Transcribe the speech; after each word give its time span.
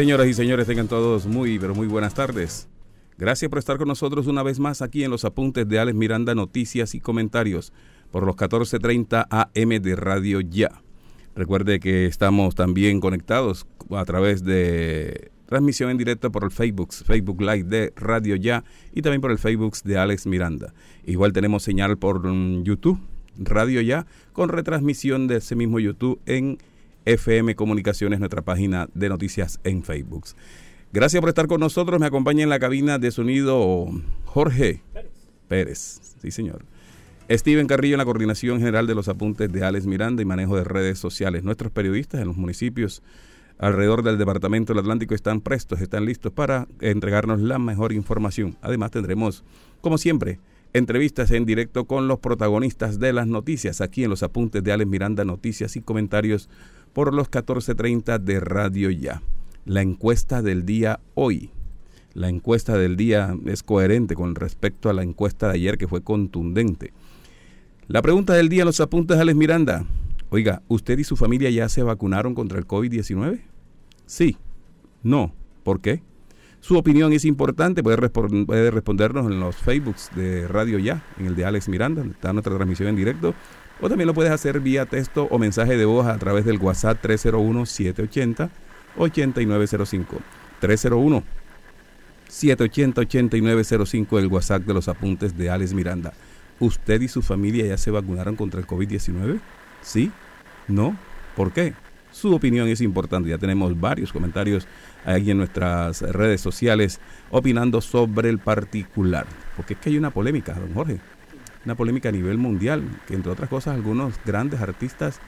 Señoras 0.00 0.28
y 0.28 0.32
señores, 0.32 0.66
tengan 0.66 0.88
todos 0.88 1.26
muy, 1.26 1.58
pero 1.58 1.74
muy 1.74 1.86
buenas 1.86 2.14
tardes. 2.14 2.66
Gracias 3.18 3.50
por 3.50 3.58
estar 3.58 3.76
con 3.76 3.86
nosotros 3.86 4.26
una 4.28 4.42
vez 4.42 4.58
más 4.58 4.80
aquí 4.80 5.04
en 5.04 5.10
los 5.10 5.26
apuntes 5.26 5.68
de 5.68 5.78
Alex 5.78 5.94
Miranda, 5.94 6.34
noticias 6.34 6.94
y 6.94 7.00
comentarios 7.00 7.70
por 8.10 8.24
los 8.24 8.34
14:30 8.34 9.26
AM 9.28 9.82
de 9.82 9.96
Radio 9.96 10.40
Ya. 10.40 10.80
Recuerde 11.36 11.80
que 11.80 12.06
estamos 12.06 12.54
también 12.54 12.98
conectados 12.98 13.66
a 13.90 14.02
través 14.06 14.42
de 14.42 15.32
transmisión 15.44 15.90
en 15.90 15.98
directo 15.98 16.32
por 16.32 16.44
el 16.44 16.50
Facebook, 16.50 16.94
Facebook 16.94 17.42
Live 17.42 17.64
de 17.64 17.92
Radio 17.94 18.36
Ya 18.36 18.64
y 18.94 19.02
también 19.02 19.20
por 19.20 19.32
el 19.32 19.38
Facebook 19.38 19.76
de 19.84 19.98
Alex 19.98 20.26
Miranda. 20.26 20.72
Igual 21.04 21.34
tenemos 21.34 21.62
señal 21.62 21.98
por 21.98 22.26
mm, 22.26 22.62
YouTube, 22.62 22.98
Radio 23.36 23.82
Ya, 23.82 24.06
con 24.32 24.48
retransmisión 24.48 25.26
de 25.26 25.36
ese 25.36 25.56
mismo 25.56 25.78
YouTube 25.78 26.18
en 26.24 26.56
FM 27.04 27.54
Comunicaciones, 27.54 28.18
nuestra 28.18 28.42
página 28.42 28.88
de 28.94 29.08
noticias 29.08 29.60
en 29.64 29.82
Facebook. 29.82 30.26
Gracias 30.92 31.20
por 31.20 31.28
estar 31.28 31.46
con 31.46 31.60
nosotros. 31.60 32.00
Me 32.00 32.06
acompaña 32.06 32.42
en 32.42 32.48
la 32.48 32.58
cabina 32.58 32.98
de 32.98 33.10
sonido 33.10 33.88
Jorge 34.24 34.82
Pérez. 35.48 36.16
Sí, 36.20 36.30
señor. 36.30 36.64
Steven 37.30 37.68
Carrillo 37.68 37.94
en 37.94 37.98
la 37.98 38.04
coordinación 38.04 38.58
general 38.58 38.88
de 38.88 38.96
los 38.96 39.08
apuntes 39.08 39.52
de 39.52 39.64
Alex 39.64 39.86
Miranda 39.86 40.20
y 40.20 40.24
manejo 40.24 40.56
de 40.56 40.64
redes 40.64 40.98
sociales. 40.98 41.44
Nuestros 41.44 41.70
periodistas 41.70 42.20
en 42.20 42.26
los 42.26 42.36
municipios 42.36 43.02
alrededor 43.58 44.02
del 44.02 44.18
Departamento 44.18 44.72
del 44.72 44.80
Atlántico 44.80 45.14
están 45.14 45.40
prestos, 45.40 45.80
están 45.80 46.06
listos 46.06 46.32
para 46.32 46.66
entregarnos 46.80 47.40
la 47.40 47.60
mejor 47.60 47.92
información. 47.92 48.56
Además 48.62 48.90
tendremos, 48.90 49.44
como 49.80 49.96
siempre, 49.96 50.40
entrevistas 50.72 51.30
en 51.30 51.44
directo 51.44 51.84
con 51.84 52.08
los 52.08 52.18
protagonistas 52.18 52.98
de 52.98 53.12
las 53.12 53.26
noticias 53.26 53.80
aquí 53.80 54.02
en 54.02 54.10
los 54.10 54.22
apuntes 54.22 54.64
de 54.64 54.72
Alex 54.72 54.88
Miranda, 54.88 55.24
noticias 55.24 55.76
y 55.76 55.82
comentarios 55.82 56.48
por 56.92 57.14
los 57.14 57.30
14.30 57.30 58.18
de 58.18 58.40
Radio 58.40 58.90
Ya. 58.90 59.22
La 59.64 59.82
encuesta 59.82 60.42
del 60.42 60.64
día 60.64 61.00
hoy. 61.14 61.50
La 62.14 62.28
encuesta 62.28 62.76
del 62.76 62.96
día 62.96 63.36
es 63.46 63.62
coherente 63.62 64.14
con 64.14 64.34
respecto 64.34 64.90
a 64.90 64.92
la 64.92 65.02
encuesta 65.02 65.48
de 65.48 65.54
ayer 65.54 65.78
que 65.78 65.86
fue 65.86 66.02
contundente. 66.02 66.92
La 67.86 68.02
pregunta 68.02 68.34
del 68.34 68.48
día, 68.48 68.64
los 68.64 68.80
apuntes 68.80 69.18
Alex 69.18 69.36
Miranda. 69.36 69.84
Oiga, 70.30 70.62
¿usted 70.68 70.98
y 70.98 71.04
su 71.04 71.16
familia 71.16 71.50
ya 71.50 71.68
se 71.68 71.82
vacunaron 71.82 72.34
contra 72.34 72.58
el 72.58 72.66
COVID-19? 72.66 73.40
Sí. 74.06 74.36
No. 75.02 75.32
¿Por 75.62 75.80
qué? 75.80 76.02
Su 76.60 76.76
opinión 76.76 77.12
es 77.12 77.24
importante, 77.24 77.82
puede, 77.82 78.70
respondernos 78.70 79.26
en 79.26 79.40
los 79.40 79.56
Facebooks 79.56 80.10
de 80.14 80.46
Radio 80.46 80.78
Ya, 80.78 81.04
en 81.18 81.26
el 81.26 81.34
de 81.34 81.46
Alex 81.46 81.68
Miranda, 81.68 82.04
está 82.04 82.32
nuestra 82.34 82.54
transmisión 82.54 82.88
en 82.90 82.96
directo, 82.96 83.34
o 83.80 83.88
también 83.88 84.06
lo 84.06 84.14
puedes 84.14 84.30
hacer 84.32 84.60
vía 84.60 84.86
texto 84.86 85.26
o 85.30 85.38
mensaje 85.38 85.76
de 85.76 85.84
voz 85.84 86.06
a 86.06 86.16
través 86.18 86.44
del 86.44 86.58
WhatsApp 86.58 87.04
301-780-8905. 87.04 90.04
301-780-8905, 92.28 94.18
el 94.18 94.26
WhatsApp 94.26 94.64
de 94.64 94.74
los 94.74 94.88
apuntes 94.88 95.36
de 95.36 95.50
Alex 95.50 95.72
Miranda. 95.72 96.12
¿Usted 96.58 97.00
y 97.00 97.06
su 97.08 97.22
familia 97.22 97.66
ya 97.66 97.78
se 97.78 97.90
vacunaron 97.90 98.36
contra 98.36 98.60
el 98.60 98.66
COVID-19? 98.66 99.40
¿Sí? 99.80 100.12
¿No? 100.68 100.94
¿Por 101.34 101.52
qué? 101.52 101.72
Su 102.12 102.34
opinión 102.34 102.68
es 102.68 102.82
importante. 102.82 103.30
Ya 103.30 103.38
tenemos 103.38 103.80
varios 103.80 104.12
comentarios 104.12 104.68
ahí 105.06 105.30
en 105.30 105.38
nuestras 105.38 106.02
redes 106.02 106.42
sociales 106.42 107.00
opinando 107.30 107.80
sobre 107.80 108.28
el 108.28 108.38
particular. 108.38 109.24
Porque 109.56 109.72
es 109.72 109.80
que 109.80 109.88
hay 109.88 109.96
una 109.96 110.10
polémica, 110.10 110.52
don 110.52 110.74
Jorge 110.74 111.00
una 111.64 111.74
polémica 111.74 112.08
a 112.08 112.12
nivel 112.12 112.38
mundial, 112.38 112.82
que 113.06 113.14
entre 113.14 113.30
otras 113.30 113.48
cosas 113.48 113.74
algunos 113.74 114.14
grandes 114.24 114.60
artistas 114.60 115.20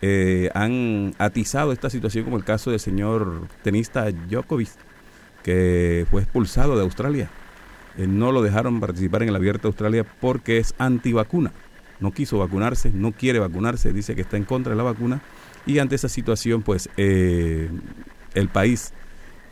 eh, 0.00 0.50
han 0.54 1.14
atizado 1.18 1.72
esta 1.72 1.90
situación, 1.90 2.24
como 2.24 2.36
el 2.36 2.44
caso 2.44 2.70
del 2.70 2.80
señor 2.80 3.48
tenista 3.62 4.10
Djokovic, 4.10 4.68
que 5.42 6.06
fue 6.10 6.22
expulsado 6.22 6.76
de 6.76 6.82
Australia. 6.82 7.30
Eh, 7.96 8.06
no 8.06 8.32
lo 8.32 8.42
dejaron 8.42 8.80
participar 8.80 9.22
en 9.22 9.30
el 9.30 9.36
Abierto 9.36 9.62
de 9.62 9.68
Australia 9.68 10.06
porque 10.20 10.58
es 10.58 10.74
antivacuna. 10.78 11.52
No 12.00 12.12
quiso 12.12 12.38
vacunarse, 12.38 12.90
no 12.94 13.12
quiere 13.12 13.40
vacunarse, 13.40 13.92
dice 13.92 14.14
que 14.14 14.20
está 14.20 14.36
en 14.36 14.44
contra 14.44 14.70
de 14.70 14.76
la 14.76 14.84
vacuna. 14.84 15.20
Y 15.66 15.80
ante 15.80 15.96
esa 15.96 16.08
situación, 16.08 16.62
pues 16.62 16.88
eh, 16.96 17.68
el 18.34 18.48
país, 18.48 18.92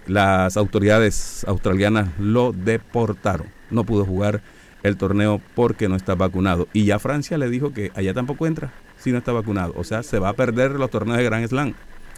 las 0.07 0.57
autoridades 0.57 1.45
australianas 1.49 2.09
lo 2.21 2.53
deportaron. 2.53 3.49
No 3.71 3.85
pudo 3.85 4.05
jugar 4.05 4.43
el 4.87 4.97
torneo 4.97 5.41
porque 5.55 5.89
no 5.89 5.97
está 5.97 6.15
vacunado. 6.15 6.69
Y 6.73 6.85
ya 6.85 6.99
Francia 6.99 7.39
le 7.39 7.51
dijo 7.51 7.73
que 7.73 7.91
allá 7.95 8.15
tampoco 8.15 8.47
entra 8.47 8.73
si 8.99 9.13
no 9.13 9.19
está 9.19 9.33
vacunado. 9.33 9.75
O 9.77 9.85
sea, 9.85 10.03
se 10.03 10.19
va 10.19 10.31
a 10.31 10.33
perder 10.35 10.73
los 10.73 10.91
torneos 10.91 11.19
de 11.19 11.25
Grand 11.25 11.47
Slam. 11.47 11.75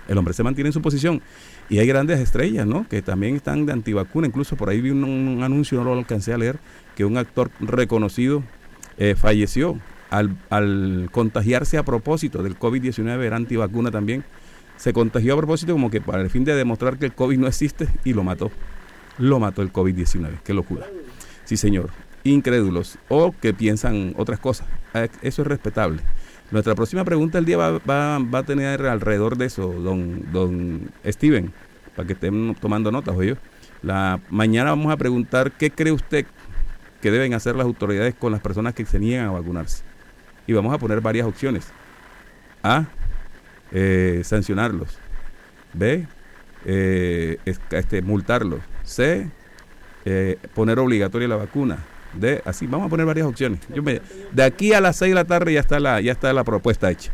El 0.08 0.16
hombre 0.16 0.34
se 0.34 0.42
mantiene 0.42 0.68
en 0.68 0.72
su 0.72 0.82
posición. 0.82 1.20
Y 1.68 1.78
hay 1.78 1.86
grandes 1.86 2.18
estrellas, 2.18 2.66
¿no? 2.66 2.86
Que 2.88 3.02
también 3.02 3.36
están 3.36 3.66
de 3.66 3.72
antivacuna. 3.72 4.26
Incluso 4.26 4.56
por 4.56 4.70
ahí 4.70 4.80
vi 4.80 4.90
un, 4.90 5.42
anuncio, 5.42 5.78
no 5.78 5.94
lo 5.94 5.98
alcancé 5.98 6.32
a 6.32 6.38
leer, 6.38 6.58
que 6.96 7.04
un 7.04 7.18
actor 7.18 7.50
reconocido 7.60 8.42
eh, 8.96 9.14
falleció 9.14 9.78
al, 10.10 10.36
al, 10.48 11.08
contagiarse 11.12 11.76
a 11.76 11.84
propósito 11.84 12.42
del 12.42 12.58
COVID-19, 12.58 13.22
era 13.22 13.36
antivacuna 13.36 13.90
también. 13.90 14.24
Se 14.76 14.92
contagió 14.92 15.34
a 15.34 15.36
propósito 15.36 15.72
como 15.72 15.90
que 15.90 16.00
para 16.00 16.22
el 16.22 16.30
fin 16.30 16.44
de 16.44 16.54
demostrar 16.54 16.98
que 16.98 17.06
el 17.06 17.12
COVID 17.12 17.38
no 17.38 17.46
existe 17.46 17.88
y 18.04 18.14
lo 18.14 18.24
mató. 18.24 18.50
Lo 19.18 19.38
mató 19.40 19.60
el 19.60 19.72
COVID-19. 19.72 20.40
Qué 20.44 20.54
locura. 20.54 20.86
Sí, 21.44 21.56
señor 21.56 21.90
incrédulos 22.30 22.98
o 23.08 23.32
que 23.32 23.54
piensan 23.54 24.14
otras 24.16 24.38
cosas. 24.38 24.66
Eh, 24.94 25.08
eso 25.22 25.42
es 25.42 25.48
respetable. 25.48 26.02
Nuestra 26.50 26.74
próxima 26.74 27.04
pregunta 27.04 27.38
del 27.38 27.44
día 27.44 27.56
va, 27.56 27.78
va, 27.78 28.38
a 28.38 28.42
tener 28.42 28.86
alrededor 28.86 29.36
de 29.36 29.46
eso, 29.46 29.68
don, 29.68 30.32
don 30.32 30.90
Steven, 31.04 31.52
para 31.94 32.06
que 32.06 32.14
estén 32.14 32.54
tomando 32.54 32.90
notas, 32.90 33.14
oye. 33.16 33.36
La 33.82 34.20
mañana 34.28 34.70
vamos 34.70 34.92
a 34.92 34.96
preguntar 34.96 35.52
qué 35.52 35.70
cree 35.70 35.92
usted 35.92 36.26
que 37.00 37.10
deben 37.10 37.34
hacer 37.34 37.54
las 37.54 37.64
autoridades 37.64 38.14
con 38.14 38.32
las 38.32 38.40
personas 38.40 38.74
que 38.74 38.84
se 38.86 38.98
niegan 38.98 39.26
a 39.26 39.30
vacunarse. 39.32 39.84
Y 40.46 40.52
vamos 40.52 40.74
a 40.74 40.78
poner 40.78 41.00
varias 41.00 41.26
opciones. 41.26 41.68
A, 42.62 42.86
eh, 43.70 44.22
sancionarlos. 44.24 44.98
B, 45.74 46.06
eh, 46.64 47.38
este, 47.44 48.02
multarlos. 48.02 48.60
C, 48.82 49.30
poner 50.54 50.78
obligatoria 50.78 51.28
la 51.28 51.36
vacuna 51.36 51.78
de 52.14 52.42
así 52.44 52.66
vamos 52.66 52.86
a 52.86 52.90
poner 52.90 53.06
varias 53.06 53.26
opciones. 53.26 53.60
Yo 53.74 53.82
me, 53.82 54.00
de 54.32 54.42
aquí 54.42 54.72
a 54.72 54.80
las 54.80 54.96
6 54.96 55.10
de 55.10 55.14
la 55.14 55.24
tarde 55.24 55.52
ya 55.52 55.60
está 55.60 55.78
la 55.80 56.00
ya 56.00 56.12
está 56.12 56.32
la 56.32 56.44
propuesta 56.44 56.90
hecha. 56.90 57.12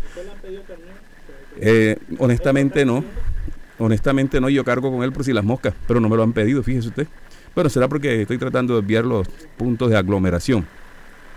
Eh, 1.60 1.96
honestamente 2.18 2.84
no 2.84 3.04
honestamente 3.78 4.40
no 4.40 4.48
yo 4.48 4.64
cargo 4.64 4.90
con 4.90 5.04
él 5.04 5.12
por 5.12 5.24
si 5.24 5.32
las 5.32 5.44
moscas 5.44 5.72
pero 5.86 6.00
no 6.00 6.08
me 6.08 6.16
lo 6.16 6.22
han 6.22 6.32
pedido 6.32 6.62
fíjese 6.62 6.88
usted. 6.88 7.06
Bueno 7.54 7.70
será 7.70 7.88
porque 7.88 8.22
estoy 8.22 8.38
tratando 8.38 8.74
de 8.74 8.80
enviar 8.80 9.04
los 9.04 9.28
puntos 9.56 9.90
de 9.90 9.96
aglomeración. 9.96 10.66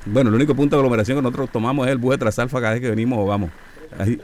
Bueno 0.06 0.30
el 0.30 0.36
único 0.36 0.56
punto 0.56 0.76
de 0.76 0.80
aglomeración 0.80 1.18
que 1.18 1.22
nosotros 1.22 1.50
tomamos 1.52 1.88
es 1.88 1.92
el 1.92 1.98
bus 1.98 2.12
de 2.12 2.18
Trasalfa 2.18 2.60
cada 2.60 2.74
vez 2.74 2.82
que 2.82 2.90
venimos 2.90 3.20
o 3.20 3.26
vamos. 3.26 3.50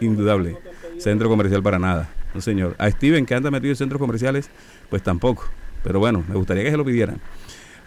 Indudable. 0.01 0.57
Centro 0.97 1.29
comercial 1.29 1.63
para 1.63 1.79
nada. 1.79 2.09
No, 2.33 2.41
señor. 2.41 2.75
A 2.77 2.89
Steven, 2.89 3.25
que 3.25 3.35
anda 3.35 3.51
metido 3.51 3.71
en 3.71 3.77
centros 3.77 3.99
comerciales, 3.99 4.49
pues 4.89 5.03
tampoco. 5.03 5.49
Pero 5.83 5.99
bueno, 5.99 6.23
me 6.27 6.35
gustaría 6.35 6.63
que 6.63 6.71
se 6.71 6.77
lo 6.77 6.85
pidieran. 6.85 7.19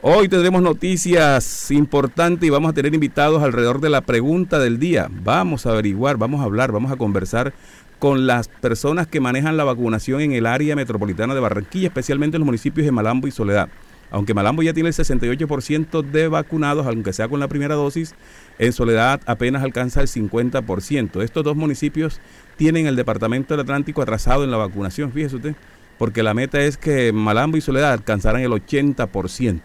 Hoy 0.09 0.29
tendremos 0.29 0.63
noticias 0.63 1.69
importantes 1.73 2.47
y 2.47 2.51
vamos 2.51 2.71
a 2.71 2.73
tener 2.73 2.95
invitados 2.95 3.43
alrededor 3.43 3.81
de 3.81 3.91
la 3.91 4.03
pregunta 4.03 4.61
del 4.61 4.79
día. 4.79 5.09
Vamos 5.11 5.67
a 5.67 5.71
averiguar, 5.71 6.17
vamos 6.17 6.41
a 6.41 6.45
hablar, 6.45 6.71
vamos 6.71 6.93
a 6.93 6.97
conversar 6.97 7.53
con 7.99 8.25
las 8.25 8.47
personas 8.47 9.09
que 9.09 9.19
manejan 9.19 9.57
la 9.57 9.65
vacunación 9.65 10.21
en 10.21 10.31
el 10.31 10.47
área 10.47 10.77
metropolitana 10.77 11.35
de 11.35 11.41
Barranquilla, 11.41 11.89
especialmente 11.89 12.37
en 12.37 12.43
los 12.43 12.47
municipios 12.47 12.85
de 12.85 12.93
Malambo 12.93 13.27
y 13.27 13.33
Soledad. 13.33 13.69
Aunque 14.13 14.33
Malambo 14.33 14.63
ya 14.63 14.73
tiene 14.73 14.91
el 14.91 14.95
68% 14.95 16.03
de 16.03 16.29
vacunados, 16.29 16.87
aunque 16.87 17.13
sea 17.13 17.27
con 17.27 17.41
la 17.41 17.49
primera 17.49 17.75
dosis, 17.75 18.15
en 18.61 18.73
Soledad 18.73 19.21
apenas 19.27 19.65
alcanza 19.65 20.03
el 20.03 20.07
50%. 20.07 21.21
Estos 21.21 21.43
dos 21.43 21.57
municipios 21.57 22.21
tienen 22.57 22.87
el 22.87 22.95
Departamento 22.95 23.55
del 23.55 23.63
Atlántico 23.63 24.03
atrasado 24.03 24.45
en 24.45 24.53
la 24.53 24.57
vacunación, 24.57 25.11
fíjese 25.11 25.35
usted, 25.35 25.57
porque 25.99 26.23
la 26.23 26.33
meta 26.33 26.61
es 26.61 26.77
que 26.77 27.13
Malambo 27.13 27.57
y 27.57 27.61
Soledad 27.61 27.93
alcanzaran 27.93 28.43
el 28.43 28.53
80%. 28.53 29.63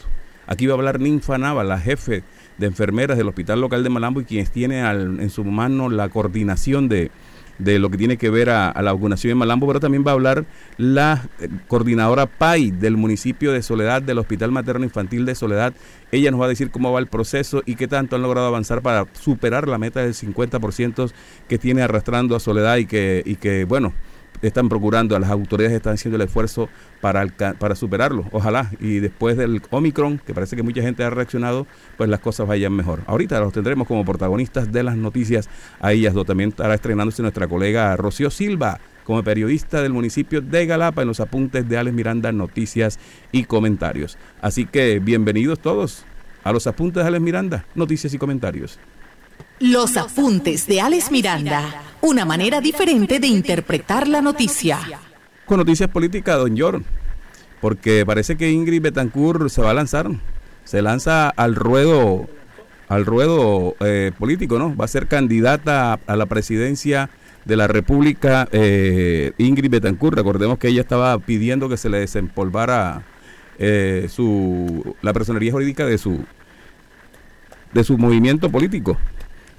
Aquí 0.51 0.68
va 0.68 0.74
a 0.74 0.75
hablar 0.75 1.00
Ninfa 1.00 1.38
Nava, 1.38 1.63
la 1.63 1.80
jefe 1.80 2.24
de 2.57 2.68
enfermeras 2.68 3.18
del 3.18 3.30
Hospital 3.30 3.62
Local 3.62 3.86
de 3.86 3.89
Malambo 3.89 4.19
y 4.19 4.25
quien 4.25 4.45
tiene 4.48 4.81
en 4.81 5.30
su 5.30 5.45
mano 5.45 5.88
la 5.88 6.09
coordinación 6.09 6.89
de, 6.89 7.09
de 7.57 7.80
lo 7.80 7.89
que 7.89 7.98
tiene 7.98 8.18
que 8.18 8.30
ver 8.30 8.50
a, 8.50 8.74
la 8.81 8.92
vacunación 8.92 9.31
en 9.31 9.38
Malambo, 9.38 9.65
pero 9.65 9.80
también 9.80 10.03
va 10.06 10.12
a 10.12 10.15
hablar 10.15 10.44
la 10.75 11.30
eh, 11.39 11.48
coordinadora 11.69 12.25
PAI 12.25 12.71
del 12.71 12.98
municipio 12.98 13.53
de 13.53 13.62
Soledad, 13.62 14.01
del 14.01 14.18
Hospital 14.18 14.51
Materno 14.51 14.83
Infantil 14.83 15.25
de 15.25 15.36
Soledad. 15.36 15.74
Ella 16.12 16.31
nos 16.31 16.42
va 16.42 16.48
a 16.48 16.50
decir 16.50 16.69
cómo 16.69 16.92
va 16.92 17.00
el 17.00 17.07
proceso 17.07 17.63
y 17.65 17.75
qué 17.75 17.88
tanto 17.88 18.18
han 18.18 18.21
logrado 18.21 18.48
avanzar 18.48 18.81
para 18.81 19.07
superar 19.13 19.69
la 19.69 19.77
meta 19.77 20.01
del 20.01 20.15
50% 20.15 21.13
que 21.48 21.57
tiene 21.59 21.81
arrastrando 21.81 22.36
a 22.36 22.42
Soledad 22.42 22.75
y 22.75 22.88
que, 22.88 23.24
y 23.25 23.38
que 23.38 23.63
bueno, 23.63 23.94
están 24.48 24.70
procurando, 24.70 25.18
las 25.20 25.30
autoridades 25.30 25.76
están 25.76 25.94
haciendo 25.94 26.16
el 26.16 26.24
esfuerzo 26.24 26.70
para, 27.00 27.26
para 27.60 27.76
superarlo. 27.76 28.26
Ojalá, 28.32 28.72
y 28.80 29.00
después 29.00 29.38
del 29.38 29.62
Omicron, 29.70 30.20
que 30.20 30.34
parece 30.34 30.56
que 30.56 30.64
mucha 30.64 30.82
gente 30.82 31.04
ha 31.04 31.10
reaccionado, 31.10 31.68
pues 31.98 32.10
las 32.10 32.20
cosas 32.20 32.48
vayan 32.48 32.74
mejor. 32.74 33.02
Ahorita 33.08 33.40
los 33.40 33.54
tendremos 33.54 33.88
como 33.88 34.06
protagonistas 34.06 34.72
de 34.72 34.84
las 34.84 34.98
noticias 34.98 35.50
a 35.80 35.92
ellas. 35.94 36.16
También 36.26 36.50
estará 36.50 36.74
estrenándose 36.74 37.22
nuestra 37.22 37.48
colega 37.48 37.96
Rocío 37.96 38.30
Silva 38.30 38.80
como 39.04 39.24
periodista 39.24 39.82
del 39.82 39.94
municipio 39.94 40.42
de 40.42 40.66
Galapa 40.66 41.02
en 41.02 41.08
los 41.08 41.20
apuntes 41.20 41.68
de 41.68 41.78
Alex 41.78 41.96
Miranda, 41.96 42.32
noticias 42.32 43.00
y 43.32 43.46
comentarios. 43.46 44.18
Así 44.42 44.66
que 44.66 45.00
bienvenidos 45.00 45.60
todos 45.60 46.06
a 46.44 46.52
los 46.52 46.68
apuntes 46.68 47.04
de 47.04 47.08
Alex 47.08 47.22
Miranda, 47.22 47.66
noticias 47.76 48.14
y 48.14 48.18
comentarios. 48.18 48.80
Los 49.60 49.98
apuntes 49.98 50.68
de 50.68 50.82
Alex 50.82 51.12
Miranda, 51.12 51.84
una 52.02 52.26
manera 52.26 52.62
diferente 52.62 53.20
de 53.20 53.28
interpretar 53.28 54.08
la 54.08 54.22
noticia. 54.22 54.80
Con 55.46 55.58
noticias 55.58 55.90
políticas, 55.90 56.38
don 56.38 56.58
Jordan, 56.58 56.86
porque 57.60 58.06
parece 58.06 58.38
que 58.38 58.52
Ingrid 58.52 58.82
Betancourt 58.82 59.50
se 59.50 59.62
va 59.62 59.72
a 59.72 59.74
lanzar, 59.74 60.10
se 60.64 60.82
lanza 60.82 61.30
al 61.30 61.56
ruedo, 61.56 62.28
al 62.88 63.06
ruedo 63.06 63.76
eh, 63.82 64.12
político, 64.18 64.58
¿no? 64.58 64.76
Va 64.76 64.86
a 64.86 64.88
ser 64.88 65.08
candidata 65.08 66.00
a, 66.06 66.16
la 66.16 66.26
presidencia 66.26 67.10
de 67.46 67.56
la 67.58 67.68
República 67.68 68.48
eh, 68.52 69.34
Ingrid 69.38 69.70
Betancourt. 69.70 70.18
Recordemos 70.18 70.58
que 70.58 70.70
ella 70.70 70.82
estaba 70.82 71.18
pidiendo 71.20 71.70
que 71.70 71.78
se 71.78 71.90
le 71.90 72.00
desempolvara 72.00 73.04
eh, 73.60 74.08
su 74.10 74.96
la 75.02 75.14
personería 75.14 75.52
jurídica 75.52 75.86
de 75.86 75.98
su 75.98 76.26
de 77.74 77.84
su 77.84 77.98
movimiento 77.98 78.50
político. 78.50 78.98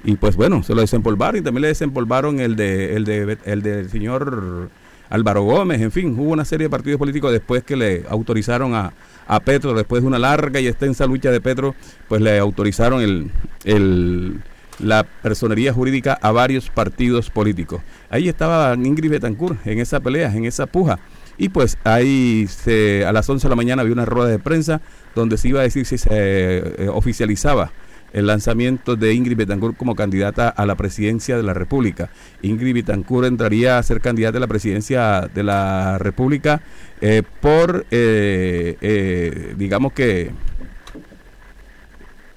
Y 0.04 0.16
pues 0.16 0.36
bueno, 0.36 0.62
se 0.62 0.74
lo 0.74 0.80
desempolvaron 0.80 1.40
y 1.40 1.42
también 1.42 1.62
le 1.62 1.68
desempolvaron 1.68 2.40
el 2.40 2.56
de 2.56 2.96
el 2.96 3.04
de 3.04 3.38
el 3.44 3.62
del 3.62 3.88
señor 3.88 4.70
Álvaro 5.12 5.42
Gómez, 5.42 5.82
en 5.82 5.92
fin, 5.92 6.18
hubo 6.18 6.30
una 6.32 6.46
serie 6.46 6.66
de 6.66 6.70
partidos 6.70 6.98
políticos 6.98 7.32
después 7.32 7.62
que 7.64 7.76
le 7.76 8.04
autorizaron 8.08 8.74
a, 8.74 8.94
a 9.26 9.40
Petro, 9.40 9.74
después 9.74 10.02
de 10.02 10.08
una 10.08 10.18
larga 10.18 10.58
y 10.58 10.66
extensa 10.66 11.06
lucha 11.06 11.30
de 11.30 11.40
Petro, 11.40 11.74
pues 12.08 12.22
le 12.22 12.38
autorizaron 12.38 13.02
el, 13.02 13.30
el, 13.64 14.40
la 14.78 15.04
personería 15.04 15.74
jurídica 15.74 16.18
a 16.20 16.32
varios 16.32 16.70
partidos 16.70 17.28
políticos. 17.28 17.82
Ahí 18.08 18.28
estaba 18.28 18.74
Ingrid 18.74 19.10
Betancourt 19.10 19.66
en 19.66 19.80
esa 19.80 20.00
pelea, 20.00 20.32
en 20.34 20.46
esa 20.46 20.66
puja. 20.66 20.98
Y 21.36 21.50
pues 21.50 21.76
ahí 21.84 22.46
se, 22.48 23.04
a 23.04 23.12
las 23.12 23.28
11 23.28 23.46
de 23.46 23.50
la 23.50 23.56
mañana 23.56 23.82
había 23.82 23.92
una 23.92 24.06
rueda 24.06 24.30
de 24.30 24.38
prensa 24.38 24.80
donde 25.14 25.36
se 25.36 25.48
iba 25.48 25.60
a 25.60 25.64
decir 25.64 25.84
si 25.84 25.98
se 25.98 26.08
eh, 26.10 26.88
oficializaba 26.90 27.70
el 28.12 28.26
lanzamiento 28.26 28.96
de 28.96 29.14
Ingrid 29.14 29.36
Betancourt 29.36 29.76
como 29.76 29.94
candidata 29.94 30.48
a 30.48 30.66
la 30.66 30.76
presidencia 30.76 31.36
de 31.36 31.42
la 31.42 31.54
República. 31.54 32.10
Ingrid 32.42 32.74
Betancourt 32.74 33.26
entraría 33.26 33.78
a 33.78 33.82
ser 33.82 34.00
candidata 34.00 34.38
a 34.38 34.40
la 34.40 34.46
presidencia 34.46 35.30
de 35.32 35.42
la 35.42 35.98
República 35.98 36.62
eh, 37.00 37.22
por, 37.40 37.86
eh, 37.90 38.76
eh, 38.80 39.54
digamos 39.56 39.92
que 39.92 40.30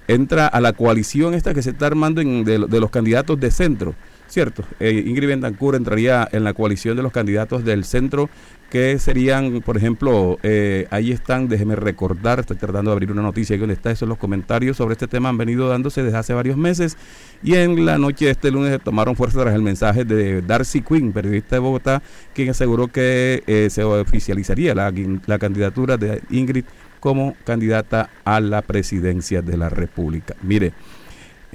entra 0.07 0.48
a 0.48 0.62
la 0.62 0.74
coalición 0.74 1.33
esta 1.33 1.54
que 1.54 1.63
se 1.63 1.72
está 1.72 1.88
armando 1.88 2.22
de, 2.22 2.80
los 2.80 2.92
candidatos 2.92 3.39
de 3.39 3.50
centro, 3.50 3.95
¿cierto? 4.27 4.63
Ingrid 4.80 5.27
Betancourt 5.27 5.77
entraría 5.77 6.27
en 6.31 6.44
la 6.44 6.54
coalición 6.54 6.95
de 6.95 7.04
los 7.04 7.12
candidatos 7.12 7.66
del 7.66 7.86
centro 7.86 8.30
que 8.69 9.00
serían, 9.00 9.62
por 9.62 9.77
ejemplo, 9.77 10.38
eh, 10.44 10.88
ahí 10.89 11.12
están, 11.12 11.47
déjeme 11.47 11.75
recordar, 11.75 12.39
estoy 12.39 12.57
tratando 12.57 12.91
de 12.91 12.94
abrir 12.94 13.12
una 13.12 13.21
noticia 13.21 13.57
donde 13.57 13.73
está 13.73 13.91
eso, 13.91 14.06
los 14.06 14.17
comentarios 14.17 14.77
sobre 14.77 14.94
este 14.94 15.07
tema 15.07 15.29
han 15.29 15.38
venido 15.38 15.69
dándose 15.69 16.03
desde 16.03 16.17
hace 16.17 16.33
varios 16.33 16.57
meses 16.57 16.97
y 17.44 17.56
en 17.56 17.85
la 17.85 17.97
noche 17.97 18.25
de 18.25 18.31
este 18.31 18.51
lunes 18.51 18.79
tomaron 18.83 19.15
fuerza 19.15 19.41
tras 19.41 19.56
el 19.56 19.62
mensaje 19.62 20.03
de 20.03 20.41
Darcy 20.41 20.81
Quinn, 20.81 21.13
periodista 21.13 21.56
de 21.56 21.59
Bogotá, 21.59 22.01
quien 22.33 22.50
aseguró 22.50 22.88
que 22.88 23.44
eh, 23.47 23.69
se 23.69 23.83
oficializaría 23.83 24.73
la 24.75 25.39
candidatura 25.39 25.97
de 25.97 26.21
Ingrid 26.29 26.65
como 27.00 27.35
candidata 27.44 28.09
a 28.23 28.39
la 28.39 28.63
presidencia 28.63 29.44
de 29.44 29.57
la 29.57 29.69
República. 29.69 30.35
Mire, 30.41 30.73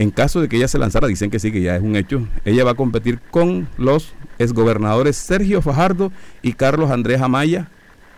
en 0.00 0.10
caso 0.10 0.40
de 0.40 0.48
que 0.48 0.56
ella 0.56 0.66
se 0.66 0.78
lanzara, 0.78 1.08
dicen 1.08 1.28
que 1.28 1.38
sí, 1.38 1.52
que 1.52 1.60
ya 1.60 1.76
es 1.76 1.82
un 1.82 1.94
hecho, 1.94 2.26
ella 2.46 2.64
va 2.64 2.70
a 2.70 2.74
competir 2.74 3.20
con 3.30 3.68
los 3.76 4.14
exgobernadores 4.38 5.14
Sergio 5.14 5.60
Fajardo 5.60 6.10
y 6.40 6.54
Carlos 6.54 6.90
Andrés 6.90 7.20
Amaya, 7.20 7.68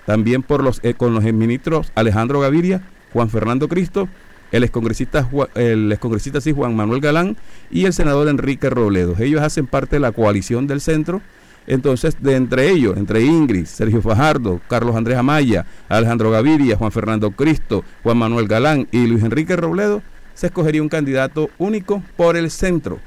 también 0.07 0.45
por 0.45 0.63
los, 0.63 0.79
eh, 0.85 0.95
con 0.95 1.13
los 1.13 1.25
ministros 1.25 1.91
Alejandro 1.97 2.39
Gaviria, 2.39 2.89
Juan 3.13 3.31
Fernando 3.31 3.67
Cristo, 3.67 4.09
el 4.53 4.63
excongresista, 4.63 5.29
el 5.57 5.99
sí, 6.41 6.53
Juan 6.53 6.77
Manuel 6.77 7.01
Galán 7.01 7.37
y 7.69 7.85
el 7.87 7.93
senador 7.93 8.29
Enrique 8.29 8.71
Robledo. 8.71 9.17
Ellos 9.19 9.43
hacen 9.43 9.67
parte 9.67 9.97
de 9.97 10.01
la 10.01 10.13
coalición 10.13 10.69
del 10.69 10.81
centro. 10.81 11.21
Entonces, 11.67 12.17
de 12.21 12.37
entre 12.37 12.71
ellos, 12.71 12.97
entre 12.97 13.23
Ingrid, 13.23 13.67
Sergio 13.67 14.03
Fajardo, 14.03 14.61
Carlos 14.69 14.95
Andrés 14.95 15.19
Amaya, 15.19 15.67
Alejandro 15.89 16.31
Gaviria, 16.31 16.77
Juan 16.77 16.93
Fernando 16.93 17.33
Cristo, 17.33 17.85
Juan 18.05 18.19
Manuel 18.19 18.47
Galán 18.47 18.87
y 18.93 19.07
Luis 19.07 19.25
Enrique 19.25 19.57
Robledo, 19.57 20.03
se 20.35 20.47
escogería 20.47 20.83
un 20.83 20.89
candidato 20.89 21.51
único 21.59 22.03
por 22.17 22.37
el 22.37 22.51
centro. 22.51 22.99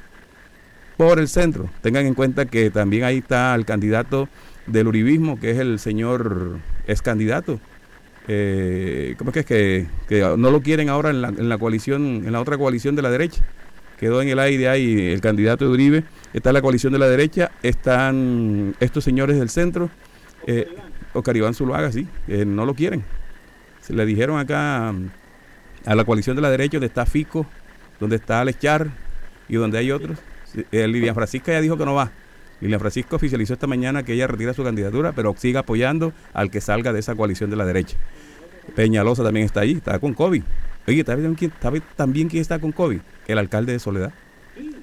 Por 0.98 1.20
el 1.20 1.28
centro. 1.28 1.70
Tengan 1.82 2.06
en 2.06 2.14
cuenta 2.14 2.46
que 2.46 2.70
también 2.70 3.04
ahí 3.04 3.18
está 3.18 3.54
el 3.56 3.66
candidato 3.66 4.30
del 4.68 4.88
uribismo, 4.88 5.40
que 5.40 5.52
es 5.52 5.58
el 5.58 5.80
señor 5.80 6.60
ex 6.88 7.02
candidato. 7.02 7.60
Eh, 8.28 9.16
¿Cómo 9.18 9.32
es 9.32 9.46
que 9.46 9.78
es 9.78 9.88
que, 10.08 10.36
no 10.38 10.52
lo 10.52 10.62
quieren 10.62 10.90
ahora 10.90 11.10
en 11.10 11.22
la, 11.22 11.30
en 11.30 11.50
la 11.50 11.58
coalición, 11.58 12.24
en 12.26 12.32
la 12.32 12.42
otra 12.42 12.58
coalición 12.58 12.96
de 12.96 13.02
la 13.02 13.10
derecha? 13.10 13.44
Quedó 14.00 14.22
en 14.22 14.30
el 14.30 14.40
aire 14.40 14.68
ahí 14.68 15.10
el 15.10 15.22
candidato 15.22 15.66
de 15.66 15.72
Uribe. 15.72 16.04
Está 16.34 16.52
la 16.52 16.62
coalición 16.62 16.92
de 16.92 17.00
la 17.00 17.08
derecha, 17.08 17.52
están 17.64 18.76
estos 18.80 19.04
señores 19.04 19.38
del 19.38 19.50
centro. 19.50 19.90
Eh, 20.48 20.68
Oscar 21.14 21.38
Iván 21.38 21.54
Zuluaga, 21.54 21.92
sí, 21.92 22.08
eh, 22.28 22.46
no 22.46 22.66
lo 22.66 22.74
quieren. 22.74 23.04
Se 23.82 23.94
le 23.94 24.06
dijeron 24.06 24.38
acá 24.38 24.94
a 25.86 25.96
la 25.96 26.04
coalición 26.04 26.36
de 26.36 26.42
la 26.42 26.50
derecha 26.50 26.78
donde 26.78 26.88
está 26.88 27.06
Fico, 27.06 27.46
donde 28.00 28.18
está 28.18 28.42
Alechar 28.42 28.90
y 29.48 29.56
donde 29.56 29.78
hay 29.78 29.92
otros. 29.92 30.20
Eh, 30.72 30.88
Lilian 30.88 31.16
Francisca 31.16 31.52
ya 31.52 31.62
dijo 31.62 31.78
que 31.78 31.86
no 31.86 31.94
va. 31.94 32.12
Lilian 32.62 32.80
Francisco 32.80 33.18
oficializó 33.18 33.54
esta 33.54 33.68
mañana 33.68 34.04
que 34.04 34.14
ella 34.14 34.28
retira 34.28 34.54
su 34.54 34.64
candidatura, 34.64 35.12
pero 35.12 35.36
sigue 35.38 35.58
apoyando 35.58 36.14
al 36.34 36.50
que 36.50 36.62
salga 36.62 36.94
de 36.94 37.00
esa 37.00 37.16
coalición 37.16 37.50
de 37.50 37.56
la 37.58 37.66
derecha. 37.66 37.98
Peñalosa 38.76 39.24
también 39.24 39.46
está 39.46 39.62
ahí, 39.62 39.74
está 39.74 40.00
con 40.00 40.14
COVID. 40.14 40.42
Oye, 40.88 41.04
¿sabe 41.04 41.82
también 41.96 42.30
quién 42.30 42.42
está 42.42 42.60
con 42.60 42.72
COVID? 42.72 43.00
El 43.28 43.38
alcalde 43.38 43.74
de 43.74 43.80
Soledad. 43.80 44.14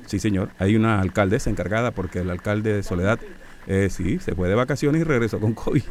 Sí, 0.06 0.18
señor. 0.18 0.50
Hay 0.58 0.76
una 0.76 1.00
alcaldesa 1.00 1.50
encargada 1.50 1.90
porque 1.92 2.20
el 2.20 2.30
alcalde 2.30 2.72
de 2.74 2.82
Soledad, 2.82 3.18
eh, 3.66 3.88
sí, 3.90 4.18
se 4.18 4.34
fue 4.34 4.48
de 4.48 4.54
vacaciones 4.54 5.00
y 5.00 5.04
regresó 5.04 5.40
con 5.40 5.54
COVID. 5.54 5.82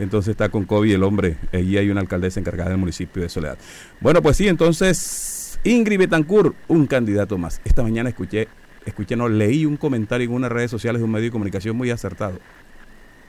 Entonces 0.00 0.30
está 0.30 0.48
con 0.48 0.64
COVID 0.64 0.94
el 0.94 1.02
hombre. 1.02 1.36
Allí 1.52 1.76
hay 1.76 1.90
una 1.90 2.00
alcaldesa 2.00 2.40
encargada 2.40 2.70
del 2.70 2.78
municipio 2.78 3.22
de 3.22 3.28
Soledad. 3.28 3.58
Bueno, 4.00 4.22
pues 4.22 4.38
sí, 4.38 4.48
entonces 4.48 5.60
Ingrid 5.62 5.98
Betancourt, 5.98 6.56
un 6.68 6.86
candidato 6.86 7.36
más. 7.36 7.60
Esta 7.66 7.82
mañana 7.82 8.08
escuché, 8.08 8.48
escuché, 8.86 9.14
no, 9.14 9.28
leí 9.28 9.66
un 9.66 9.76
comentario 9.76 10.26
en 10.26 10.34
unas 10.34 10.50
redes 10.50 10.70
sociales 10.70 11.00
de 11.00 11.04
un 11.04 11.10
medio 11.10 11.26
de 11.26 11.32
comunicación 11.32 11.76
muy 11.76 11.90
acertado. 11.90 12.38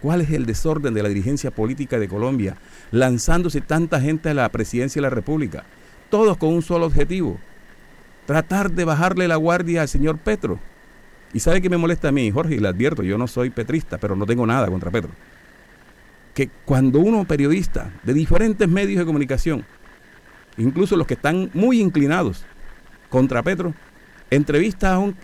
¿Cuál 0.01 0.21
es 0.21 0.31
el 0.31 0.45
desorden 0.45 0.93
de 0.93 1.03
la 1.03 1.09
dirigencia 1.09 1.51
política 1.51 1.99
de 1.99 2.07
Colombia? 2.07 2.55
Lanzándose 2.91 3.59
tanta 3.59 3.99
gente 3.99 4.29
a 4.29 4.33
la 4.33 4.49
presidencia 4.49 5.01
de 5.01 5.03
la 5.03 5.13
República. 5.13 5.65
Todos 6.09 6.37
con 6.37 6.53
un 6.53 6.61
solo 6.61 6.85
objetivo. 6.85 7.37
Tratar 8.25 8.71
de 8.71 8.85
bajarle 8.85 9.27
la 9.27 9.35
guardia 9.35 9.81
al 9.81 9.89
señor 9.89 10.19
Petro. 10.19 10.57
Y 11.33 11.41
sabe 11.41 11.61
que 11.61 11.69
me 11.69 11.77
molesta 11.77 12.07
a 12.07 12.11
mí, 12.13 12.31
Jorge, 12.31 12.55
y 12.55 12.59
le 12.59 12.69
advierto, 12.69 13.03
yo 13.03 13.17
no 13.17 13.27
soy 13.27 13.49
petrista, 13.49 13.97
pero 13.97 14.15
no 14.15 14.25
tengo 14.25 14.47
nada 14.47 14.67
contra 14.67 14.89
Petro 14.89 15.11
que 16.41 16.50
cuando 16.65 17.00
uno 17.00 17.25
periodista 17.25 17.91
de 18.01 18.15
diferentes 18.15 18.67
medios 18.67 18.98
de 18.98 19.05
comunicación, 19.05 19.63
incluso 20.57 20.95
los 20.95 21.05
que 21.05 21.13
están 21.13 21.51
muy 21.53 21.79
inclinados 21.79 22.45
contra 23.10 23.43
Petro, 23.43 23.75
entrevista 24.31 24.93
a 24.93 25.00
un, 25.00 25.15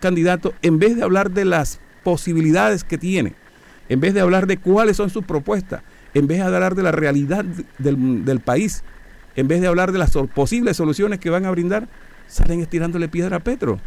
candidato, 0.00 0.52
en 0.62 0.80
vez 0.80 0.96
de 0.96 1.04
hablar 1.04 1.30
de 1.30 1.44
las 1.44 1.78
posibilidades 2.02 2.82
que 2.82 2.98
tiene, 2.98 3.34
en 3.88 4.00
vez 4.00 4.14
de 4.14 4.20
hablar 4.20 4.48
de 4.48 4.56
cuáles 4.56 4.96
son 4.96 5.10
sus 5.10 5.24
propuestas, 5.24 5.82
en 6.12 6.26
vez 6.26 6.38
de 6.38 6.44
hablar 6.44 6.74
de 6.74 6.82
la 6.82 6.90
realidad 6.90 7.44
del, 7.78 8.24
del 8.24 8.40
país, 8.40 8.82
en 9.36 9.46
vez 9.46 9.60
de 9.60 9.68
hablar 9.68 9.92
de 9.92 9.98
las 9.98 10.10
posibles 10.34 10.76
soluciones 10.76 11.20
que 11.20 11.30
van 11.30 11.44
a 11.44 11.52
brindar, 11.52 11.88
salen 12.26 12.60
estirándole 12.60 13.08
piedra 13.08 13.36
a 13.36 13.40
Petro. 13.40 13.78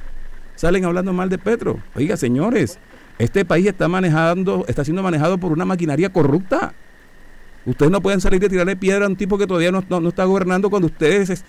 Salen 0.56 0.86
hablando 0.86 1.12
mal 1.12 1.29
de 1.29 1.38
Petro. 1.38 1.82
Oiga, 1.96 2.15
señores, 2.15 2.79
este 3.19 3.45
país 3.45 3.65
está 3.65 3.88
manejando, 3.88 4.65
está 4.67 4.83
siendo 4.83 5.01
manejado 5.01 5.38
por 5.38 5.51
una 5.51 5.65
maquinaria 5.65 6.12
corrupta. 6.12 6.74
Ustedes 7.65 7.91
no 7.91 8.01
pueden 8.01 8.21
salir 8.21 8.39
de 8.39 8.50
tirarle 8.50 8.75
piedra 8.75 9.05
a 9.05 9.09
un 9.09 9.15
tipo 9.15 9.38
que 9.38 9.47
todavía 9.47 9.71
no, 9.71 9.83
no, 9.89 10.09
está 10.09 10.24
gobernando 10.25 10.69
cuando 10.69 10.88
ustedes, 10.88 11.43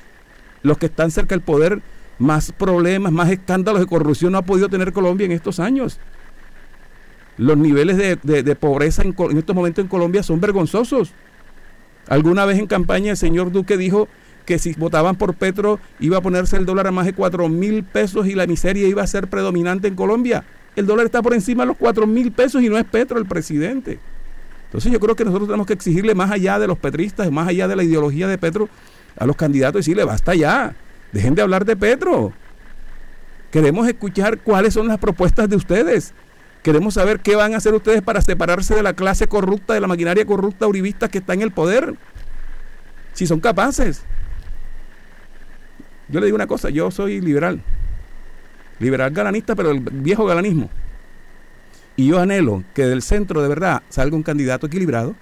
los 0.62 0.78
que 0.78 0.86
están 0.86 1.10
cerca 1.10 1.34
del 1.34 1.42
poder, 1.42 1.80
más 2.18 2.52
problemas, 2.52 3.12
más 3.12 3.30
escándalos 3.30 3.80
de 3.80 3.86
corrupción 3.86 4.32
no 4.32 4.38
ha 4.38 4.42
podido 4.42 4.68
tener 4.68 4.92
Colombia 4.92 5.26
en 5.26 5.32
estos 5.32 5.60
años. 5.60 6.00
Los 7.36 7.56
niveles 7.56 7.96
de, 7.96 8.56
pobreza 8.56 9.02
en, 9.02 9.14
en 9.16 9.38
estos 9.38 9.54
momentos 9.54 9.82
en 9.84 9.88
Colombia 9.88 10.24
son 10.24 10.40
vergonzosos. 10.40 11.12
Alguna 12.08 12.46
vez 12.46 12.58
en 12.58 12.66
campaña 12.66 13.12
el 13.12 13.16
señor 13.16 13.52
Duque 13.52 13.76
dijo 13.76 14.08
que 14.44 14.58
si 14.58 14.72
votaban 14.72 15.14
por 15.14 15.34
Petro 15.34 15.78
iba 16.00 16.16
a 16.16 16.22
ponerse 16.22 16.56
el 16.56 16.64
dólar 16.64 16.86
a 16.86 16.90
más 16.90 17.04
de 17.04 17.12
4 17.12 17.48
mil 17.50 17.84
pesos 17.84 18.26
y 18.26 18.34
la 18.34 18.46
miseria 18.46 18.88
iba 18.88 19.02
a 19.02 19.06
ser 19.06 19.28
predominante 19.28 19.86
en 19.86 19.94
Colombia. 19.94 20.44
El 20.76 20.86
dólar 20.86 21.06
está 21.06 21.22
por 21.22 21.34
encima 21.34 21.64
de 21.64 21.68
los 21.68 21.76
4 21.76 22.06
mil 22.06 22.32
pesos 22.32 22.62
y 22.62 22.68
no 22.68 22.78
es 22.78 22.84
Petro 22.84 23.18
el 23.18 23.26
presidente. 23.26 23.98
Entonces 24.66 24.92
yo 24.92 25.00
creo 25.00 25.16
que 25.16 25.24
nosotros 25.24 25.48
tenemos 25.48 25.66
que 25.66 25.72
exigirle 25.72 26.14
más 26.14 26.30
allá 26.30 26.58
de 26.58 26.66
los 26.66 26.78
petristas, 26.78 27.30
más 27.30 27.48
allá 27.48 27.66
de 27.66 27.74
la 27.74 27.82
ideología 27.82 28.28
de 28.28 28.36
Petro, 28.36 28.68
a 29.16 29.26
los 29.26 29.34
candidatos 29.34 29.80
decirle, 29.80 30.04
basta 30.04 30.34
ya, 30.34 30.74
dejen 31.12 31.34
de 31.34 31.42
hablar 31.42 31.64
de 31.64 31.74
Petro. 31.74 32.32
Queremos 33.50 33.88
escuchar 33.88 34.38
cuáles 34.38 34.74
son 34.74 34.88
las 34.88 34.98
propuestas 34.98 35.48
de 35.48 35.56
ustedes. 35.56 36.12
Queremos 36.62 36.94
saber 36.94 37.20
qué 37.20 37.34
van 37.34 37.54
a 37.54 37.56
hacer 37.56 37.72
ustedes 37.72 38.02
para 38.02 38.20
separarse 38.20 38.74
de 38.74 38.82
la 38.82 38.92
clase 38.92 39.26
corrupta, 39.26 39.72
de 39.72 39.80
la 39.80 39.86
maquinaria 39.86 40.26
corrupta 40.26 40.66
uribista 40.66 41.08
que 41.08 41.18
está 41.18 41.32
en 41.32 41.40
el 41.40 41.50
poder. 41.50 41.94
Si 43.14 43.26
son 43.26 43.40
capaces. 43.40 44.02
Yo 46.08 46.20
le 46.20 46.26
digo 46.26 46.36
una 46.36 46.46
cosa, 46.46 46.68
yo 46.68 46.90
soy 46.90 47.22
liberal. 47.22 47.62
Liberal 48.78 49.10
galanista, 49.10 49.54
pero 49.54 49.70
el 49.70 49.80
viejo 49.80 50.24
galanismo. 50.26 50.70
Y 51.96 52.06
yo 52.06 52.20
anhelo 52.20 52.62
que 52.74 52.86
del 52.86 53.02
centro 53.02 53.42
de 53.42 53.48
verdad 53.48 53.82
salga 53.88 54.16
un 54.16 54.22
candidato 54.22 54.66
equilibrado. 54.66 55.16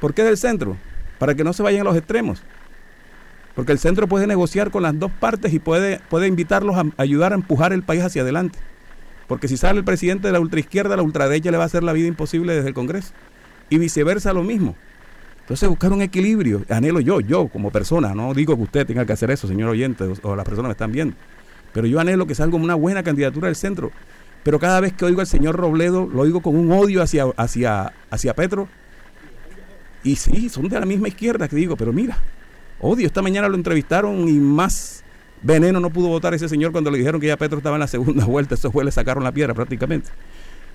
¿Por 0.00 0.14
qué 0.14 0.24
del 0.24 0.36
centro? 0.36 0.76
Para 1.18 1.34
que 1.34 1.44
no 1.44 1.52
se 1.52 1.62
vayan 1.62 1.82
a 1.82 1.84
los 1.84 1.96
extremos. 1.96 2.42
Porque 3.54 3.72
el 3.72 3.78
centro 3.78 4.08
puede 4.08 4.26
negociar 4.26 4.70
con 4.70 4.82
las 4.82 4.98
dos 4.98 5.10
partes 5.12 5.52
y 5.52 5.58
puede, 5.58 6.00
puede 6.08 6.26
invitarlos 6.26 6.76
a 6.76 6.84
ayudar 6.96 7.32
a 7.32 7.36
empujar 7.36 7.72
el 7.72 7.82
país 7.82 8.02
hacia 8.02 8.22
adelante. 8.22 8.58
Porque 9.28 9.46
si 9.46 9.56
sale 9.56 9.78
el 9.78 9.84
presidente 9.84 10.26
de 10.26 10.32
la 10.32 10.40
ultraizquierda, 10.40 10.96
la 10.96 11.02
ultraderecha 11.02 11.50
le 11.50 11.56
va 11.56 11.64
a 11.64 11.66
hacer 11.66 11.84
la 11.84 11.92
vida 11.92 12.08
imposible 12.08 12.54
desde 12.54 12.68
el 12.68 12.74
Congreso. 12.74 13.12
Y 13.68 13.78
viceversa 13.78 14.32
lo 14.32 14.42
mismo. 14.42 14.74
Entonces 15.50 15.68
buscar 15.68 15.92
un 15.92 16.00
equilibrio, 16.00 16.64
anhelo 16.68 17.00
yo, 17.00 17.20
yo 17.20 17.48
como 17.48 17.72
persona, 17.72 18.14
no 18.14 18.32
digo 18.34 18.54
que 18.54 18.62
usted 18.62 18.86
tenga 18.86 19.04
que 19.04 19.12
hacer 19.12 19.32
eso, 19.32 19.48
señor 19.48 19.68
oyente, 19.68 20.04
o, 20.22 20.36
las 20.36 20.44
personas 20.44 20.68
me 20.68 20.72
están 20.72 20.92
viendo, 20.92 21.16
pero 21.72 21.86
yo 21.86 22.00
anhelo 22.00 22.26
que 22.26 22.34
salga 22.34 22.56
una 22.56 22.74
buena 22.74 23.02
candidatura 23.02 23.46
del 23.46 23.56
centro. 23.56 23.90
Pero 24.42 24.58
cada 24.58 24.80
vez 24.80 24.92
que 24.92 25.04
oigo 25.04 25.20
al 25.20 25.26
señor 25.26 25.56
Robledo, 25.56 26.06
lo 26.06 26.22
oigo 26.22 26.40
con 26.40 26.56
un 26.56 26.72
odio 26.72 27.02
hacia, 27.02 27.24
hacia, 27.36 27.92
hacia 28.10 28.34
Petro. 28.34 28.68
Y 30.02 30.16
sí, 30.16 30.48
son 30.48 30.68
de 30.68 30.80
la 30.80 30.86
misma 30.86 31.08
izquierda 31.08 31.46
que 31.46 31.56
digo, 31.56 31.76
pero 31.76 31.92
mira, 31.92 32.18
odio. 32.80 33.06
Esta 33.06 33.22
mañana 33.22 33.48
lo 33.48 33.54
entrevistaron 33.54 34.28
y 34.28 34.32
más 34.32 35.04
Veneno 35.42 35.80
no 35.80 35.90
pudo 35.90 36.08
votar 36.08 36.34
ese 36.34 36.48
señor 36.48 36.72
cuando 36.72 36.90
le 36.90 36.98
dijeron 36.98 37.20
que 37.20 37.26
ya 37.26 37.36
Petro 37.36 37.58
estaba 37.58 37.76
en 37.76 37.80
la 37.80 37.86
segunda 37.86 38.24
vuelta. 38.26 38.54
Eso 38.54 38.70
fue, 38.70 38.84
le 38.84 38.90
sacaron 38.90 39.24
la 39.24 39.32
piedra 39.32 39.54
prácticamente. 39.54 40.10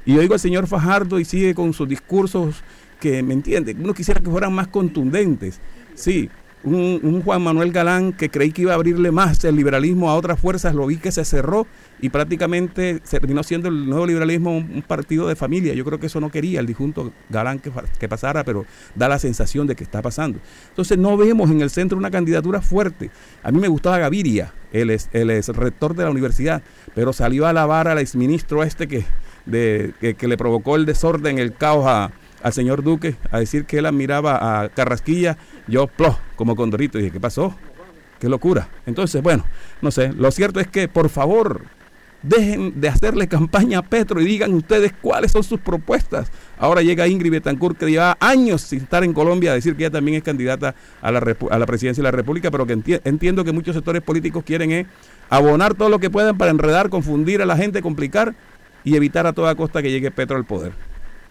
Y 0.05 0.17
oigo 0.17 0.33
al 0.35 0.39
señor 0.39 0.67
Fajardo 0.67 1.19
y 1.19 1.25
sigue 1.25 1.55
con 1.55 1.73
sus 1.73 1.89
discursos 1.89 2.63
que, 2.99 3.23
¿me 3.23 3.33
entiende? 3.33 3.75
Uno 3.79 3.93
quisiera 3.93 4.21
que 4.21 4.29
fueran 4.29 4.53
más 4.53 4.67
contundentes. 4.67 5.59
Sí, 5.95 6.29
un, 6.65 7.21
Juan 7.23 7.41
Manuel 7.41 7.71
Galán 7.71 8.11
que 8.11 8.29
creí 8.29 8.51
que 8.51 8.63
iba 8.63 8.71
a 8.71 8.75
abrirle 8.75 9.11
más 9.11 9.43
el 9.45 9.55
liberalismo 9.55 10.09
a 10.09 10.15
otras 10.15 10.39
fuerzas, 10.39 10.73
lo 10.73 10.87
vi 10.87 10.97
que 10.97 11.11
se 11.11 11.23
cerró 11.23 11.67
y 12.01 12.09
prácticamente 12.09 12.99
se 13.03 13.19
terminó 13.19 13.43
siendo 13.43 13.69
el 13.69 13.87
nuevo 13.87 14.05
liberalismo 14.05 14.57
un, 14.57 14.83
partido 14.85 15.27
de 15.27 15.35
familia. 15.35 15.73
Yo 15.73 15.85
creo 15.85 15.99
que 15.99 16.07
eso 16.07 16.19
no 16.19 16.29
quería 16.29 16.59
el 16.59 16.65
disjunto 16.65 17.13
Galán 17.29 17.59
que, 17.59 17.71
que, 17.99 18.09
pasara, 18.09 18.43
pero 18.43 18.65
da 18.95 19.07
la 19.07 19.19
sensación 19.19 19.67
de 19.67 19.75
que 19.75 19.83
está 19.83 20.01
pasando. 20.01 20.39
Entonces 20.69 20.97
no 20.97 21.15
vemos 21.17 21.49
en 21.51 21.61
el 21.61 21.69
centro 21.69 21.97
una 21.97 22.11
candidatura 22.11 22.61
fuerte. 22.61 23.11
A 23.43 23.51
mí 23.51 23.59
me 23.59 23.67
gustaba 23.67 23.97
Gaviria, 23.99 24.53
el 24.73 24.89
es 24.89 25.47
rector 25.49 25.95
de 25.95 26.03
la 26.03 26.11
universidad, 26.11 26.61
pero 26.93 27.13
salió 27.13 27.45
a 27.47 27.53
lavar 27.53 27.87
al 27.87 27.99
exministro 27.99 28.63
este 28.63 28.87
que, 28.87 29.05
de, 29.45 29.93
que, 30.17 30.27
le 30.27 30.37
provocó 30.37 30.75
el 30.75 30.85
desorden, 30.85 31.39
el 31.39 31.53
caos 31.53 32.11
al 32.43 32.53
señor 32.53 32.83
Duque, 32.83 33.15
a 33.31 33.39
decir 33.39 33.65
que 33.65 33.79
él 33.79 33.85
admiraba 33.85 34.63
a 34.63 34.69
Carrasquilla, 34.69 35.37
yo, 35.67 35.87
plo, 35.87 36.17
como 36.35 36.55
condorito, 36.55 36.97
y 36.97 37.01
dije, 37.01 37.13
¿qué 37.13 37.19
pasó? 37.19 37.55
Qué 38.19 38.29
locura. 38.29 38.69
Entonces, 38.85 39.21
bueno, 39.21 39.45
no 39.81 39.91
sé, 39.91 40.13
lo 40.13 40.31
cierto 40.31 40.59
es 40.59 40.67
que, 40.67 40.87
por 40.87 41.09
favor, 41.09 41.61
Dejen 42.25 42.81
de 42.81 42.89
hacerle 42.89 43.27
campaña 43.27 43.79
a 43.79 43.81
Petro 43.83 44.19
y 44.19 44.25
digan 44.25 44.51
ustedes 44.55 44.93
cuáles 44.99 45.31
son 45.31 45.43
sus 45.43 45.59
propuestas. 45.59 46.31
Ahora 46.57 46.81
llega 46.81 47.07
Ingrid 47.07 47.31
Betancourt, 47.31 47.77
que 47.77 47.85
lleva 47.85 48.17
años 48.19 48.61
sin 48.61 48.81
estar 48.81 49.03
en 49.03 49.13
Colombia, 49.13 49.51
a 49.51 49.53
decir 49.53 49.75
que 49.75 49.83
ella 49.83 49.91
también 49.91 50.17
es 50.17 50.23
candidata 50.23 50.73
a 51.03 51.11
la, 51.11 51.19
a 51.51 51.59
la 51.59 51.65
presidencia 51.67 52.01
de 52.01 52.05
la 52.05 52.11
República, 52.11 52.49
pero 52.49 52.65
que 52.65 52.99
entiendo 53.03 53.43
que 53.43 53.51
muchos 53.51 53.75
sectores 53.75 54.01
políticos 54.01 54.43
quieren 54.43 54.71
eh, 54.71 54.87
abonar 55.29 55.75
todo 55.75 55.89
lo 55.89 55.99
que 55.99 56.09
puedan 56.09 56.35
para 56.35 56.49
enredar, 56.49 56.89
confundir 56.89 57.43
a 57.43 57.45
la 57.45 57.57
gente, 57.57 57.83
complicar 57.83 58.33
y 58.83 58.95
evitar 58.95 59.27
a 59.27 59.33
toda 59.33 59.53
costa 59.53 59.83
que 59.83 59.91
llegue 59.91 60.09
Petro 60.09 60.35
al 60.35 60.45
poder. 60.45 60.71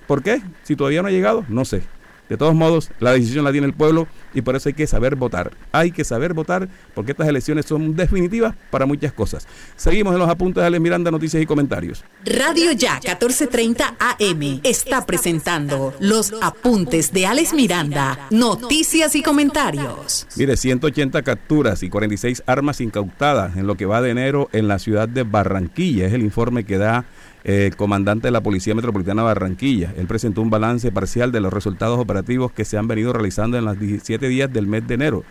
¿Por 0.06 0.22
qué? 0.22 0.42
Si 0.62 0.76
todavía 0.76 1.02
no 1.02 1.08
ha 1.08 1.12
llegado, 1.12 1.44
no 1.48 1.64
sé. 1.64 1.82
De 2.28 2.38
todos 2.38 2.54
modos, 2.54 2.90
la 3.00 3.12
decisión 3.12 3.44
la 3.44 3.52
tiene 3.52 3.66
el 3.66 3.74
pueblo 3.74 4.08
y 4.32 4.40
por 4.40 4.56
eso 4.56 4.70
hay 4.70 4.74
que 4.74 4.86
saber 4.86 5.14
votar. 5.14 5.52
Hay 5.72 5.90
que 5.90 6.04
saber 6.04 6.32
votar 6.32 6.68
porque 6.94 7.12
estas 7.12 7.28
elecciones 7.28 7.66
son 7.66 7.94
definitivas 7.94 8.54
para 8.70 8.86
muchas 8.86 9.12
cosas. 9.12 9.46
Seguimos 9.76 10.14
en 10.14 10.20
los 10.20 10.28
apuntes 10.30 10.62
de 10.62 10.66
Ale 10.66 10.80
Miranda, 10.80 11.10
noticias 11.10 11.42
y 11.42 11.46
comentarios. 11.46 12.02
Radio 12.24 12.72
Ya 12.72 12.94
1430 12.94 13.96
AM 13.98 14.60
está 14.62 15.04
presentando 15.04 15.92
los 16.00 16.32
apuntes 16.40 17.12
de 17.12 17.26
Alex 17.26 17.52
Miranda, 17.52 18.18
noticias 18.30 19.14
y 19.16 19.22
comentarios. 19.22 20.26
Mire, 20.36 20.56
180 20.56 21.20
capturas 21.22 21.82
y 21.82 21.90
46 21.90 22.42
armas 22.46 22.80
incautadas 22.80 23.56
en 23.58 23.66
lo 23.66 23.76
que 23.76 23.84
va 23.84 24.00
de 24.00 24.10
enero 24.10 24.48
en 24.52 24.66
la 24.66 24.78
ciudad 24.78 25.08
de 25.10 25.24
Barranquilla. 25.24 26.06
Es 26.06 26.14
el 26.14 26.22
informe 26.22 26.64
que 26.64 26.78
da 26.78 27.04
el 27.44 27.66
eh, 27.66 27.70
comandante 27.76 28.28
de 28.28 28.32
la 28.32 28.42
Policía 28.42 28.74
Metropolitana 28.74 29.22
Barranquilla. 29.22 29.92
Él 29.98 30.06
presentó 30.06 30.40
un 30.40 30.48
balance 30.48 30.90
parcial 30.90 31.30
de 31.30 31.40
los 31.40 31.52
resultados 31.52 31.98
operativos 31.98 32.50
que 32.52 32.64
se 32.64 32.78
han 32.78 32.88
venido 32.88 33.12
realizando 33.12 33.58
en 33.58 33.66
los 33.66 33.78
17 33.78 34.28
días 34.28 34.50
del 34.50 34.66
mes 34.66 34.86
de 34.88 34.94
enero. 34.94 35.24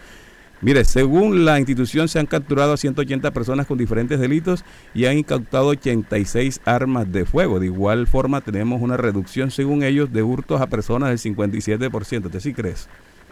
Mire, 0.62 0.86
según 0.86 1.44
la 1.44 1.60
institución 1.60 2.08
se 2.08 2.20
han 2.20 2.28
capturado 2.28 2.72
a 2.72 2.78
180 2.78 3.32
personas 3.32 3.66
con 3.66 3.78
diferentes 3.78 4.20
delitos 4.20 4.64
y 4.94 5.08
han 5.08 5.18
incautado 5.18 5.68
86 5.70 6.62
armas 6.64 7.12
de 7.12 7.26
fuego. 7.26 7.60
De 7.60 7.66
igual 7.66 8.08
forma 8.08 8.42
tenemos 8.42 8.82
una 8.82 8.96
reducción, 8.96 9.52
según 9.52 9.84
ellos, 9.84 10.14
de 10.14 10.24
hurtos 10.24 10.62
a 10.62 10.68
personas 10.68 11.10
del 11.10 11.36
57%. 11.36 12.26
¿Usted 12.26 12.40
sí 12.40 12.54
crees? 12.54 12.88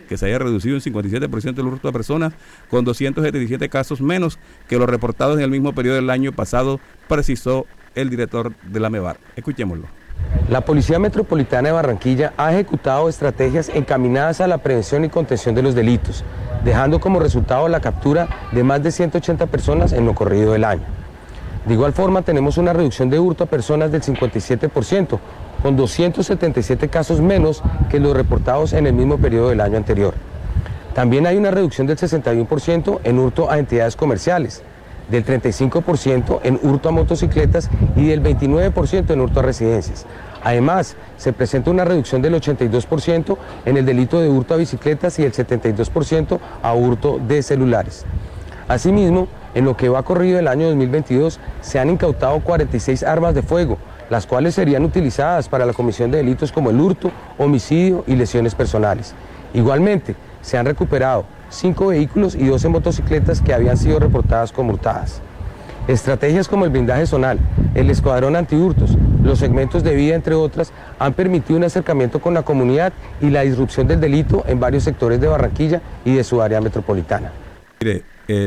que 0.10 0.18
se 0.18 0.26
haya 0.26 0.40
reducido 0.40 0.76
un 0.76 0.82
57% 0.82 1.58
el 1.58 1.66
hurto 1.68 1.88
a 1.88 1.94
personas, 1.94 2.34
con 2.70 2.84
277 2.84 3.70
casos 3.70 4.02
menos 4.02 4.40
que 4.68 4.78
los 4.78 4.90
reportados 4.90 5.38
en 5.38 5.46
el 5.46 5.50
mismo 5.50 5.72
periodo 5.72 5.96
del 5.96 6.10
año 6.10 6.34
pasado, 6.34 6.82
precisó 7.08 7.66
el 7.96 8.10
director 8.10 8.54
de 8.64 8.80
la 8.80 8.90
MEVAR. 8.90 9.18
Escuchémoslo. 9.36 9.88
La 10.50 10.62
Policía 10.62 11.00
Metropolitana 11.00 11.70
de 11.70 11.74
Barranquilla 11.74 12.34
ha 12.38 12.52
ejecutado 12.52 13.10
estrategias 13.10 13.70
encaminadas 13.70 14.42
a 14.42 14.48
la 14.48 14.58
prevención 14.60 15.06
y 15.06 15.10
contención 15.10 15.56
de 15.56 15.62
los 15.62 15.76
delitos, 15.76 16.24
dejando 16.64 17.00
como 17.00 17.20
resultado 17.20 17.68
la 17.68 17.80
captura 17.80 18.28
de 18.52 18.64
más 18.64 18.84
de 18.84 18.92
180 18.92 19.48
personas 19.48 19.94
en 19.94 20.06
lo 20.06 20.14
corrido 20.14 20.54
del 20.54 20.64
año. 20.64 20.84
De 21.66 21.74
igual 21.76 21.94
forma, 21.94 22.24
tenemos 22.24 22.58
una 22.58 22.74
reducción 22.74 23.10
de 23.10 23.20
hurto 23.20 23.44
a 23.44 23.48
personas 23.48 23.92
del 23.92 24.02
57%, 24.02 25.20
con 25.62 25.76
277 25.78 26.90
casos 26.90 27.22
menos 27.22 27.62
que 27.90 28.00
los 28.00 28.16
reportados 28.16 28.74
en 28.74 28.88
el 28.88 28.94
mismo 28.94 29.18
periodo 29.20 29.50
del 29.50 29.62
año 29.62 29.78
anterior. 29.78 30.16
También 30.96 31.28
hay 31.28 31.38
una 31.38 31.52
reducción 31.52 31.88
del 31.88 31.98
61% 31.98 33.00
en 33.04 33.20
hurto 33.20 33.50
a 33.50 33.60
entidades 33.60 33.96
comerciales, 33.96 34.64
del 35.12 35.26
35% 35.26 36.40
en 36.44 36.60
hurto 36.64 36.90
a 36.90 36.92
motocicletas 36.92 37.70
y 37.96 38.08
del 38.08 38.24
29% 38.24 39.12
en 39.12 39.22
hurto 39.22 39.42
a 39.42 39.44
residencias. 39.44 40.06
Además, 40.44 40.96
se 41.18 41.34
presenta 41.34 41.70
una 41.70 41.86
reducción 41.86 42.22
del 42.22 42.34
82% 42.34 43.38
en 43.66 43.78
el 43.78 43.86
delito 43.86 44.20
de 44.20 44.30
hurto 44.30 44.56
a 44.56 44.58
bicicletas 44.58 45.20
y 45.20 45.24
el 45.24 45.34
72% 45.34 46.40
a 46.64 46.74
hurto 46.74 47.20
de 47.20 47.44
celulares. 47.44 48.06
Asimismo, 48.68 49.28
en 49.54 49.66
lo 49.66 49.76
que 49.76 49.90
va 49.90 50.02
corrido 50.04 50.40
el 50.40 50.48
año 50.48 50.68
2022, 50.68 51.40
se 51.60 51.78
han 51.78 51.90
incautado 51.90 52.40
46 52.40 53.04
armas 53.04 53.36
de 53.36 53.44
fuego, 53.44 53.78
las 54.10 54.26
cuales 54.26 54.56
serían 54.56 54.84
utilizadas 54.86 55.50
para 55.50 55.66
la 55.66 55.74
comisión 55.74 56.10
de 56.10 56.18
delitos 56.18 56.52
como 56.52 56.70
el 56.70 56.80
hurto, 56.80 57.12
homicidio 57.38 58.04
y 58.08 58.16
lesiones 58.16 58.56
personales. 58.56 59.14
Igualmente, 59.54 60.16
se 60.42 60.58
han 60.58 60.66
recuperado 60.66 61.26
cinco 61.52 61.88
vehículos 61.88 62.34
y 62.36 62.46
12 62.46 62.70
motocicletas 62.70 63.42
que 63.42 63.54
habían 63.54 63.78
sido 63.78 64.00
reportadas 64.00 64.52
como 64.52 64.74
hurtadas. 64.74 65.22
Estrategias 65.88 66.48
como 66.48 66.66
el 66.66 66.72
blindaje 66.72 67.06
zonal, 67.06 67.40
el 67.76 67.90
escuadrón 67.90 68.36
antihurtos, 68.36 68.98
los 69.24 69.40
segmentos 69.40 69.84
de 69.84 69.96
vida, 69.96 70.16
entre 70.16 70.36
otras, 70.36 70.72
han 71.00 71.14
permitido 71.14 71.58
un 71.58 71.64
acercamiento 71.66 72.20
con 72.20 72.34
la 72.34 72.44
comunidad 72.44 72.94
y 73.20 73.30
la 73.30 73.42
disrupción 73.42 73.88
del 73.88 74.00
delito 74.00 74.44
en 74.48 74.60
varios 74.60 74.84
sectores 74.84 75.20
de 75.20 75.28
Barranquilla 75.28 75.82
y 76.06 76.16
de 76.16 76.24
su 76.24 76.42
área 76.42 76.62
metropolitana. 76.62 77.32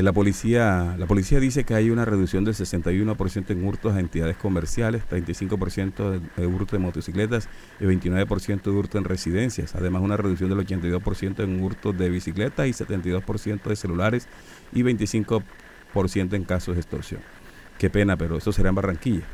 La, 0.02 0.12
policía, 0.12 0.94
la 0.98 1.06
policía 1.06 1.40
dice 1.40 1.64
que 1.64 1.74
hay 1.74 1.90
una 1.90 2.04
reducción 2.04 2.44
del 2.44 2.54
61% 2.54 3.50
en 3.50 3.66
hurtos 3.66 3.94
a 3.94 4.00
entidades 4.00 4.36
comerciales, 4.36 5.02
35% 5.10 6.20
de, 6.36 6.46
hurto 6.46 6.76
de 6.76 6.78
motocicletas 6.80 7.48
y 7.80 7.84
29% 7.84 8.62
de 8.62 8.70
hurto 8.70 8.98
en 8.98 9.04
residencias. 9.04 9.74
Además, 9.74 10.02
una 10.02 10.16
reducción 10.16 10.48
del 10.48 10.64
82% 10.64 11.42
en 11.42 11.62
hurtos 11.62 11.98
de 11.98 12.08
bicicletas 12.08 12.68
y 12.68 12.70
72% 12.70 13.62
de 13.64 13.76
celulares 13.76 14.28
y 14.72 14.82
25% 14.82 15.42
en 16.34 16.44
casos 16.44 16.76
de 16.76 16.80
extorsión. 16.80 17.20
Qué 17.76 17.90
pena, 17.90 18.16
pero 18.16 18.36
eso 18.36 18.52
será 18.52 18.68
en 18.68 18.76
Barranquilla. 18.76 19.24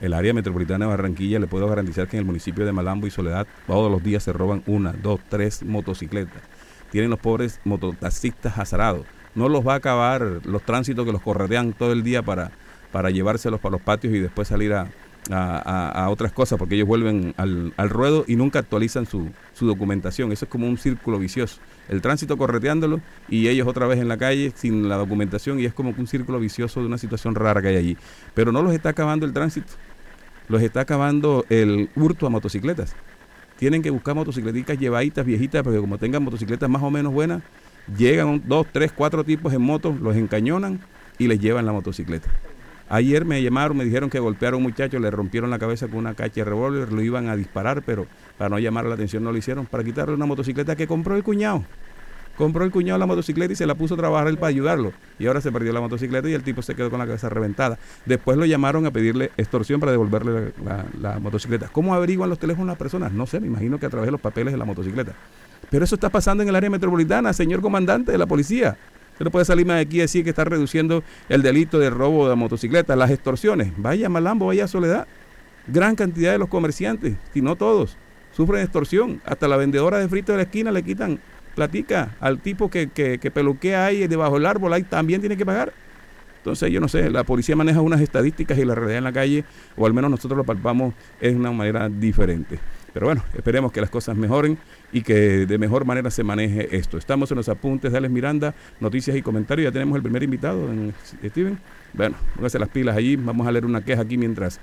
El 0.00 0.12
área 0.12 0.34
metropolitana 0.34 0.84
de 0.84 0.90
Barranquilla 0.90 1.38
le 1.38 1.46
puedo 1.46 1.66
garantizar 1.68 2.06
que 2.06 2.18
en 2.18 2.20
el 2.20 2.26
municipio 2.26 2.66
de 2.66 2.72
Malambo 2.72 3.06
y 3.06 3.10
Soledad 3.10 3.46
todos 3.66 3.90
los 3.90 4.02
días 4.02 4.22
se 4.22 4.34
roban 4.34 4.62
una, 4.66 4.92
dos, 4.92 5.20
tres 5.30 5.62
motocicletas. 5.62 6.42
Tienen 6.90 7.08
los 7.08 7.18
pobres 7.18 7.60
mototaxistas 7.64 8.58
azarados 8.58 9.06
no 9.36 9.48
los 9.48 9.66
va 9.66 9.74
a 9.74 9.76
acabar 9.76 10.40
los 10.44 10.62
tránsitos 10.62 11.06
que 11.06 11.12
los 11.12 11.22
corretean 11.22 11.72
todo 11.72 11.92
el 11.92 12.02
día 12.02 12.22
para, 12.22 12.50
para 12.90 13.10
llevárselos 13.10 13.60
para 13.60 13.72
los 13.72 13.82
patios 13.82 14.12
y 14.14 14.18
después 14.18 14.48
salir 14.48 14.72
a, 14.72 14.88
a, 15.30 16.08
otras 16.10 16.32
cosas, 16.32 16.58
porque 16.58 16.76
ellos 16.76 16.86
vuelven 16.86 17.34
al, 17.36 17.72
al 17.76 17.90
ruedo 17.90 18.24
y 18.26 18.36
nunca 18.36 18.58
actualizan 18.60 19.06
su, 19.06 19.30
su, 19.52 19.66
documentación. 19.66 20.32
Eso 20.32 20.44
es 20.44 20.50
como 20.50 20.66
un 20.66 20.78
círculo 20.78 21.18
vicioso. 21.18 21.60
El 21.88 22.00
tránsito 22.00 22.36
correteándolo 22.36 23.00
y 23.28 23.48
ellos 23.48 23.66
otra 23.66 23.86
vez 23.86 23.98
en 23.98 24.08
la 24.08 24.16
calle 24.16 24.52
sin 24.54 24.88
la 24.88 24.96
documentación 24.96 25.60
y 25.60 25.66
es 25.66 25.74
como 25.74 25.94
un 25.96 26.06
círculo 26.06 26.40
vicioso 26.40 26.80
de 26.80 26.86
una 26.86 26.98
situación 26.98 27.34
rara 27.34 27.60
que 27.60 27.68
hay 27.68 27.76
allí. 27.76 27.96
Pero 28.34 28.52
no 28.52 28.62
los 28.62 28.72
está 28.72 28.90
acabando 28.90 29.26
el 29.26 29.32
tránsito, 29.32 29.72
los 30.48 30.62
está 30.62 30.80
acabando 30.80 31.44
el 31.48 31.90
hurto 31.96 32.26
a 32.26 32.30
motocicletas. 32.30 32.94
Tienen 33.58 33.82
que 33.82 33.90
buscar 33.90 34.14
motocicletas 34.14 34.78
llevaditas, 34.78 35.24
viejitas, 35.24 35.62
porque 35.62 35.80
como 35.80 35.98
tengan 35.98 36.22
motocicletas 36.22 36.68
más 36.68 36.82
o 36.82 36.90
menos 36.90 37.12
buenas, 37.12 37.42
Llegan 37.96 38.42
dos, 38.46 38.66
tres, 38.72 38.92
cuatro 38.92 39.22
tipos 39.22 39.52
en 39.52 39.62
moto, 39.62 39.96
los 40.00 40.16
encañonan 40.16 40.80
y 41.18 41.28
les 41.28 41.38
llevan 41.38 41.66
la 41.66 41.72
motocicleta. 41.72 42.28
Ayer 42.88 43.24
me 43.24 43.42
llamaron, 43.42 43.76
me 43.76 43.84
dijeron 43.84 44.10
que 44.10 44.20
golpearon 44.20 44.54
a 44.54 44.58
un 44.58 44.62
muchacho, 44.64 44.98
le 44.98 45.10
rompieron 45.10 45.50
la 45.50 45.58
cabeza 45.58 45.88
con 45.88 45.98
una 45.98 46.14
cacha 46.14 46.36
de 46.36 46.44
revólver, 46.44 46.92
lo 46.92 47.02
iban 47.02 47.28
a 47.28 47.36
disparar, 47.36 47.82
pero 47.82 48.06
para 48.38 48.48
no 48.48 48.58
llamar 48.58 48.86
la 48.86 48.94
atención 48.94 49.24
no 49.24 49.32
lo 49.32 49.38
hicieron, 49.38 49.66
para 49.66 49.82
quitarle 49.82 50.14
una 50.14 50.26
motocicleta 50.26 50.76
que 50.76 50.86
compró 50.86 51.16
el 51.16 51.24
cuñado. 51.24 51.64
Compró 52.36 52.64
el 52.64 52.70
cuñado 52.70 52.98
la 52.98 53.06
motocicleta 53.06 53.54
y 53.54 53.56
se 53.56 53.66
la 53.66 53.74
puso 53.74 53.94
a 53.94 53.96
trabajar 53.96 54.28
él 54.28 54.36
para 54.36 54.48
ayudarlo. 54.48 54.92
Y 55.18 55.26
ahora 55.26 55.40
se 55.40 55.50
perdió 55.50 55.72
la 55.72 55.80
motocicleta 55.80 56.28
y 56.28 56.34
el 56.34 56.42
tipo 56.42 56.60
se 56.60 56.74
quedó 56.74 56.90
con 56.90 56.98
la 56.98 57.06
cabeza 57.06 57.30
reventada. 57.30 57.78
Después 58.04 58.36
lo 58.36 58.44
llamaron 58.44 58.84
a 58.84 58.90
pedirle 58.90 59.30
extorsión 59.38 59.80
para 59.80 59.90
devolverle 59.92 60.52
la, 60.62 60.84
la 61.00 61.18
motocicleta. 61.18 61.68
¿Cómo 61.72 61.94
averiguan 61.94 62.28
los 62.28 62.38
teléfonos 62.38 62.68
las 62.68 62.76
personas? 62.76 63.10
No 63.10 63.26
sé, 63.26 63.40
me 63.40 63.46
imagino 63.46 63.80
que 63.80 63.86
a 63.86 63.90
través 63.90 64.08
de 64.08 64.12
los 64.12 64.20
papeles 64.20 64.52
de 64.52 64.58
la 64.58 64.66
motocicleta. 64.66 65.14
Pero 65.70 65.84
eso 65.84 65.94
está 65.96 66.08
pasando 66.08 66.42
en 66.42 66.48
el 66.48 66.56
área 66.56 66.70
metropolitana, 66.70 67.32
señor 67.32 67.60
comandante 67.60 68.12
de 68.12 68.18
la 68.18 68.26
policía. 68.26 68.76
Usted 69.12 69.24
no 69.24 69.30
puede 69.30 69.44
salirme 69.44 69.74
de 69.74 69.80
aquí 69.80 69.96
y 69.96 70.00
decir 70.00 70.24
que 70.24 70.30
está 70.30 70.44
reduciendo 70.44 71.02
el 71.28 71.42
delito 71.42 71.78
de 71.78 71.90
robo 71.90 72.28
de 72.28 72.36
motocicletas, 72.36 72.96
las 72.98 73.10
extorsiones. 73.10 73.72
Vaya 73.76 74.08
Malambo, 74.08 74.46
vaya 74.46 74.68
Soledad. 74.68 75.06
Gran 75.66 75.96
cantidad 75.96 76.32
de 76.32 76.38
los 76.38 76.48
comerciantes, 76.48 77.16
si 77.32 77.40
no 77.40 77.56
todos, 77.56 77.96
sufren 78.32 78.62
extorsión. 78.62 79.20
Hasta 79.24 79.48
la 79.48 79.56
vendedora 79.56 79.98
de 79.98 80.08
frito 80.08 80.32
de 80.32 80.36
la 80.38 80.42
esquina 80.44 80.70
le 80.70 80.82
quitan 80.82 81.18
platica 81.54 82.14
al 82.20 82.38
tipo 82.40 82.70
que, 82.70 82.88
que, 82.88 83.18
que 83.18 83.30
peluquea 83.30 83.86
ahí 83.86 84.06
debajo 84.06 84.34
del 84.34 84.46
árbol, 84.46 84.72
ahí 84.74 84.82
también 84.82 85.20
tiene 85.20 85.36
que 85.36 85.46
pagar. 85.46 85.72
Entonces, 86.46 86.70
yo 86.70 86.80
no 86.80 86.86
sé, 86.86 87.10
la 87.10 87.24
policía 87.24 87.56
maneja 87.56 87.80
unas 87.80 88.00
estadísticas 88.00 88.56
y 88.58 88.64
la 88.64 88.76
realidad 88.76 88.98
en 88.98 89.04
la 89.04 89.12
calle, 89.12 89.44
o 89.76 89.84
al 89.84 89.92
menos 89.92 90.10
nosotros 90.12 90.36
lo 90.36 90.44
palpamos, 90.44 90.94
es 91.20 91.34
una 91.34 91.50
manera 91.50 91.88
diferente. 91.88 92.60
Pero 92.96 93.08
bueno, 93.08 93.22
esperemos 93.36 93.72
que 93.72 93.82
las 93.82 93.90
cosas 93.90 94.16
mejoren 94.16 94.56
y 94.90 95.02
que 95.02 95.44
de 95.44 95.58
mejor 95.58 95.84
manera 95.84 96.10
se 96.10 96.24
maneje 96.24 96.74
esto. 96.78 96.96
Estamos 96.96 97.30
en 97.30 97.36
los 97.36 97.46
apuntes 97.50 97.92
de 97.92 98.08
Miranda, 98.08 98.54
noticias 98.80 99.14
y 99.14 99.20
comentarios. 99.20 99.66
Ya 99.66 99.70
tenemos 99.70 99.96
el 99.96 100.02
primer 100.02 100.22
invitado, 100.22 100.66
Steven. 101.22 101.58
Bueno, 101.92 102.16
póngase 102.34 102.58
las 102.58 102.70
pilas 102.70 102.96
allí. 102.96 103.16
Vamos 103.16 103.46
a 103.46 103.52
leer 103.52 103.66
una 103.66 103.84
queja 103.84 104.00
aquí 104.00 104.16
mientras 104.16 104.60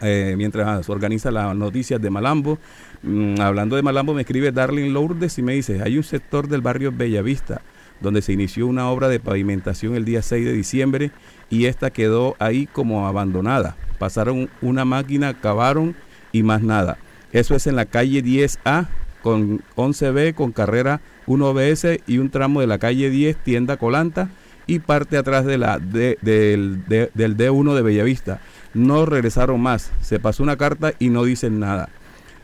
eh, 0.00 0.36
mientras 0.38 0.86
se 0.86 0.92
organiza 0.92 1.32
las 1.32 1.56
noticias 1.56 2.00
de 2.00 2.08
Malambo. 2.08 2.56
Mm, 3.02 3.40
hablando 3.40 3.74
de 3.74 3.82
Malambo, 3.82 4.14
me 4.14 4.20
escribe 4.20 4.52
Darling 4.52 4.92
Lourdes 4.92 5.36
y 5.36 5.42
me 5.42 5.54
dice, 5.54 5.82
hay 5.82 5.96
un 5.96 6.04
sector 6.04 6.46
del 6.46 6.60
barrio 6.60 6.92
Bellavista 6.92 7.62
donde 8.00 8.22
se 8.22 8.32
inició 8.32 8.68
una 8.68 8.88
obra 8.90 9.08
de 9.08 9.18
pavimentación 9.18 9.96
el 9.96 10.04
día 10.04 10.22
6 10.22 10.44
de 10.44 10.52
diciembre 10.52 11.10
y 11.50 11.64
esta 11.64 11.90
quedó 11.90 12.36
ahí 12.38 12.68
como 12.68 13.08
abandonada. 13.08 13.74
Pasaron 13.98 14.48
una 14.62 14.84
máquina, 14.84 15.34
cavaron 15.34 15.96
y 16.30 16.44
más 16.44 16.62
nada. 16.62 16.96
Eso 17.34 17.56
es 17.56 17.66
en 17.66 17.74
la 17.74 17.84
calle 17.84 18.22
10A 18.22 18.86
con 19.20 19.60
11B 19.74 20.34
con 20.34 20.52
carrera 20.52 21.00
1BS 21.26 22.00
y 22.06 22.18
un 22.18 22.30
tramo 22.30 22.60
de 22.60 22.68
la 22.68 22.78
calle 22.78 23.10
10 23.10 23.36
tienda 23.38 23.76
Colanta 23.76 24.28
y 24.68 24.78
parte 24.78 25.16
atrás 25.16 25.44
de 25.44 25.58
la 25.58 25.80
del, 25.80 26.84
del 26.86 27.36
D1 27.36 27.74
de 27.74 27.82
Bellavista. 27.82 28.40
No 28.72 29.04
regresaron 29.04 29.60
más. 29.60 29.90
Se 30.00 30.20
pasó 30.20 30.44
una 30.44 30.56
carta 30.56 30.92
y 31.00 31.08
no 31.10 31.24
dicen 31.24 31.58
nada. 31.58 31.88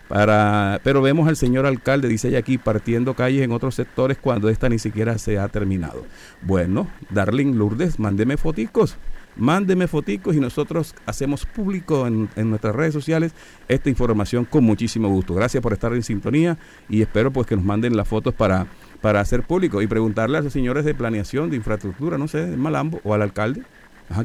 Para, 0.08 0.80
pero 0.82 1.02
vemos 1.02 1.28
al 1.28 1.36
señor 1.36 1.66
alcalde, 1.66 2.08
dice 2.08 2.26
ella 2.26 2.40
aquí, 2.40 2.58
partiendo 2.58 3.14
calles 3.14 3.44
en 3.44 3.52
otros 3.52 3.76
sectores 3.76 4.18
cuando 4.20 4.48
esta 4.48 4.68
ni 4.68 4.80
siquiera 4.80 5.18
se 5.18 5.38
ha 5.38 5.46
terminado. 5.46 6.04
Bueno, 6.42 6.88
Darling 7.10 7.54
Lourdes, 7.54 8.00
mándeme 8.00 8.36
foticos 8.36 8.98
mándeme 9.36 9.86
foticos 9.86 10.34
y 10.36 10.40
nosotros 10.40 10.94
hacemos 11.06 11.46
público 11.46 12.06
en, 12.06 12.28
nuestras 12.50 12.74
redes 12.74 12.94
sociales 12.94 13.32
esta 13.68 13.88
información 13.88 14.44
con 14.44 14.64
muchísimo 14.64 15.08
gusto. 15.08 15.34
Gracias 15.34 15.62
por 15.62 15.72
estar 15.72 15.92
en 15.94 16.02
sintonía 16.02 16.58
y 16.88 17.02
espero 17.02 17.32
pues 17.32 17.46
que 17.46 17.56
nos 17.56 17.64
manden 17.64 17.96
las 17.96 18.08
fotos 18.08 18.34
para, 18.34 18.66
para 19.00 19.20
hacer 19.20 19.42
público 19.42 19.82
y 19.82 19.86
preguntarle 19.86 20.38
a 20.38 20.40
los 20.42 20.52
señores 20.52 20.84
de 20.84 20.94
planeación, 20.94 21.50
de 21.50 21.56
infraestructura, 21.56 22.18
no 22.18 22.28
sé, 22.28 22.46
de 22.46 22.56
Malambo 22.56 23.00
o 23.04 23.14
al 23.14 23.22
alcalde. 23.22 23.62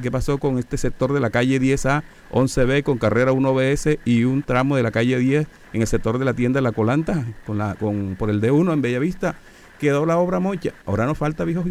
¿Qué 0.01 0.09
pasó 0.09 0.39
con 0.39 0.57
este 0.57 0.77
sector 0.77 1.13
de 1.13 1.19
la 1.19 1.29
calle 1.29 1.61
10A, 1.61 2.01
11B 2.31 2.81
con 2.81 2.97
carrera 2.97 3.31
1BS 3.31 3.99
y 4.03 4.23
un 4.23 4.41
tramo 4.41 4.75
de 4.75 4.81
la 4.81 4.89
calle 4.89 5.19
10 5.19 5.47
en 5.73 5.81
el 5.81 5.87
sector 5.87 6.17
de 6.17 6.25
la 6.25 6.33
tienda 6.33 6.59
La 6.59 6.71
Colanta 6.71 7.23
con 7.45 7.59
la, 7.59 7.75
con, 7.75 8.15
por 8.17 8.31
el 8.31 8.41
D1 8.41 8.73
en 8.73 8.81
Bellavista? 8.81 9.35
Quedó 9.79 10.07
la 10.07 10.17
obra 10.17 10.39
mocha. 10.39 10.73
Ahora 10.87 11.05
nos 11.05 11.19
falta, 11.19 11.43
viejo 11.43 11.63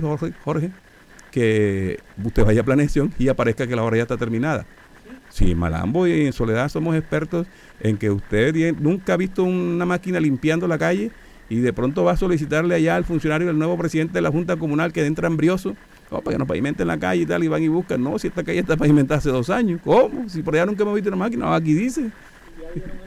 Jorge 0.44 0.70
que 1.35 1.99
usted 2.25 2.44
vaya 2.44 2.61
a 2.61 2.64
planeación 2.64 3.12
y 3.18 3.27
aparezca 3.27 3.66
que 3.66 3.75
la 3.75 3.83
obra 3.83 3.97
ya 3.97 4.03
está 4.03 4.16
terminada. 4.16 4.64
Si 5.31 5.51
en 5.51 5.59
Malambo 5.59 6.07
y 6.07 6.27
en 6.27 6.33
Soledad 6.33 6.68
somos 6.68 6.94
expertos 6.94 7.49
en 7.81 7.97
que 7.97 8.09
usted 8.09 8.55
nunca 8.79 9.14
ha 9.14 9.16
visto 9.16 9.42
una 9.42 9.85
máquina 9.85 10.20
limpiando 10.20 10.68
la 10.68 10.79
calle 10.79 11.11
y 11.49 11.57
de 11.57 11.73
pronto 11.73 12.05
va 12.05 12.12
a 12.12 12.16
solicitarle 12.16 12.77
allá 12.77 12.94
al 12.94 13.05
funcionario 13.05 13.49
del 13.49 13.59
nuevo 13.59 13.77
presidente 13.77 14.12
de 14.12 14.20
la 14.20 14.31
Junta 14.31 14.55
Comunal 14.55 14.92
que 14.92 15.05
entra 15.05 15.27
embrioso 15.27 15.75
oh, 16.11 16.20
para 16.20 16.37
que 16.37 16.38
nos 16.38 16.47
pavimenten 16.47 16.87
la 16.87 17.01
calle 17.01 17.23
y 17.23 17.27
tal, 17.27 17.42
y 17.42 17.49
van 17.49 17.64
y 17.64 17.68
buscan. 17.68 18.01
No, 18.01 18.16
si 18.16 18.29
esta 18.29 18.44
calle 18.44 18.61
está 18.61 18.77
pavimentada 18.77 19.18
hace 19.18 19.31
dos 19.31 19.51
años. 19.51 19.81
¿Cómo? 19.83 20.29
Si 20.29 20.40
por 20.40 20.55
allá 20.55 20.66
nunca 20.66 20.85
hemos 20.85 20.94
visto 20.94 21.09
una 21.09 21.16
máquina, 21.16 21.53
aquí 21.53 21.75
dice. 21.75 22.12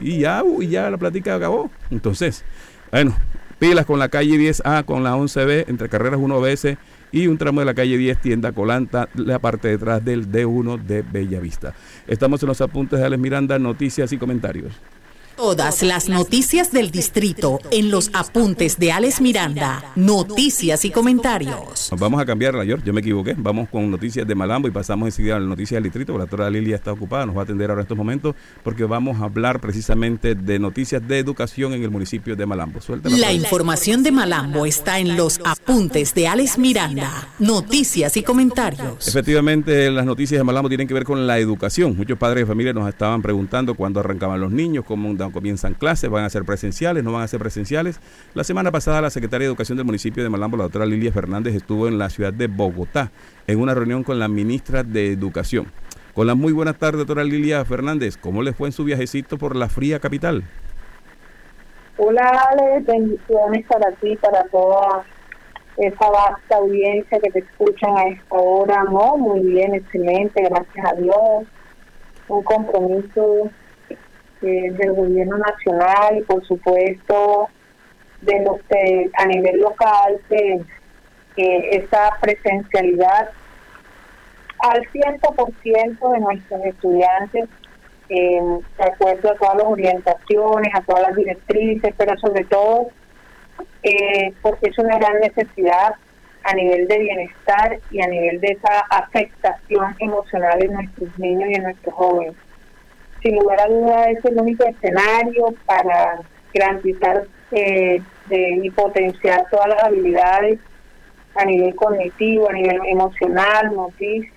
Y 0.00 0.18
ya, 0.18 0.42
y 0.60 0.68
ya 0.68 0.90
la 0.90 0.98
plática 0.98 1.34
acabó. 1.34 1.70
Entonces, 1.90 2.44
bueno, 2.92 3.16
pilas 3.58 3.86
con 3.86 3.98
la 3.98 4.08
calle 4.08 4.36
10A, 4.36 4.84
con 4.84 5.02
la 5.02 5.16
11B, 5.16 5.64
entre 5.68 5.88
carreras 5.88 6.20
1BS 6.20 6.78
y 7.10 7.26
un 7.26 7.38
tramo 7.38 7.60
de 7.60 7.66
la 7.66 7.74
calle 7.74 7.96
10, 7.96 8.20
tienda 8.20 8.52
Colanta, 8.52 9.08
la 9.14 9.38
parte 9.38 9.68
detrás 9.68 10.04
del 10.04 10.30
D1 10.30 10.82
de 10.82 11.02
Bellavista. 11.02 11.74
Estamos 12.06 12.42
en 12.42 12.48
los 12.48 12.60
apuntes 12.60 12.98
de 12.98 13.06
Alex 13.06 13.20
Miranda, 13.20 13.58
noticias 13.58 14.12
y 14.12 14.18
comentarios. 14.18 14.72
Todas 15.38 15.84
las 15.84 16.08
noticias 16.08 16.72
del 16.72 16.90
distrito 16.90 17.60
en 17.70 17.92
los 17.92 18.10
apuntes 18.12 18.76
de 18.76 18.90
Alex 18.90 19.20
Miranda, 19.20 19.84
noticias 19.94 20.84
y 20.84 20.90
comentarios. 20.90 21.90
Vamos 21.96 22.20
a 22.20 22.26
cambiarla, 22.26 22.64
George, 22.64 22.84
yo 22.84 22.92
me 22.92 23.02
equivoqué. 23.02 23.36
Vamos 23.38 23.68
con 23.68 23.88
noticias 23.88 24.26
de 24.26 24.34
Malambo 24.34 24.66
y 24.66 24.72
pasamos 24.72 25.06
enseguida 25.06 25.36
a 25.36 25.38
las 25.38 25.48
noticias 25.48 25.76
del 25.76 25.84
distrito. 25.84 26.14
La 26.14 26.24
doctora 26.24 26.50
Lilia 26.50 26.74
está 26.74 26.90
ocupada, 26.90 27.24
nos 27.24 27.36
va 27.36 27.42
a 27.42 27.44
atender 27.44 27.70
ahora 27.70 27.82
en 27.82 27.84
estos 27.84 27.96
momentos 27.96 28.34
porque 28.64 28.82
vamos 28.82 29.20
a 29.20 29.26
hablar 29.26 29.60
precisamente 29.60 30.34
de 30.34 30.58
noticias 30.58 31.06
de 31.06 31.20
educación 31.20 31.72
en 31.72 31.84
el 31.84 31.90
municipio 31.90 32.34
de 32.34 32.44
Malambo. 32.44 32.80
Suelta 32.80 33.08
la, 33.08 33.32
información 33.32 34.02
de 34.02 34.10
Malambo 34.10 34.66
está 34.66 34.98
en 34.98 35.16
los 35.16 35.38
apuntes 35.44 36.14
de 36.14 36.26
Alex 36.26 36.58
Miranda, 36.58 37.28
noticias 37.38 38.16
y 38.16 38.24
comentarios. 38.24 39.06
Efectivamente, 39.06 39.88
las 39.92 40.04
noticias 40.04 40.40
de 40.40 40.42
Malambo 40.42 40.68
tienen 40.68 40.88
que 40.88 40.94
ver 40.94 41.04
con 41.04 41.28
la 41.28 41.38
educación. 41.38 41.96
Muchos 41.96 42.18
padres 42.18 42.42
de 42.42 42.46
familia 42.46 42.72
nos 42.72 42.88
estaban 42.88 43.22
preguntando 43.22 43.76
cuándo 43.76 44.00
arrancaban 44.00 44.40
los 44.40 44.50
niños, 44.50 44.84
cómo 44.84 45.08
comienzan 45.32 45.74
clases, 45.74 46.10
van 46.10 46.24
a 46.24 46.30
ser 46.30 46.44
presenciales, 46.44 47.04
no 47.04 47.12
van 47.12 47.22
a 47.22 47.28
ser 47.28 47.40
presenciales. 47.40 48.00
La 48.34 48.44
semana 48.44 48.70
pasada 48.70 49.00
la 49.00 49.10
secretaria 49.10 49.46
de 49.46 49.50
Educación 49.50 49.76
del 49.76 49.86
municipio 49.86 50.22
de 50.22 50.28
Malambo, 50.28 50.56
la 50.56 50.64
doctora 50.64 50.86
Lilia 50.86 51.12
Fernández, 51.12 51.54
estuvo 51.54 51.88
en 51.88 51.98
la 51.98 52.10
ciudad 52.10 52.32
de 52.32 52.46
Bogotá 52.46 53.10
en 53.46 53.60
una 53.60 53.74
reunión 53.74 54.04
con 54.04 54.18
la 54.18 54.28
ministra 54.28 54.82
de 54.82 55.12
Educación 55.12 55.66
Con 56.14 56.26
la 56.26 56.34
muy 56.34 56.52
buenas 56.52 56.78
tardes, 56.78 56.98
doctora 56.98 57.24
Lilia 57.24 57.64
Fernández. 57.64 58.16
¿Cómo 58.16 58.42
le 58.42 58.52
fue 58.52 58.68
en 58.68 58.72
su 58.72 58.84
viajecito 58.84 59.38
por 59.38 59.56
la 59.56 59.68
fría 59.68 59.98
capital? 59.98 60.44
Hola, 61.96 62.46
Ale. 62.50 62.80
Bendiciones 62.80 63.66
para 63.66 63.90
ti, 63.96 64.16
para 64.16 64.44
toda 64.44 65.04
esa 65.78 66.10
vasta 66.10 66.56
audiencia 66.56 67.18
que 67.20 67.30
te 67.30 67.38
escuchan 67.40 67.96
a 67.96 68.08
esta 68.08 68.36
hora. 68.36 68.84
Muy 68.84 69.40
bien, 69.40 69.74
excelente, 69.74 70.42
gracias 70.42 70.86
a 70.86 70.94
Dios. 70.94 71.46
Un 72.28 72.42
compromiso 72.42 73.50
eh, 74.42 74.70
del 74.72 74.92
gobierno 74.92 75.38
nacional 75.38 76.18
y, 76.18 76.22
por 76.22 76.44
supuesto, 76.46 77.48
de 78.22 78.44
los 78.44 78.60
que 78.62 79.10
a 79.14 79.26
nivel 79.26 79.60
local, 79.60 80.20
que 80.28 80.60
esa 81.36 82.10
presencialidad 82.20 83.30
al 84.58 84.82
100% 84.90 86.12
de 86.12 86.20
nuestros 86.20 86.64
estudiantes, 86.64 87.48
eh, 88.08 88.40
de 88.78 88.84
acuerdo 88.84 89.30
a 89.30 89.34
todas 89.36 89.56
las 89.56 89.66
orientaciones, 89.66 90.74
a 90.74 90.80
todas 90.80 91.02
las 91.02 91.16
directrices, 91.16 91.94
pero 91.96 92.18
sobre 92.18 92.44
todo 92.44 92.88
eh, 93.82 94.32
porque 94.42 94.70
es 94.70 94.78
una 94.78 94.98
gran 94.98 95.20
necesidad 95.20 95.94
a 96.44 96.54
nivel 96.54 96.88
de 96.88 96.98
bienestar 96.98 97.78
y 97.90 98.00
a 98.00 98.06
nivel 98.06 98.40
de 98.40 98.48
esa 98.48 98.80
afectación 98.90 99.94
emocional 99.98 100.62
en 100.62 100.72
nuestros 100.72 101.18
niños 101.18 101.50
y 101.50 101.54
en 101.54 101.62
nuestros 101.64 101.94
jóvenes. 101.94 102.34
Sin 103.22 103.36
lugar 103.36 103.60
a 103.60 103.66
duda 103.66 104.04
es 104.10 104.24
el 104.24 104.38
único 104.38 104.64
escenario 104.64 105.54
para 105.66 106.20
garantizar 106.54 107.24
eh, 107.52 108.00
y 108.30 108.70
potenciar 108.70 109.46
todas 109.50 109.68
las 109.68 109.82
habilidades 109.84 110.58
a 111.34 111.44
nivel 111.44 111.74
cognitivo, 111.74 112.48
a 112.50 112.52
nivel 112.52 112.80
emocional, 112.86 113.72
motriz, 113.72 114.30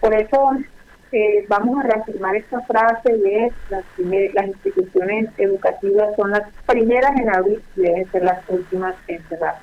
por 0.00 0.14
eso 0.14 0.52
eh, 1.12 1.44
vamos 1.48 1.78
a 1.78 1.88
reafirmar 1.88 2.36
esta 2.36 2.60
frase 2.60 3.12
de 3.12 3.52
las, 3.70 3.84
las 4.34 4.46
instituciones 4.46 5.30
educativas 5.38 6.14
son 6.16 6.30
las 6.30 6.42
primeras 6.66 7.10
en 7.16 7.34
abrir 7.34 7.62
y 7.76 7.80
deben 7.80 8.10
ser 8.12 8.22
las 8.22 8.38
últimas 8.48 8.94
en 9.08 9.22
cerrar. 9.28 9.56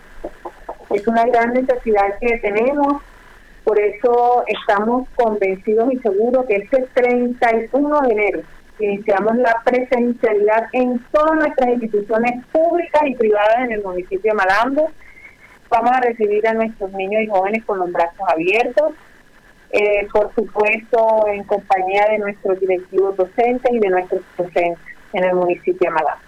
Es 0.90 1.08
una 1.08 1.26
gran 1.26 1.54
necesidad 1.54 2.18
que 2.20 2.38
tenemos, 2.40 3.02
por 3.64 3.80
eso 3.80 4.44
estamos 4.48 5.08
convencidos 5.16 5.94
y 5.94 6.00
seguros 6.00 6.46
que 6.46 6.56
este 6.56 6.88
31 6.94 8.02
de 8.02 8.12
enero 8.12 8.42
iniciamos 8.80 9.38
la 9.38 9.62
presencialidad 9.64 10.68
en 10.74 11.00
todas 11.12 11.36
nuestras 11.36 11.70
instituciones 11.70 12.44
públicas 12.52 13.04
y 13.06 13.16
privadas 13.16 13.60
en 13.66 13.74
el 13.74 13.84
municipio 13.84 14.32
de 14.32 14.34
Malambo. 14.34 14.92
Vamos 15.70 15.92
a 15.92 16.02
recibir 16.02 16.48
a 16.48 16.54
nuestros 16.54 16.92
niños 16.92 17.24
y 17.24 17.28
jóvenes 17.28 17.64
con 17.66 17.80
los 17.80 17.92
brazos 17.92 18.28
abiertos 18.28 18.94
eh, 19.74 20.08
por 20.14 20.32
supuesto 20.36 21.26
en 21.28 21.44
compañía 21.46 22.06
de 22.12 22.20
nuestros 22.20 22.60
directivos 22.60 23.18
docentes 23.18 23.72
y 23.74 23.80
de 23.80 23.90
nuestros 23.90 24.22
docentes 24.38 24.78
en 25.14 25.24
el 25.24 25.34
municipio 25.34 25.90
de 25.90 25.90
Málaga. 25.90 26.20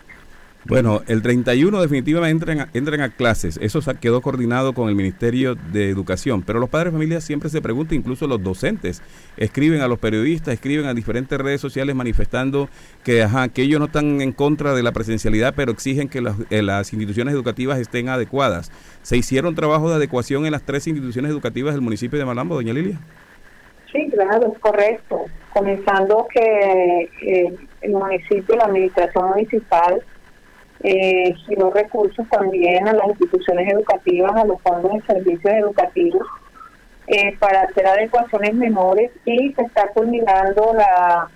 Bueno, 0.68 1.02
el 1.08 1.22
31 1.22 1.80
definitivamente 1.80 2.52
entran, 2.52 2.70
entran 2.74 3.02
a 3.02 3.10
clases. 3.10 3.60
Eso 3.62 3.82
quedó 4.02 4.22
coordinado 4.22 4.74
con 4.74 4.90
el 4.90 4.96
Ministerio 4.96 5.54
de 5.54 5.92
Educación. 5.92 6.42
Pero 6.42 6.60
los 6.60 6.70
padres 6.70 6.92
de 6.92 6.98
familia 6.98 7.22
siempre 7.22 7.50
se 7.50 7.62
preguntan, 7.62 8.00
incluso 8.00 8.26
los 8.26 8.42
docentes, 8.42 9.04
escriben 9.38 9.82
a 9.82 9.88
los 9.88 10.00
periodistas, 10.00 10.56
escriben 10.56 10.88
a 10.88 10.96
diferentes 10.96 11.40
redes 11.40 11.62
sociales 11.62 11.96
manifestando 11.96 12.68
que, 13.04 13.22
ajá, 13.22 13.48
que 13.50 13.62
ellos 13.62 13.80
no 13.80 13.86
están 13.86 14.22
en 14.22 14.32
contra 14.32 14.74
de 14.74 14.82
la 14.82 14.92
presencialidad, 14.92 15.54
pero 15.56 15.72
exigen 15.72 16.10
que 16.10 16.22
las, 16.22 16.36
eh, 16.50 16.64
las 16.64 16.92
instituciones 16.94 17.36
educativas 17.36 17.78
estén 17.78 18.10
adecuadas. 18.10 18.72
¿Se 19.04 19.18
hicieron 19.18 19.54
trabajos 19.54 19.92
de 19.92 19.98
adecuación 19.98 20.48
en 20.48 20.52
las 20.52 20.64
tres 20.64 20.88
instituciones 20.88 21.30
educativas 21.30 21.76
del 21.76 21.82
municipio 21.82 22.18
de 22.18 22.26
Malambo, 22.26 22.56
doña 22.56 22.74
Lilia? 22.74 23.00
Sí, 23.92 24.10
claro, 24.12 24.52
es 24.52 24.60
correcto. 24.60 25.26
Comenzando 25.54 26.28
que 26.34 27.10
eh, 27.22 27.56
el 27.82 27.92
municipio, 27.92 28.56
la 28.56 28.66
administración 28.66 29.30
municipal, 29.30 30.02
eh, 30.88 31.34
giró 31.48 31.72
recursos 31.72 32.28
también 32.30 32.88
a 32.88 32.94
las 32.94 33.08
instituciones 33.08 33.74
educativas, 33.74 34.36
a 34.36 34.46
los 34.46 34.62
fondos 34.62 34.94
de 34.94 35.02
servicios 35.14 35.54
educativos, 35.56 36.22
eh, 37.08 37.36
para 37.40 37.62
hacer 37.62 37.88
adecuaciones 37.88 38.54
menores 38.54 39.10
y 39.26 39.52
se 39.54 39.64
está 39.64 39.88
culminando 39.88 40.76
la 40.76 41.28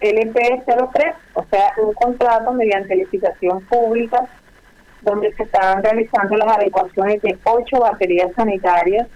LP03, 0.00 1.14
o 1.34 1.44
sea, 1.50 1.72
un 1.82 1.92
contrato 1.94 2.52
mediante 2.52 2.94
licitación 2.94 3.62
pública 3.62 4.28
donde 5.02 5.32
se 5.34 5.42
están 5.42 5.82
realizando 5.82 6.36
las 6.36 6.56
adecuaciones 6.56 7.20
de 7.22 7.36
ocho 7.44 7.80
baterías 7.80 8.30
sanitarias. 8.36 9.08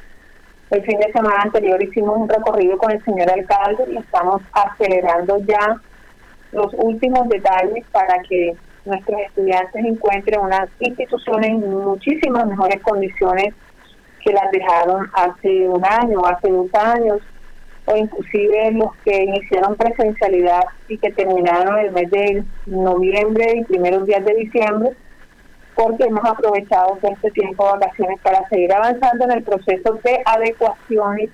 El 0.70 0.82
fin 0.82 0.98
de 0.98 1.12
semana 1.12 1.42
anterior 1.42 1.80
hicimos 1.80 2.16
un 2.18 2.28
recorrido 2.28 2.76
con 2.78 2.90
el 2.90 3.04
señor 3.04 3.30
alcalde 3.30 3.84
y 3.92 3.96
estamos 3.96 4.42
acelerando 4.52 5.38
ya 5.46 5.76
los 6.50 6.74
últimos 6.74 7.28
detalles 7.28 7.84
para 7.92 8.20
que 8.28 8.56
nuestros 8.88 9.20
estudiantes 9.20 9.85
encuentren 9.85 10.40
unas 10.40 10.68
instituciones 10.81 11.51
en 11.51 11.70
muchísimas 11.70 12.46
mejores 12.46 12.83
condiciones 12.83 13.55
que 14.24 14.33
las 14.33 14.51
dejaron 14.51 15.09
hace 15.14 15.68
un 15.68 15.85
año, 15.85 16.24
hace 16.24 16.51
dos 16.51 16.74
años, 16.74 17.20
o 17.87 17.96
inclusive 17.96 18.72
los 18.72 18.94
que 19.05 19.24
iniciaron 19.24 19.77
presencialidad 19.77 20.64
y 20.88 20.98
que 20.98 21.11
terminaron 21.12 21.79
el 21.79 21.92
mes 21.92 22.11
de 22.11 22.44
noviembre 22.66 23.59
y 23.59 23.64
primeros 23.64 24.07
días 24.07 24.24
de 24.24 24.35
diciembre 24.35 24.90
porque 25.74 26.05
hemos 26.05 26.24
aprovechado 26.24 26.98
este 27.01 27.31
tiempo 27.31 27.64
de 27.64 27.79
vacaciones 27.79 28.20
para 28.20 28.46
seguir 28.48 28.72
avanzando 28.72 29.24
en 29.27 29.31
el 29.31 29.42
proceso 29.44 29.92
de 30.03 30.20
adecuaciones 30.24 31.31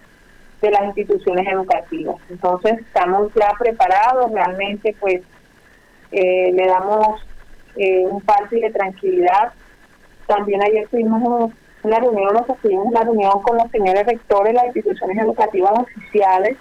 de 0.60 0.70
las 0.70 0.84
instituciones 0.84 1.48
educativas. 1.48 2.16
Entonces 2.28 2.78
estamos 2.80 3.32
ya 3.34 3.52
preparados, 3.58 4.30
realmente 4.32 4.94
pues 5.00 5.22
eh, 6.12 6.52
le 6.52 6.66
damos 6.66 7.26
eh, 7.76 8.06
un 8.06 8.20
parte 8.20 8.56
de 8.56 8.70
tranquilidad. 8.70 9.52
También 10.26 10.62
ayer 10.62 10.86
tuvimos 10.88 11.52
una 11.82 11.98
reunión, 11.98 12.32
nos 12.32 12.58
tuvimos 12.58 12.86
una 12.86 13.02
reunión 13.02 13.42
con 13.42 13.58
los 13.58 13.70
señores 13.70 14.06
rectores 14.06 14.52
de 14.52 14.54
las 14.54 14.66
instituciones 14.66 15.18
educativas 15.18 15.72
oficiales, 15.78 16.56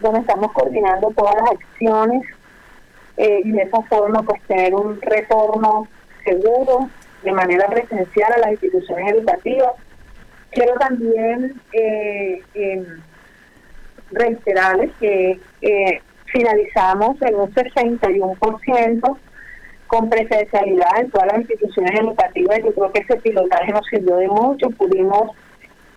donde 0.00 0.20
estamos 0.20 0.52
coordinando 0.52 1.10
todas 1.16 1.34
las 1.36 1.50
acciones 1.50 2.22
eh, 3.16 3.40
y 3.44 3.52
de 3.52 3.62
esa 3.62 3.82
forma 3.82 4.22
pues 4.22 4.40
tener 4.44 4.74
un 4.74 5.00
retorno 5.02 5.86
seguro, 6.24 6.88
de 7.22 7.32
manera 7.32 7.66
presencial 7.68 8.32
a 8.32 8.38
las 8.38 8.52
instituciones 8.52 9.12
educativas. 9.12 9.72
Quiero 10.50 10.74
también 10.74 11.60
eh, 11.72 12.42
eh, 12.54 12.86
reiterarles 14.10 14.90
que 14.98 15.38
eh, 15.62 16.02
finalizamos 16.26 17.20
en 17.22 17.34
un 17.36 17.52
61% 17.54 19.16
con 19.90 20.08
presencialidad 20.08 21.00
en 21.00 21.10
todas 21.10 21.26
las 21.32 21.40
instituciones 21.40 22.00
educativas. 22.00 22.58
Yo 22.64 22.72
creo 22.72 22.92
que 22.92 23.00
ese 23.00 23.16
pilotaje 23.16 23.72
nos 23.72 23.86
sirvió 23.86 24.16
de 24.16 24.28
mucho. 24.28 24.70
Pudimos 24.70 25.32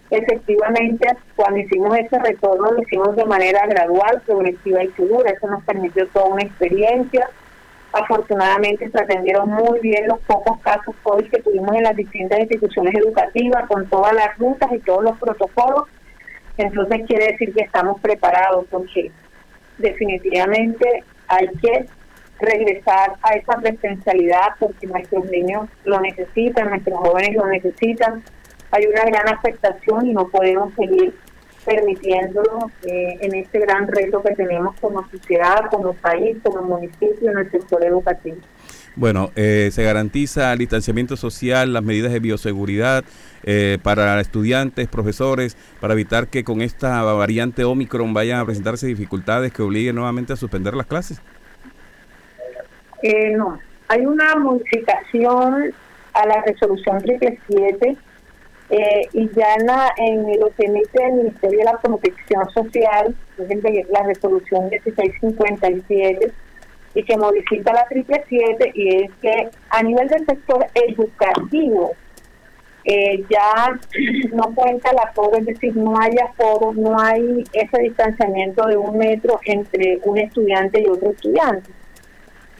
efectivamente, 0.09 1.07
cuando 1.35 1.59
hicimos 1.59 1.97
ese 1.97 2.19
retorno, 2.19 2.71
lo 2.71 2.81
hicimos 2.81 3.15
de 3.15 3.25
manera 3.25 3.65
gradual, 3.67 4.21
progresiva 4.25 4.83
y 4.83 4.91
segura. 4.91 5.31
Eso 5.31 5.47
nos 5.47 5.63
permitió 5.63 6.07
toda 6.07 6.25
una 6.25 6.43
experiencia 6.43 7.29
Afortunadamente 7.93 8.89
se 8.89 8.99
atendieron 8.99 9.49
muy 9.49 9.79
bien 9.81 10.07
los 10.07 10.19
pocos 10.21 10.59
casos 10.61 10.95
COVID 11.03 11.29
que 11.29 11.43
tuvimos 11.43 11.75
en 11.75 11.83
las 11.83 11.95
distintas 11.95 12.39
instituciones 12.39 12.95
educativas, 12.95 13.67
con 13.67 13.87
todas 13.87 14.13
las 14.13 14.35
rutas 14.39 14.71
y 14.71 14.79
todos 14.79 15.03
los 15.03 15.17
protocolos. 15.19 15.83
Entonces 16.57 17.01
quiere 17.07 17.33
decir 17.33 17.53
que 17.53 17.61
estamos 17.61 18.01
preparados 18.01 18.65
porque 18.71 19.11
definitivamente 19.77 21.03
hay 21.27 21.47
que 21.61 21.85
regresar 22.39 23.13
a 23.21 23.33
esa 23.33 23.57
presencialidad 23.57 24.49
porque 24.59 24.87
nuestros 24.87 25.25
niños 25.25 25.69
lo 25.85 25.99
necesitan, 26.01 26.69
nuestros 26.69 26.99
jóvenes 26.99 27.35
lo 27.35 27.47
necesitan. 27.47 28.23
Hay 28.71 28.85
una 28.85 29.05
gran 29.05 29.29
afectación 29.29 30.07
y 30.07 30.13
no 30.13 30.27
podemos 30.27 30.73
seguir 30.75 31.13
permitiéndolo 31.65 32.71
eh, 32.83 33.17
en 33.21 33.35
este 33.35 33.59
gran 33.59 33.87
reto 33.87 34.21
que 34.21 34.35
tenemos 34.35 34.75
como 34.79 35.07
sociedad, 35.09 35.69
como 35.69 35.93
país, 35.93 36.37
como 36.43 36.61
municipio 36.61 37.31
en 37.31 37.37
el 37.37 37.51
sector 37.51 37.83
educativo. 37.85 38.37
Bueno, 38.95 39.31
eh, 39.35 39.69
se 39.71 39.83
garantiza 39.83 40.53
el 40.53 40.59
distanciamiento 40.59 41.17
social, 41.17 41.73
las 41.73 41.83
medidas 41.83 42.11
de 42.11 42.19
bioseguridad 42.19 43.03
eh, 43.43 43.79
para 43.81 44.19
estudiantes, 44.19 44.87
profesores, 44.87 45.57
para 45.79 45.93
evitar 45.93 46.27
que 46.27 46.43
con 46.43 46.61
esta 46.61 47.01
variante 47.01 47.63
Omicron 47.63 48.13
vayan 48.13 48.39
a 48.39 48.45
presentarse 48.45 48.85
dificultades 48.85 49.51
que 49.51 49.63
obliguen 49.63 49.95
nuevamente 49.95 50.33
a 50.33 50.35
suspender 50.35 50.75
las 50.75 50.85
clases. 50.85 51.21
No, 53.35 53.59
hay 53.87 54.05
una 54.05 54.35
modificación 54.35 55.73
a 56.13 56.25
la 56.25 56.41
resolución 56.41 57.01
777 57.01 57.97
eh, 58.69 59.07
y 59.13 59.29
ya 59.35 59.53
en, 59.55 59.65
la, 59.65 59.93
en 59.97 60.39
lo 60.39 60.49
que 60.55 60.65
emite 60.65 61.05
el 61.05 61.13
Ministerio 61.13 61.59
de 61.59 61.65
la 61.65 61.77
Protección 61.77 62.49
Social, 62.49 63.15
es 63.37 63.89
la 63.89 64.03
resolución 64.03 64.69
1657, 64.69 66.31
y 66.95 67.03
que 67.03 67.17
modifica 67.17 67.73
la 67.73 67.85
triple 67.87 68.23
siete, 68.27 68.71
y 68.73 69.03
es 69.03 69.11
que 69.21 69.49
a 69.69 69.83
nivel 69.83 70.07
del 70.07 70.25
sector 70.25 70.65
educativo, 70.73 71.91
eh, 72.85 73.23
ya 73.29 73.79
no 74.33 74.55
cuenta 74.55 74.93
la 74.93 75.03
aforo, 75.03 75.37
es 75.37 75.45
decir, 75.45 75.75
no 75.75 75.99
hay 75.99 76.15
aforo, 76.17 76.73
no 76.73 76.99
hay 76.99 77.43
ese 77.53 77.81
distanciamiento 77.81 78.65
de 78.67 78.77
un 78.77 78.97
metro 78.97 79.39
entre 79.45 79.99
un 80.03 80.17
estudiante 80.17 80.81
y 80.81 80.87
otro 80.87 81.11
estudiante. 81.11 81.69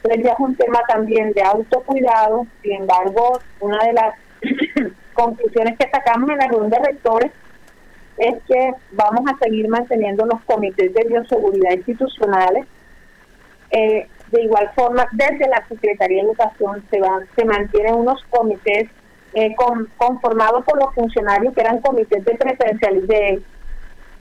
Entonces 0.04 0.26
ya 0.26 0.34
es 0.34 0.40
un 0.40 0.56
tema 0.56 0.82
también 0.88 1.32
de 1.32 1.42
autocuidado, 1.44 2.46
sin 2.62 2.74
embargo, 2.74 3.40
una 3.62 3.78
de 3.86 3.94
las 3.94 4.16
conclusiones 5.14 5.78
que 5.78 5.90
sacamos 5.90 6.30
en 6.30 6.38
la 6.38 6.48
reunión 6.48 6.70
de 6.70 6.80
rectores 6.80 7.32
es 8.18 8.36
que 8.48 8.74
vamos 8.92 9.22
a 9.32 9.38
seguir 9.44 9.68
manteniendo 9.70 10.26
los 10.26 10.42
comités 10.42 10.94
de 10.94 11.04
bioseguridad 11.06 11.72
institucionales. 11.72 12.66
Eh, 13.72 14.08
de 14.32 14.42
igual 14.42 14.70
forma, 14.76 15.08
desde 15.14 15.48
la 15.48 15.66
Secretaría 15.68 16.22
de 16.22 16.28
Educación 16.30 16.84
se, 16.90 17.00
van, 17.00 17.26
se 17.36 17.46
mantienen 17.46 17.96
unos 17.96 18.24
comités 18.30 18.90
eh, 19.36 19.56
conformados 19.98 20.64
por 20.66 20.78
los 20.78 20.94
funcionarios 20.94 21.54
que 21.54 21.62
eran 21.62 21.80
comités 21.80 22.24
de 22.24 22.36
presencialidad, 22.36 23.40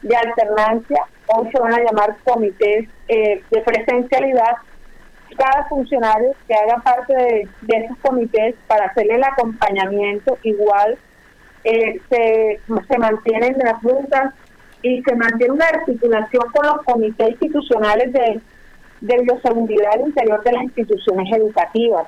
de, 0.03 0.16
alternancia, 0.16 1.05
hoy 1.27 1.51
se 1.51 1.61
van 1.61 1.75
a 1.75 1.83
llamar 1.83 2.16
comités 2.25 2.88
eh, 3.09 3.42
de 3.51 3.61
presencialidad. 3.61 4.57
Cada 5.37 5.64
funcionario 5.68 6.33
que 6.47 6.55
haga 6.55 6.83
parte 6.83 7.14
de, 7.14 7.49
de 7.62 7.77
esos 7.85 7.97
comités 7.99 8.55
para 8.66 8.87
hacerle 8.87 9.14
el 9.14 9.25
acompañamiento 9.25 10.38
igual 10.42 10.99
eh, 11.64 12.01
se, 12.09 12.61
se 12.88 12.99
mantienen 12.99 13.57
las 13.59 13.83
rutas 13.83 14.35
y 14.83 15.03
se 15.03 15.14
mantiene 15.14 15.55
una 15.55 15.66
articulación 15.66 16.42
con 16.53 16.66
los 16.66 16.83
comités 16.85 17.31
institucionales 17.31 18.12
de, 18.12 18.40
de 19.01 19.23
bioseguridad 19.23 19.92
al 19.95 20.01
interior 20.09 20.42
de 20.42 20.53
las 20.53 20.62
instituciones 20.64 21.33
educativas. 21.37 22.07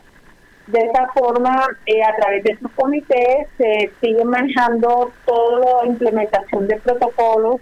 De 0.67 0.81
esa 0.81 1.09
forma, 1.09 1.67
eh, 1.87 2.03
a 2.03 2.17
través 2.17 2.43
de 2.43 2.53
esos 2.53 2.71
comités 2.73 3.49
se 3.59 3.91
sigue 4.01 4.25
manejando 4.25 5.13
toda 5.27 5.83
la 5.83 5.87
implementación 5.89 6.67
de 6.67 6.77
protocolos, 6.77 7.61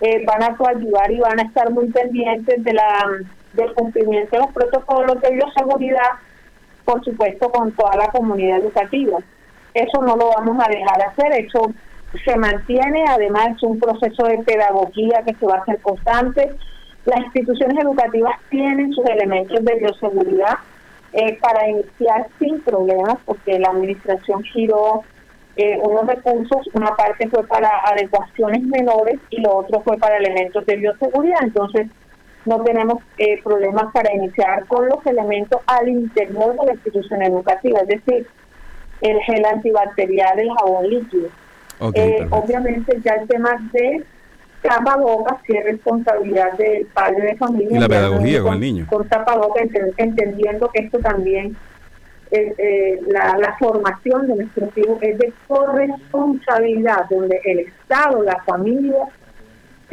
eh, 0.00 0.24
van 0.26 0.42
a 0.42 0.56
ayudar 0.68 1.10
y 1.10 1.18
van 1.20 1.40
a 1.40 1.44
estar 1.44 1.70
muy 1.70 1.88
pendientes 1.88 2.62
de 2.62 2.72
la 2.74 3.06
del 3.54 3.72
cumplimiento 3.74 4.36
de 4.36 4.42
los 4.42 4.52
protocolos 4.52 5.20
de 5.20 5.32
bioseguridad, 5.32 6.10
por 6.84 7.02
supuesto 7.04 7.50
con 7.50 7.72
toda 7.72 7.96
la 7.96 8.08
comunidad 8.08 8.58
educativa. 8.58 9.18
Eso 9.72 10.02
no 10.02 10.16
lo 10.16 10.30
vamos 10.36 10.64
a 10.64 10.70
dejar 10.70 11.02
hacer, 11.02 11.32
eso 11.44 11.72
se 12.24 12.36
mantiene, 12.36 13.04
además 13.08 13.56
es 13.56 13.62
un 13.62 13.78
proceso 13.78 14.24
de 14.24 14.38
pedagogía 14.38 15.22
que 15.24 15.34
se 15.34 15.46
va 15.46 15.56
a 15.56 15.60
hacer 15.62 15.80
constante. 15.80 16.54
Las 17.04 17.20
instituciones 17.24 17.82
educativas 17.82 18.38
tienen 18.50 18.92
sus 18.92 19.04
elementos 19.06 19.64
de 19.64 19.74
bioseguridad, 19.74 20.58
eh, 21.16 21.38
para 21.40 21.68
iniciar 21.68 22.26
sin 22.40 22.60
problemas, 22.62 23.18
porque 23.24 23.56
la 23.60 23.68
administración 23.68 24.42
giró 24.42 25.04
eh, 25.54 25.78
unos 25.80 26.08
recursos, 26.08 26.68
una 26.72 26.96
parte 26.96 27.28
fue 27.28 27.46
para 27.46 27.70
adecuaciones 27.84 28.62
menores 28.64 29.20
y 29.30 29.40
lo 29.40 29.58
otro 29.58 29.80
fue 29.82 29.96
para 29.96 30.16
elementos 30.16 30.66
de 30.66 30.74
bioseguridad. 30.74 31.38
Entonces, 31.44 31.86
no 32.46 32.62
tenemos 32.62 33.02
eh, 33.18 33.40
problemas 33.42 33.92
para 33.92 34.12
iniciar 34.14 34.66
con 34.66 34.88
los 34.88 35.04
elementos 35.06 35.60
al 35.66 35.88
interior 35.88 36.56
de 36.58 36.66
la 36.66 36.72
institución 36.72 37.22
educativa, 37.22 37.80
es 37.80 37.88
decir, 37.88 38.26
el 39.00 39.18
gel 39.20 39.44
antibacterial, 39.44 40.38
el 40.38 40.50
jabón 40.50 40.88
líquido. 40.88 41.28
obviamente 41.78 43.00
ya 43.02 43.14
el 43.14 43.28
tema 43.28 43.56
de 43.72 44.04
tapabocas, 44.62 45.42
que 45.42 45.58
es 45.58 45.64
responsabilidad 45.64 46.52
del 46.56 46.86
padre 46.86 47.26
de 47.26 47.36
familia. 47.36 47.76
Y 47.76 47.80
la 47.80 47.88
pedagogía 47.88 48.42
con, 48.42 48.54
el 48.54 48.60
niño. 48.60 48.86
Con 48.88 49.06
tapabocas, 49.08 49.68
entendiendo 49.98 50.70
que 50.70 50.84
esto 50.84 50.98
también, 51.00 51.56
eh, 52.30 52.98
la, 53.06 53.36
la, 53.38 53.56
formación 53.58 54.26
de 54.26 54.36
nuestros 54.36 54.76
hijos 54.76 54.98
es 55.02 55.18
de 55.18 55.32
corresponsabilidad, 55.46 57.06
donde 57.10 57.40
el 57.44 57.60
Estado, 57.60 58.22
la 58.22 58.42
familia, 58.44 59.04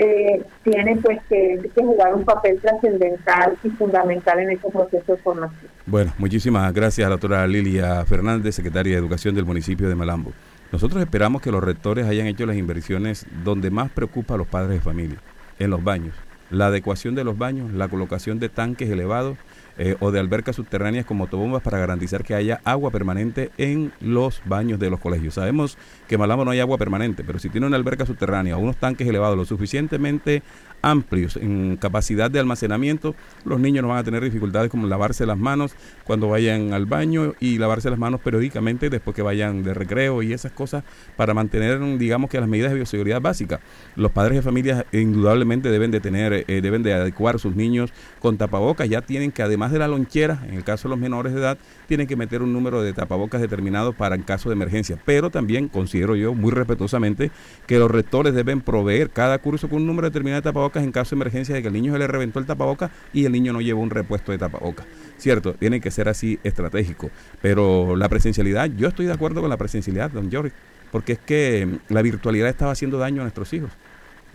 eh, 0.04 0.44
tiene 0.64 0.96
pues 0.96 1.20
que, 1.30 1.62
jugar 1.76 2.16
un 2.16 2.26
papel 2.26 2.60
trascendental 2.60 3.56
y 3.64 3.70
fundamental 3.70 4.40
en 4.40 4.50
este 4.50 4.68
proceso 4.72 5.12
de 5.12 5.18
formación. 5.22 5.72
Bueno, 5.86 6.12
muchísimas 6.18 6.74
gracias 6.74 7.06
a 7.06 7.10
la 7.10 7.18
doctora 7.18 7.46
Lilia 7.46 8.04
Fernández, 8.06 8.56
secretaria 8.56 8.94
de 8.94 9.00
Educación 9.00 9.36
del 9.36 9.46
municipio 9.46 9.88
de 9.88 9.94
Malambo. 9.94 10.32
Nosotros 10.72 11.04
esperamos 11.04 11.44
que 11.44 11.52
los 11.52 11.64
rectores 11.64 12.08
hayan 12.08 12.26
hecho 12.26 12.48
las 12.48 12.56
inversiones 12.56 13.28
donde 13.44 13.70
más 13.70 13.92
preocupa 13.92 14.34
a 14.34 14.38
los 14.38 14.48
padres 14.48 14.72
de 14.72 14.80
familia, 14.80 15.18
en 15.60 15.70
los 15.70 15.84
baños. 15.84 16.16
La 16.50 16.68
adecuación 16.68 17.14
de 17.14 17.24
los 17.24 17.38
baños, 17.38 17.72
la 17.72 17.88
colocación 17.88 18.40
de 18.40 18.50
tanques 18.50 18.90
elevados 18.90 19.38
eh, 19.78 19.96
o 20.00 20.12
de 20.12 20.20
albercas 20.20 20.56
subterráneas 20.56 21.06
con 21.06 21.18
motobombas 21.18 21.62
para 21.62 21.80
garantizar 21.80 22.24
que 22.24 22.36
haya 22.36 22.62
agua 22.64 22.92
permanente 22.92 23.52
en 23.58 23.92
los 24.02 24.42
baños 24.46 24.80
de 24.80 24.90
los 24.90 25.00
colegios. 25.00 25.36
Sabemos 25.36 25.78
que 26.08 26.16
en 26.16 26.22
Malambo 26.22 26.46
no 26.46 26.52
hay 26.52 26.60
agua 26.60 26.78
permanente, 26.78 27.24
pero 27.24 27.40
si 27.40 27.50
tiene 27.50 27.68
una 27.68 27.78
alberca 27.78 28.06
subterránea 28.06 28.58
o 28.58 28.60
unos 28.60 28.78
tanques 28.78 29.08
elevados 29.08 29.38
lo 29.38 29.46
suficientemente 29.46 30.44
amplios 30.82 31.38
en 31.38 31.78
capacidad 31.78 32.32
de 32.32 32.40
almacenamiento, 32.40 33.16
los 33.46 33.60
niños 33.60 33.84
no 33.84 33.90
van 33.90 34.00
a 34.00 34.04
tener 34.04 34.24
dificultades 34.24 34.70
como 34.70 34.88
lavarse 34.88 35.26
las 35.26 35.38
manos 35.38 35.74
cuando 36.04 36.30
vayan 36.30 36.74
al 36.74 36.86
baño 36.86 37.34
y 37.40 37.58
lavarse 37.58 37.90
las 37.90 38.00
manos 38.00 38.22
periódicamente 38.22 38.90
después 38.90 39.16
que 39.16 39.22
vayan 39.22 39.64
de 39.64 39.74
recreo 39.74 40.22
y 40.24 40.34
esas 40.34 40.52
cosas 40.52 40.84
para 41.16 41.34
mantener, 41.34 41.80
digamos 41.98 42.30
que 42.30 42.40
las 42.40 42.50
medidas 42.50 42.72
de 42.72 42.78
bioseguridad 42.78 43.22
básicas. 43.22 43.60
Los 43.96 44.12
padres 44.12 44.38
de 44.38 44.42
familia 44.42 44.86
indudablemente 44.92 45.70
deben 45.70 45.92
de 45.92 46.00
tener, 46.00 46.46
eh, 46.48 46.62
deben 46.62 46.84
de 46.84 46.94
adecuar 46.94 47.40
sus 47.40 47.56
niños 47.56 47.92
con 48.20 48.38
tapabocas, 48.38 48.90
ya 48.90 49.02
tienen 49.02 49.32
que 49.32 49.44
además 49.44 49.72
de 49.72 49.80
la 49.80 49.88
lonchera, 49.88 50.44
en 50.48 50.56
el 50.56 50.64
caso 50.64 50.88
de 50.88 50.92
los 50.92 51.00
menores 51.00 51.34
de 51.34 51.40
edad, 51.40 51.58
tienen 51.88 52.08
que 52.08 52.16
meter 52.16 52.42
un 52.42 52.54
número 52.54 52.82
de 52.82 52.94
tapabocas 52.94 53.42
determinado 53.42 53.94
para 53.94 54.16
en 54.16 54.24
caso 54.24 54.50
de 54.50 54.54
emergencia. 54.54 54.98
Pero 55.06 55.30
también 55.30 55.68
considero 55.68 56.16
yo 56.16 56.34
muy 56.34 56.52
respetuosamente 56.52 57.32
que 57.68 57.78
los 57.78 57.92
rectores 57.92 58.34
deben 58.34 58.62
proveer 58.62 59.10
cada 59.10 59.40
curso 59.40 59.70
con 59.70 59.82
un 59.82 59.88
número 59.88 60.08
determinado 60.08 60.42
de 60.42 60.44
tapabocas 60.44 60.71
en 60.80 60.92
caso 60.92 61.16
de 61.16 61.22
emergencia 61.22 61.56
de 61.56 61.62
que 61.62 61.68
el 61.68 61.74
niño 61.74 61.94
se 61.94 62.00
le 62.00 62.08
reventó 62.08 62.40
el 62.40 62.46
tapabocas 62.46 62.92
y 63.14 63.26
el 63.26 63.32
niño 63.32 63.54
no 63.54 63.62
lleva 63.62 63.80
un 63.80 63.90
repuesto 63.90 64.32
de 64.32 64.38
tapabocas. 64.38 64.86
Cierto, 65.18 65.54
tiene 65.54 65.82
que 65.82 65.92
ser 65.92 66.10
así 66.10 66.40
estratégico. 66.44 67.10
Pero 67.42 67.96
la 67.96 68.10
presencialidad, 68.10 68.70
yo 68.76 68.88
estoy 68.88 69.06
de 69.06 69.14
acuerdo 69.14 69.42
con 69.42 69.50
la 69.50 69.58
presencialidad, 69.58 70.12
don 70.12 70.32
Jorge, 70.32 70.54
porque 70.92 71.14
es 71.14 71.20
que 71.20 71.80
la 71.90 72.02
virtualidad 72.02 72.50
estaba 72.50 72.72
haciendo 72.72 72.98
daño 72.98 73.22
a 73.22 73.26
nuestros 73.26 73.52
hijos 73.54 73.72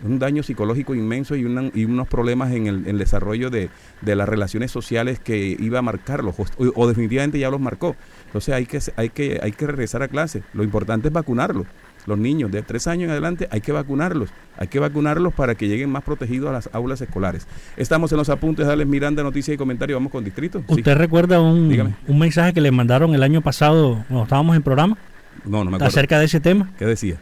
un 0.03 0.19
daño 0.19 0.43
psicológico 0.43 0.95
inmenso 0.95 1.35
y, 1.35 1.45
unos 1.45 2.07
problemas 2.07 2.51
en 2.53 2.67
el, 2.67 2.97
desarrollo 2.97 3.49
de, 3.49 3.69
las 4.03 4.29
relaciones 4.29 4.71
sociales 4.71 5.19
que 5.19 5.55
iba 5.59 5.79
a 5.79 5.81
marcarlos 5.81 6.35
o, 6.57 6.87
definitivamente 6.87 7.39
ya 7.39 7.49
los 7.49 7.59
marcó. 7.59 7.95
Entonces 8.27 8.53
hay 8.53 8.65
que, 8.65 8.79
hay, 8.95 9.09
que, 9.09 9.39
hay 9.41 9.51
que 9.51 9.67
regresar 9.67 10.03
a 10.03 10.07
clase. 10.07 10.43
Lo 10.53 10.63
importante 10.63 11.07
es 11.07 11.13
vacunarlos. 11.13 11.65
Los 12.07 12.17
niños 12.17 12.49
de 12.51 12.61
tres 12.61 12.87
años 12.87 13.03
en 13.03 13.11
adelante 13.11 13.49
hay 13.51 13.59
que 13.59 13.73
vacunarlos. 13.73 14.29
Hay 14.57 14.69
que 14.69 14.79
vacunarlos 14.79 15.33
para 15.33 15.55
que 15.55 15.67
lleguen 15.67 15.89
más 15.89 16.03
protegidos 16.03 16.49
a 16.49 16.53
las 16.53 16.69
aulas 16.71 17.01
escolares. 17.01 17.47
Estamos 17.75 18.13
en 18.13 18.17
los 18.17 18.29
apuntes 18.29 18.65
de 18.65 18.73
Alex 18.73 18.89
Miranda, 18.89 19.23
noticias 19.23 19.53
y 19.53 19.57
comentarios. 19.57 19.97
Vamos 19.97 20.13
con 20.13 20.23
Distrito. 20.23 20.63
¿Usted 20.67 20.95
recuerda 20.95 21.41
un, 21.41 21.93
un 22.07 22.19
mensaje 22.19 22.53
que 22.53 22.61
le 22.61 22.71
mandaron 22.71 23.13
el 23.13 23.23
año 23.23 23.41
pasado 23.41 24.05
cuando 24.07 24.23
estábamos 24.23 24.55
en 24.55 24.63
programa? 24.63 24.97
No, 25.43 25.65
no 25.65 25.65
me 25.65 25.75
acuerdo. 25.75 25.85
Acerca 25.87 26.17
de 26.17 26.25
ese 26.25 26.39
tema. 26.39 26.71
¿Qué 26.79 26.85
decía? 26.85 27.17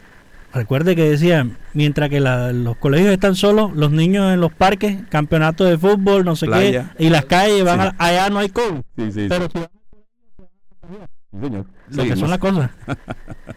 Recuerde 0.54 0.94
que 0.94 1.02
decía, 1.02 1.48
mientras 1.74 2.08
que 2.08 2.20
los 2.20 2.76
colegios 2.76 3.10
están 3.10 3.34
solos, 3.34 3.74
los 3.74 3.90
niños 3.90 4.32
en 4.32 4.40
los 4.40 4.52
parques, 4.52 4.98
campeonatos 5.10 5.68
de 5.68 5.76
fútbol, 5.76 6.24
no 6.24 6.36
sé 6.36 6.46
qué, 6.46 6.84
y 6.98 7.10
las 7.10 7.24
calles 7.24 7.64
van 7.64 7.94
allá 7.98 8.30
no 8.30 8.38
hay 8.38 8.48
COVID. 8.48 8.80
Sí, 8.96 9.12
sí, 9.12 9.26
pero 9.28 9.48
si 9.50 9.58
lo 11.90 12.04
que 12.04 12.16
son 12.16 12.30
las 12.30 12.38
cosas. 12.38 12.70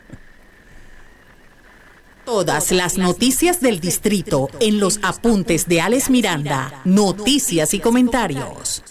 Todas 2.29 2.71
las 2.71 2.99
noticias 2.99 3.59
del 3.59 3.79
distrito 3.79 4.49
en 4.59 4.79
los 4.79 4.99
apuntes 5.01 5.67
de 5.67 5.81
Alex 5.81 6.11
Miranda, 6.11 6.71
noticias 6.85 7.73
y 7.73 7.79
comentarios. 7.79 8.83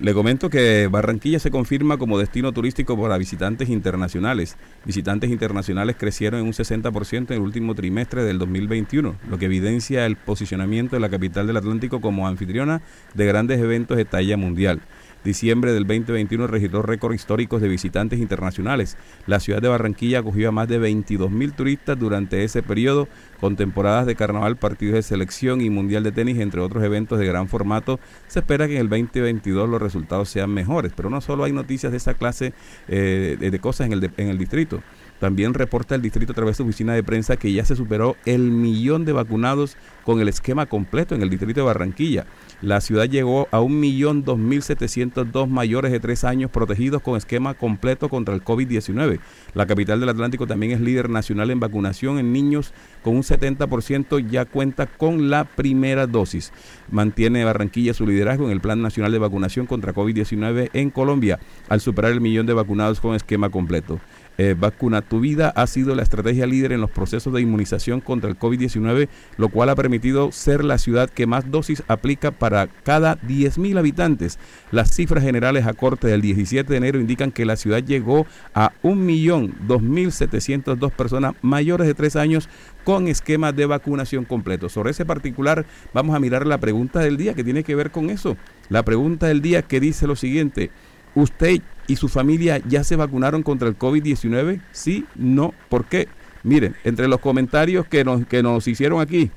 Le 0.00 0.12
comento 0.12 0.50
que 0.50 0.88
Barranquilla 0.90 1.38
se 1.38 1.52
confirma 1.52 1.96
como 1.96 2.18
destino 2.18 2.50
turístico 2.50 3.00
para 3.00 3.18
visitantes 3.18 3.68
internacionales. 3.68 4.56
Visitantes 4.84 5.30
internacionales 5.30 5.94
crecieron 5.96 6.40
en 6.40 6.46
un 6.46 6.54
60% 6.54 7.30
en 7.30 7.36
el 7.36 7.38
último 7.38 7.76
trimestre 7.76 8.24
del 8.24 8.40
2021, 8.40 9.14
lo 9.30 9.38
que 9.38 9.44
evidencia 9.44 10.04
el 10.04 10.16
posicionamiento 10.16 10.96
de 10.96 11.00
la 11.00 11.08
capital 11.08 11.46
del 11.46 11.58
Atlántico 11.58 12.00
como 12.00 12.26
anfitriona 12.26 12.82
de 13.14 13.26
grandes 13.26 13.60
eventos 13.60 13.96
de 13.96 14.06
talla 14.06 14.36
mundial. 14.36 14.80
Diciembre 15.24 15.72
del 15.72 15.86
2021 15.86 16.48
registró 16.48 16.82
récords 16.82 17.14
históricos 17.14 17.62
de 17.62 17.68
visitantes 17.68 18.18
internacionales. 18.18 18.96
La 19.26 19.38
ciudad 19.38 19.62
de 19.62 19.68
Barranquilla 19.68 20.18
acogió 20.18 20.48
a 20.48 20.52
más 20.52 20.66
de 20.66 20.78
22 20.78 21.30
mil 21.30 21.52
turistas 21.52 21.96
durante 21.96 22.42
ese 22.42 22.62
periodo, 22.62 23.06
con 23.40 23.54
temporadas 23.54 24.06
de 24.06 24.16
carnaval, 24.16 24.56
partidos 24.56 24.96
de 24.96 25.02
selección 25.02 25.60
y 25.60 25.70
mundial 25.70 26.02
de 26.02 26.10
tenis, 26.10 26.38
entre 26.38 26.60
otros 26.60 26.82
eventos 26.82 27.20
de 27.20 27.26
gran 27.26 27.48
formato. 27.48 28.00
Se 28.26 28.40
espera 28.40 28.66
que 28.66 28.74
en 28.74 28.80
el 28.80 28.88
2022 28.88 29.68
los 29.68 29.80
resultados 29.80 30.28
sean 30.28 30.50
mejores, 30.50 30.92
pero 30.96 31.08
no 31.08 31.20
solo 31.20 31.44
hay 31.44 31.52
noticias 31.52 31.92
de 31.92 31.98
esa 31.98 32.14
clase 32.14 32.52
eh, 32.88 33.36
de, 33.38 33.58
cosas 33.60 33.86
en 33.86 33.92
el, 33.92 34.10
en 34.16 34.28
el 34.28 34.38
distrito. 34.38 34.82
También 35.22 35.54
reporta 35.54 35.94
el 35.94 36.02
distrito 36.02 36.32
a 36.32 36.34
través 36.34 36.54
de 36.54 36.56
su 36.56 36.62
oficina 36.64 36.94
de 36.94 37.04
prensa 37.04 37.36
que 37.36 37.52
ya 37.52 37.64
se 37.64 37.76
superó 37.76 38.16
el 38.24 38.50
millón 38.50 39.04
de 39.04 39.12
vacunados 39.12 39.76
con 40.02 40.20
el 40.20 40.26
esquema 40.26 40.66
completo 40.66 41.14
en 41.14 41.22
el 41.22 41.30
distrito 41.30 41.60
de 41.60 41.66
Barranquilla. 41.66 42.26
La 42.60 42.80
ciudad 42.80 43.04
llegó 43.04 43.46
a 43.52 43.60
1.2700.000 43.60 45.12
1.902 45.22 45.46
mayores 45.46 45.92
de 45.92 46.00
3 46.00 46.24
años 46.24 46.50
protegidos 46.50 47.02
con 47.02 47.16
esquema 47.16 47.54
completo 47.54 48.08
contra 48.08 48.34
el 48.34 48.42
COVID-19. 48.42 49.20
La 49.54 49.66
capital 49.66 50.00
del 50.00 50.08
Atlántico 50.08 50.48
también 50.48 50.72
es 50.72 50.80
líder 50.80 51.08
nacional 51.08 51.52
en 51.52 51.60
vacunación 51.60 52.18
en 52.18 52.32
niños 52.32 52.72
con 53.04 53.14
un 53.14 53.22
70% 53.22 54.28
ya 54.28 54.44
cuenta 54.44 54.86
con 54.86 55.30
la 55.30 55.44
primera 55.44 56.08
dosis. 56.08 56.52
Mantiene 56.90 57.44
Barranquilla 57.44 57.94
su 57.94 58.08
liderazgo 58.08 58.46
en 58.46 58.52
el 58.52 58.60
Plan 58.60 58.82
Nacional 58.82 59.12
de 59.12 59.18
Vacunación 59.18 59.66
contra 59.66 59.94
COVID-19 59.94 60.70
en 60.72 60.90
Colombia 60.90 61.38
al 61.68 61.80
superar 61.80 62.10
el 62.10 62.20
millón 62.20 62.46
de 62.46 62.54
vacunados 62.54 63.00
con 63.00 63.14
esquema 63.14 63.50
completo. 63.50 64.00
Eh, 64.42 64.56
vacuna 64.58 65.02
tu 65.02 65.20
vida 65.20 65.52
ha 65.54 65.68
sido 65.68 65.94
la 65.94 66.02
estrategia 66.02 66.48
líder 66.48 66.72
en 66.72 66.80
los 66.80 66.90
procesos 66.90 67.32
de 67.32 67.40
inmunización 67.40 68.00
contra 68.00 68.28
el 68.28 68.36
COVID-19, 68.36 69.08
lo 69.36 69.48
cual 69.50 69.68
ha 69.68 69.76
permitido 69.76 70.32
ser 70.32 70.64
la 70.64 70.78
ciudad 70.78 71.08
que 71.08 71.28
más 71.28 71.52
dosis 71.52 71.84
aplica 71.86 72.32
para 72.32 72.66
cada 72.66 73.20
10.000 73.20 73.78
habitantes. 73.78 74.40
Las 74.72 74.92
cifras 74.92 75.22
generales 75.22 75.64
a 75.64 75.74
corte 75.74 76.08
del 76.08 76.22
17 76.22 76.68
de 76.68 76.76
enero 76.76 76.98
indican 76.98 77.30
que 77.30 77.44
la 77.44 77.54
ciudad 77.54 77.84
llegó 77.84 78.26
a 78.52 78.72
1.2702 78.82 80.90
personas 80.90 81.34
mayores 81.40 81.86
de 81.86 81.94
3 81.94 82.16
años 82.16 82.48
con 82.82 83.06
esquema 83.06 83.52
de 83.52 83.66
vacunación 83.66 84.24
completo. 84.24 84.68
Sobre 84.68 84.90
ese 84.90 85.06
particular 85.06 85.66
vamos 85.94 86.16
a 86.16 86.18
mirar 86.18 86.48
la 86.48 86.58
pregunta 86.58 86.98
del 86.98 87.16
día 87.16 87.34
que 87.34 87.44
tiene 87.44 87.62
que 87.62 87.76
ver 87.76 87.92
con 87.92 88.10
eso. 88.10 88.36
La 88.70 88.82
pregunta 88.82 89.28
del 89.28 89.40
día 89.40 89.62
que 89.62 89.78
dice 89.78 90.08
lo 90.08 90.16
siguiente. 90.16 90.72
¿Usted 91.14 91.60
y 91.86 91.96
su 91.96 92.08
familia 92.08 92.60
ya 92.66 92.84
se 92.84 92.96
vacunaron 92.96 93.42
contra 93.42 93.68
el 93.68 93.78
COVID-19? 93.78 94.60
Sí, 94.72 95.06
no, 95.14 95.54
¿por 95.68 95.86
qué? 95.86 96.08
Miren, 96.44 96.74
entre 96.84 97.08
los 97.08 97.20
comentarios 97.20 97.86
que 97.86 98.04
nos, 98.04 98.26
que 98.26 98.42
nos 98.42 98.66
hicieron 98.66 99.00
aquí, 99.00 99.30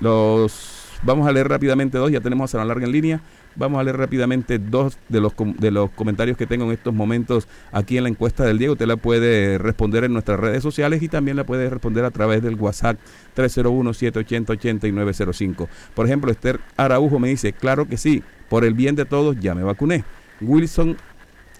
los 0.00 0.82
vamos 1.02 1.26
a 1.26 1.32
leer 1.32 1.48
rápidamente 1.48 1.98
dos, 1.98 2.10
ya 2.10 2.20
tenemos 2.20 2.50
a 2.50 2.52
Sara 2.52 2.64
Larga 2.64 2.86
en 2.86 2.92
línea. 2.92 3.20
Vamos 3.54 3.78
a 3.78 3.84
leer 3.84 3.98
rápidamente 3.98 4.58
dos 4.58 4.96
de 5.10 5.20
los, 5.20 5.34
de 5.58 5.70
los 5.70 5.90
comentarios 5.90 6.38
que 6.38 6.46
tengo 6.46 6.64
en 6.64 6.72
estos 6.72 6.94
momentos 6.94 7.46
aquí 7.70 7.98
en 7.98 8.04
la 8.04 8.08
encuesta 8.08 8.44
del 8.44 8.58
Diego. 8.58 8.72
Usted 8.72 8.86
la 8.86 8.96
puede 8.96 9.58
responder 9.58 10.04
en 10.04 10.14
nuestras 10.14 10.40
redes 10.40 10.62
sociales 10.62 11.02
y 11.02 11.08
también 11.08 11.36
la 11.36 11.44
puede 11.44 11.68
responder 11.68 12.06
a 12.06 12.10
través 12.10 12.42
del 12.42 12.54
WhatsApp 12.54 12.96
301-780-8905. 13.36 15.68
Por 15.94 16.06
ejemplo, 16.06 16.30
Esther 16.30 16.60
Araujo 16.78 17.18
me 17.18 17.28
dice, 17.28 17.52
claro 17.52 17.86
que 17.86 17.98
sí, 17.98 18.22
por 18.48 18.64
el 18.64 18.72
bien 18.72 18.96
de 18.96 19.04
todos 19.04 19.38
ya 19.38 19.54
me 19.54 19.62
vacuné. 19.62 20.02
Wilson 20.40 20.96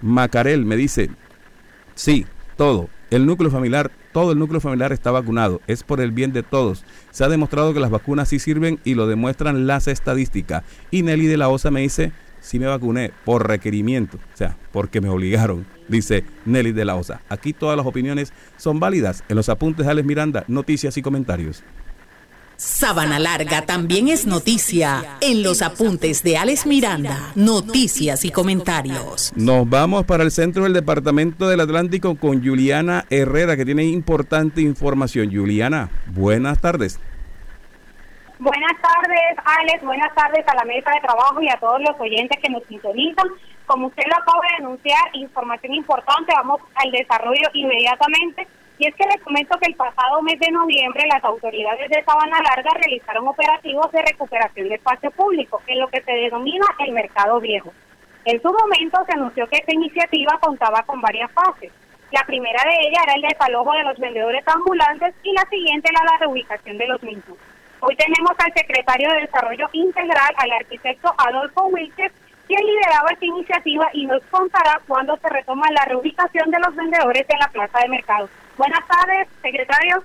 Macarel 0.03 0.67
me 0.67 0.77
dice, 0.77 1.11
sí, 1.95 2.27
todo. 2.57 2.88
El 3.11 3.27
núcleo 3.27 3.51
familiar, 3.51 3.91
todo 4.12 4.33
el 4.33 4.38
núcleo 4.38 4.61
familiar 4.61 4.93
está 4.93 5.11
vacunado. 5.11 5.61
Es 5.67 5.83
por 5.83 6.01
el 6.01 6.12
bien 6.12 6.33
de 6.33 6.43
todos. 6.43 6.85
Se 7.11 7.25
ha 7.25 7.29
demostrado 7.29 7.73
que 7.73 7.81
las 7.81 7.91
vacunas 7.91 8.29
sí 8.29 8.38
sirven 8.38 8.81
y 8.85 8.95
lo 8.95 9.07
demuestran 9.07 9.67
las 9.67 9.87
estadísticas. 9.87 10.65
Y 10.91 11.03
Nelly 11.03 11.27
de 11.27 11.37
la 11.37 11.49
Osa 11.49 11.71
me 11.71 11.81
dice, 11.81 12.12
sí 12.41 12.59
me 12.59 12.67
vacuné 12.67 13.12
por 13.25 13.47
requerimiento, 13.47 14.17
o 14.17 14.37
sea, 14.37 14.57
porque 14.73 15.01
me 15.01 15.09
obligaron, 15.09 15.67
dice 15.88 16.25
Nelly 16.45 16.73
de 16.73 16.85
la 16.85 16.97
Osa. 16.97 17.21
Aquí 17.29 17.53
todas 17.53 17.77
las 17.77 17.87
opiniones 17.87 18.33
son 18.57 18.81
válidas. 18.81 19.25
En 19.29 19.37
los 19.37 19.49
apuntes 19.49 19.87
de 19.87 19.93
Alex 19.93 20.07
Miranda, 20.07 20.45
noticias 20.49 20.97
y 20.97 21.03
comentarios. 21.03 21.62
Sábana 22.64 23.18
Larga 23.18 23.62
también 23.62 24.07
es 24.07 24.25
noticia 24.25 25.18
en 25.20 25.42
los 25.42 25.62
apuntes 25.62 26.22
de 26.22 26.37
Alex 26.37 26.64
Miranda, 26.64 27.33
noticias 27.35 28.25
y 28.25 28.31
comentarios. 28.31 29.33
Nos 29.35 29.68
vamos 29.68 30.07
para 30.07 30.22
el 30.22 30.31
centro 30.31 30.62
del 30.62 30.72
Departamento 30.72 31.48
del 31.48 31.59
Atlántico 31.59 32.16
con 32.16 32.40
Juliana 32.40 33.05
Herrera, 33.11 33.57
que 33.57 33.64
tiene 33.64 33.83
importante 33.87 34.61
información. 34.61 35.35
Juliana, 35.35 35.90
buenas 36.07 36.61
tardes. 36.61 37.01
Buenas 38.38 38.81
tardes, 38.81 39.37
Alex. 39.44 39.83
Buenas 39.83 40.14
tardes 40.14 40.46
a 40.46 40.55
la 40.55 40.64
mesa 40.64 40.92
de 40.92 41.01
trabajo 41.01 41.42
y 41.42 41.48
a 41.48 41.57
todos 41.59 41.81
los 41.81 41.98
oyentes 41.98 42.38
que 42.40 42.48
nos 42.48 42.62
sintonizan. 42.68 43.27
Como 43.66 43.88
usted 43.88 44.05
lo 44.09 44.14
acaba 44.14 44.40
de 44.51 44.64
anunciar, 44.64 45.03
información 45.14 45.75
importante. 45.75 46.33
Vamos 46.37 46.61
al 46.77 46.92
desarrollo 46.92 47.48
inmediatamente. 47.55 48.46
Y 48.79 48.87
es 48.87 48.95
que 48.95 49.07
les 49.07 49.23
comento 49.23 49.59
que 49.59 49.71
el 49.71 49.77
pasado 49.77 50.23
mes 50.23 50.39
de 50.41 50.51
noviembre 50.51 51.07
las 51.07 51.23
autoridades 51.23 51.89
de 51.91 52.03
Sabana 52.05 52.41
Larga 52.43 52.71
realizaron 52.75 53.29
operativos 53.29 53.91
de 53.93 54.03
recuperación 54.03 54.69
de 54.69 54.75
espacio 54.77 55.11
público, 55.11 55.63
en 55.67 55.81
lo 55.81 55.89
que 55.89 56.03
se 56.03 56.13
denomina 56.13 56.67
el 56.79 56.93
mercado 56.93 57.39
viejo. 57.41 57.73
En 58.25 58.41
su 58.41 58.53
momento 58.53 59.05
se 59.07 59.13
anunció 59.13 59.47
que 59.49 59.59
esta 59.59 59.75
iniciativa 59.75 60.39
contaba 60.41 60.83
con 60.83 61.01
varias 61.01 61.31
fases. 61.33 61.73
La 62.13 62.25
primera 62.25 62.63
de 62.65 62.89
ellas 62.89 63.03
era 63.05 63.15
el 63.15 63.23
desalojo 63.23 63.73
de 63.73 63.85
los 63.85 63.99
vendedores 63.99 64.45
ambulantes 64.47 65.15
y 65.23 65.33
la 65.33 65.45
siguiente 65.49 65.91
era 65.91 66.05
la 66.05 66.19
reubicación 66.19 66.79
de 66.79 66.87
los 66.87 67.03
mismos. 67.03 67.39
Hoy 67.81 67.97
tenemos 67.97 68.33
al 68.39 68.53
secretario 68.55 69.11
de 69.11 69.23
Desarrollo 69.23 69.69
Integral, 69.73 70.35
al 70.37 70.53
arquitecto 70.53 71.13
Adolfo 71.19 71.65
Wilches, 71.65 72.13
quien 72.53 72.67
lideraba 72.67 73.11
esta 73.11 73.25
iniciativa 73.25 73.87
y 73.95 74.07
nos 74.07 74.23
contará 74.31 74.81
cuándo 74.87 75.19
se 75.23 75.29
retoma 75.29 75.71
la 75.71 75.85
reubicación 75.87 76.51
de 76.51 76.59
los 76.61 76.75
vendedores 76.77 77.25
en 77.29 77.38
la 77.38 77.49
plaza 77.49 77.79
de 77.81 77.88
mercado. 77.88 78.29
Buenas 78.59 78.81
tardes, 78.87 79.29
secretario. 79.41 80.03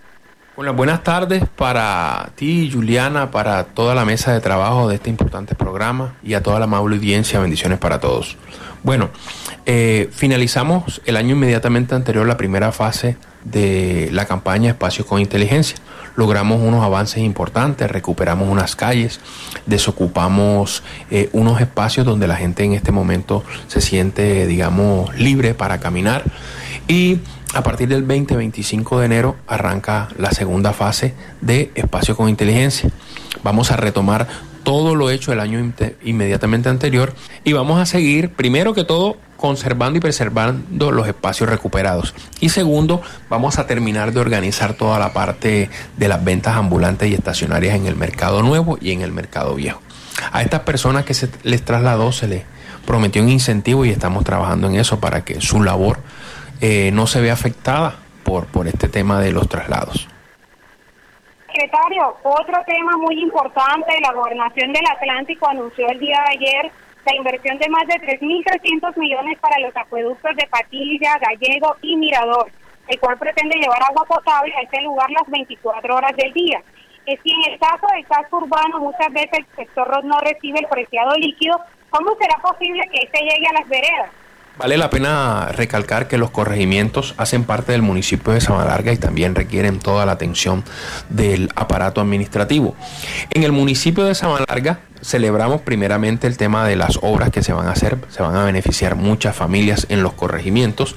Bueno, 0.56 0.74
buenas 0.74 1.04
tardes 1.04 1.44
para 1.56 2.30
ti, 2.36 2.72
Juliana, 2.72 3.30
para 3.32 3.66
toda 3.66 3.94
la 3.94 4.06
mesa 4.06 4.34
de 4.34 4.40
trabajo 4.40 4.88
de 4.88 4.96
este 4.96 5.10
importante 5.10 5.56
programa 5.56 6.16
y 6.24 6.34
a 6.34 6.42
toda 6.42 6.58
la 6.58 6.66
amable 6.66 6.96
audiencia. 6.96 7.40
Bendiciones 7.40 7.80
para 7.80 8.00
todos. 8.00 8.38
Bueno, 8.82 9.10
eh, 9.66 10.10
finalizamos 10.12 11.02
el 11.06 11.18
año 11.18 11.36
inmediatamente 11.36 11.94
anterior 11.94 12.26
la 12.26 12.38
primera 12.38 12.72
fase 12.72 13.18
de 13.44 14.10
la 14.12 14.26
campaña 14.26 14.70
Espacios 14.72 15.06
con 15.06 15.20
Inteligencia. 15.20 15.78
Logramos 16.18 16.60
unos 16.62 16.84
avances 16.84 17.20
importantes, 17.20 17.90
recuperamos 17.90 18.50
unas 18.50 18.76
calles, 18.76 19.22
desocupamos 19.68 20.84
eh, 21.12 21.30
unos 21.32 21.62
espacios 21.62 22.06
donde 22.06 22.28
la 22.28 22.36
gente 22.36 22.64
en 22.64 22.74
este 22.74 22.92
momento 22.92 23.44
se 23.68 23.80
siente, 23.80 24.46
digamos, 24.48 25.16
libre 25.16 25.54
para 25.54 25.80
caminar 25.80 26.24
y 26.88 27.20
a 27.54 27.64
partir 27.64 27.88
del 27.88 28.06
20-25 28.06 29.00
de 29.00 29.06
enero 29.06 29.36
arranca 29.48 30.10
la 30.18 30.32
segunda 30.32 30.74
fase 30.74 31.14
de 31.40 31.72
Espacio 31.76 32.18
con 32.18 32.30
Inteligencia. 32.30 32.90
Vamos 33.44 33.72
a 33.72 33.78
retomar 33.78 34.28
todo 34.64 34.96
lo 34.96 35.10
hecho 35.10 35.32
el 35.32 35.40
año 35.40 35.72
inmediatamente 36.04 36.68
anterior 36.68 37.14
y 37.46 37.54
vamos 37.54 37.80
a 37.80 37.86
seguir, 37.86 38.32
primero 38.34 38.74
que 38.74 38.84
todo, 38.84 39.18
conservando 39.38 39.98
y 39.98 40.02
preservando 40.02 40.92
los 40.92 41.08
espacios 41.08 41.50
recuperados. 41.50 42.14
Y 42.40 42.50
segundo, 42.50 43.02
vamos 43.30 43.60
a 43.60 43.68
terminar 43.68 44.12
de 44.12 44.20
organizar 44.20 44.74
toda 44.74 45.00
la 45.00 45.14
parte 45.14 45.70
de 45.96 46.08
las 46.08 46.24
ventas 46.24 46.56
ambulantes 46.56 47.10
y 47.10 47.14
estacionarias 47.14 47.76
en 47.76 47.86
el 47.86 47.96
mercado 47.96 48.42
nuevo 48.42 48.78
y 48.82 48.92
en 48.92 49.02
el 49.02 49.12
mercado 49.12 49.56
viejo. 49.56 49.82
A 50.32 50.42
estas 50.42 50.62
personas 50.62 51.06
que 51.06 51.14
se 51.14 51.30
les 51.44 51.64
trasladó 51.64 52.12
se 52.12 52.28
les 52.28 52.44
prometió 52.86 53.22
un 53.22 53.30
incentivo 53.30 53.86
y 53.86 53.92
estamos 53.92 54.24
trabajando 54.24 54.68
en 54.68 54.76
eso 54.76 55.00
para 55.00 55.24
que 55.24 55.40
su 55.42 55.62
labor 55.62 56.00
eh, 56.60 56.90
no 56.92 57.06
se 57.06 57.22
ve 57.22 57.32
afectada 57.32 57.96
por, 58.24 58.48
por 58.48 58.68
este 58.68 58.88
tema 58.88 59.20
de 59.20 59.32
los 59.32 59.48
traslados. 59.48 60.08
Secretario, 61.48 62.16
otro 62.24 62.56
tema 62.66 62.98
muy 62.98 63.22
importante, 63.22 63.94
la 64.02 64.14
gobernación 64.14 64.74
del 64.74 64.86
Atlántico 64.86 65.48
anunció 65.48 65.88
el 65.90 66.00
día 66.00 66.24
de 66.24 66.38
ayer 66.38 66.72
la 67.08 67.16
inversión 67.16 67.58
de 67.58 67.70
más 67.70 67.88
de 67.88 67.96
3.300 67.96 68.98
millones 68.98 69.40
para 69.40 69.60
los 69.60 69.76
acueductos 69.76 70.36
de 70.36 70.46
Patilla, 70.48 71.18
Gallego 71.20 71.78
y 71.82 71.96
Mirador, 71.96 72.52
el 72.88 73.00
cual 73.00 73.18
pretende 73.18 73.58
llevar 73.58 73.82
agua 73.82 74.04
potable 74.06 74.54
a 74.56 74.62
este 74.62 74.82
lugar 74.82 75.10
las 75.12 75.28
24 75.30 75.96
horas 75.96 76.16
del 76.18 76.34
día. 76.34 76.62
Es 77.06 77.18
que 77.22 77.32
en 77.32 77.54
el 77.54 77.60
caso 77.60 77.88
del 77.94 78.06
casco 78.06 78.40
urbano 78.40 78.80
muchas 78.80 79.12
veces 79.14 79.40
el 79.40 79.56
sector 79.56 80.04
no 80.04 80.20
recibe 80.20 80.60
el 80.60 80.68
preciado 80.68 81.16
líquido, 81.16 81.58
¿cómo 81.90 82.14
será 82.20 82.36
posible 82.42 82.84
que 82.92 83.06
este 83.06 83.20
llegue 83.22 83.48
a 83.48 83.60
las 83.60 83.70
veredas? 83.70 84.12
Vale 84.58 84.78
la 84.78 84.90
pena 84.90 85.50
recalcar 85.52 86.08
que 86.08 86.18
los 86.18 86.32
corregimientos 86.32 87.14
hacen 87.18 87.44
parte 87.44 87.74
del 87.74 87.84
municipio 87.84 88.34
de 88.34 88.42
Larga 88.42 88.92
y 88.92 88.98
también 88.98 89.36
requieren 89.36 89.80
toda 89.80 90.06
la 90.06 90.14
atención 90.14 90.64
del 91.10 91.52
aparato 91.56 92.02
administrativo. 92.02 92.76
En 93.30 93.44
el 93.44 93.52
municipio 93.52 94.06
de 94.06 94.16
Larga 94.48 94.80
celebramos 95.02 95.62
primeramente 95.62 96.26
el 96.26 96.38
tema 96.38 96.68
de 96.68 96.76
las 96.76 96.98
obras 97.04 97.30
que 97.30 97.44
se 97.44 97.54
van 97.54 97.68
a 97.68 97.72
hacer, 97.72 97.98
se 98.10 98.24
van 98.24 98.36
a 98.36 98.46
beneficiar 98.46 98.96
muchas 98.96 99.36
familias 99.36 99.86
en 99.90 100.02
los 100.02 100.14
corregimientos. 100.14 100.96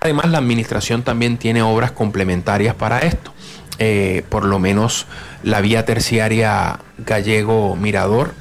Además, 0.00 0.30
la 0.30 0.38
administración 0.38 1.02
también 1.02 1.36
tiene 1.36 1.62
obras 1.62 1.92
complementarias 1.92 2.74
para 2.74 3.00
esto. 3.00 3.32
Eh, 3.78 4.24
por 4.28 4.44
lo 4.44 4.58
menos 4.58 5.06
la 5.42 5.60
vía 5.60 5.84
terciaria 5.84 6.78
Gallego 6.98 7.74
Mirador 7.74 8.34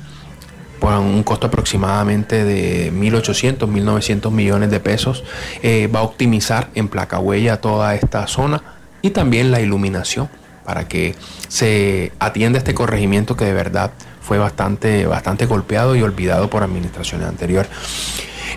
por 0.81 0.93
un 0.95 1.21
costo 1.21 1.45
aproximadamente 1.45 2.43
de 2.43 2.91
1.800, 2.91 3.59
1.900 3.69 4.31
millones 4.31 4.71
de 4.71 4.79
pesos, 4.79 5.23
eh, 5.61 5.87
va 5.87 5.99
a 5.99 6.03
optimizar 6.03 6.69
en 6.73 6.87
placa 6.87 7.19
huella 7.19 7.61
toda 7.61 7.93
esta 7.93 8.25
zona 8.25 8.63
y 9.03 9.11
también 9.11 9.51
la 9.51 9.61
iluminación 9.61 10.27
para 10.65 10.87
que 10.87 11.13
se 11.47 12.11
atienda 12.17 12.57
este 12.57 12.73
corregimiento 12.73 13.37
que 13.37 13.45
de 13.45 13.53
verdad 13.53 13.91
fue 14.21 14.39
bastante, 14.39 15.05
bastante 15.05 15.45
golpeado 15.45 15.95
y 15.95 16.01
olvidado 16.01 16.49
por 16.49 16.63
administraciones 16.63 17.27
anteriores. 17.27 17.69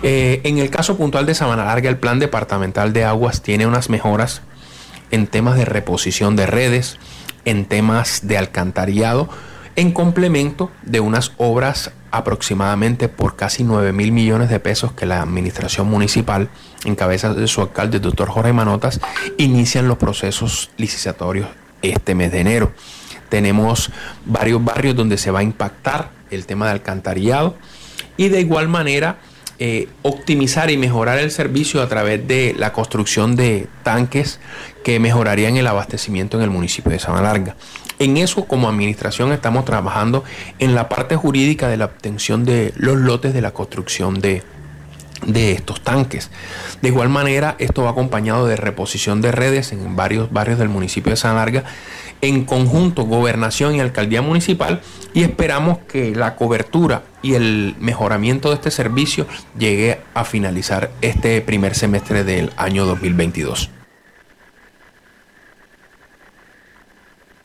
Eh, 0.01 0.41
en 0.45 0.57
el 0.57 0.71
caso 0.71 0.97
puntual 0.97 1.27
de 1.27 1.35
Sabana 1.35 1.65
Larga, 1.65 1.89
el 1.89 1.97
plan 1.97 2.17
departamental 2.17 2.91
de 2.91 3.05
aguas 3.05 3.43
tiene 3.43 3.67
unas 3.67 3.91
mejoras 3.91 4.41
en 5.11 5.27
temas 5.27 5.57
de 5.57 5.65
reposición 5.65 6.35
de 6.35 6.47
redes, 6.47 6.97
en 7.45 7.65
temas 7.65 8.27
de 8.27 8.39
alcantarillado, 8.39 9.29
en 9.75 9.91
complemento 9.91 10.71
de 10.83 10.99
unas 10.99 11.33
obras 11.37 11.91
aproximadamente 12.11 13.09
por 13.09 13.35
casi 13.35 13.63
9 13.63 13.91
mil 13.91 14.11
millones 14.11 14.49
de 14.49 14.59
pesos 14.59 14.93
que 14.93 15.05
la 15.05 15.21
administración 15.21 15.87
municipal, 15.89 16.49
en 16.85 16.95
cabeza 16.95 17.33
de 17.33 17.47
su 17.47 17.61
alcalde, 17.61 17.97
el 17.97 18.03
doctor 18.03 18.29
Jorge 18.29 18.53
Manotas, 18.53 19.01
inician 19.37 19.87
los 19.87 19.97
procesos 19.97 20.69
licitatorios 20.77 21.47
este 21.81 22.15
mes 22.15 22.31
de 22.31 22.39
enero. 22.39 22.71
Tenemos 23.29 23.91
varios 24.25 24.63
barrios 24.63 24.95
donde 24.95 25.17
se 25.17 25.31
va 25.31 25.39
a 25.39 25.43
impactar 25.43 26.11
el 26.31 26.45
tema 26.45 26.65
de 26.65 26.71
alcantarillado 26.71 27.55
y 28.17 28.29
de 28.29 28.39
igual 28.39 28.69
manera 28.69 29.17
eh, 29.57 29.87
optimizar 30.01 30.69
y 30.69 30.77
mejorar 30.77 31.17
el 31.19 31.31
servicio 31.31 31.81
a 31.81 31.87
través 31.87 32.27
de 32.27 32.55
la 32.57 32.73
construcción 32.73 33.35
de 33.35 33.67
tanques 33.83 34.39
que 34.83 34.99
mejorarían 34.99 35.57
el 35.57 35.67
abastecimiento 35.67 36.37
en 36.37 36.43
el 36.43 36.49
municipio 36.49 36.91
de 36.91 36.99
Sabana 36.99 37.23
Larga. 37.23 37.55
En 37.99 38.17
eso 38.17 38.45
como 38.45 38.67
administración 38.67 39.31
estamos 39.31 39.65
trabajando 39.65 40.23
en 40.59 40.75
la 40.75 40.89
parte 40.89 41.15
jurídica 41.15 41.69
de 41.69 41.77
la 41.77 41.85
obtención 41.85 42.43
de 42.43 42.73
los 42.75 42.97
lotes 42.97 43.33
de 43.33 43.41
la 43.41 43.51
construcción 43.51 44.19
de, 44.19 44.43
de 45.25 45.53
estos 45.53 45.81
tanques. 45.81 46.29
De 46.81 46.89
igual 46.89 47.09
manera, 47.09 47.55
esto 47.59 47.83
va 47.83 47.91
acompañado 47.91 48.47
de 48.47 48.55
reposición 48.55 49.21
de 49.21 49.31
redes 49.31 49.71
en 49.71 49.95
varios 49.95 50.31
barrios 50.31 50.59
del 50.59 50.69
municipio 50.69 51.11
de 51.11 51.17
San 51.17 51.35
Larga, 51.35 51.63
en 52.21 52.45
conjunto 52.45 53.03
gobernación 53.03 53.75
y 53.75 53.79
alcaldía 53.79 54.21
municipal, 54.21 54.81
y 55.13 55.23
esperamos 55.23 55.79
que 55.87 56.15
la 56.15 56.35
cobertura 56.35 57.03
y 57.21 57.33
el 57.33 57.75
mejoramiento 57.79 58.49
de 58.49 58.55
este 58.55 58.71
servicio 58.71 59.25
llegue 59.57 59.99
a 60.13 60.25
finalizar 60.25 60.91
este 61.01 61.41
primer 61.41 61.75
semestre 61.75 62.23
del 62.23 62.51
año 62.57 62.85
2022. 62.85 63.69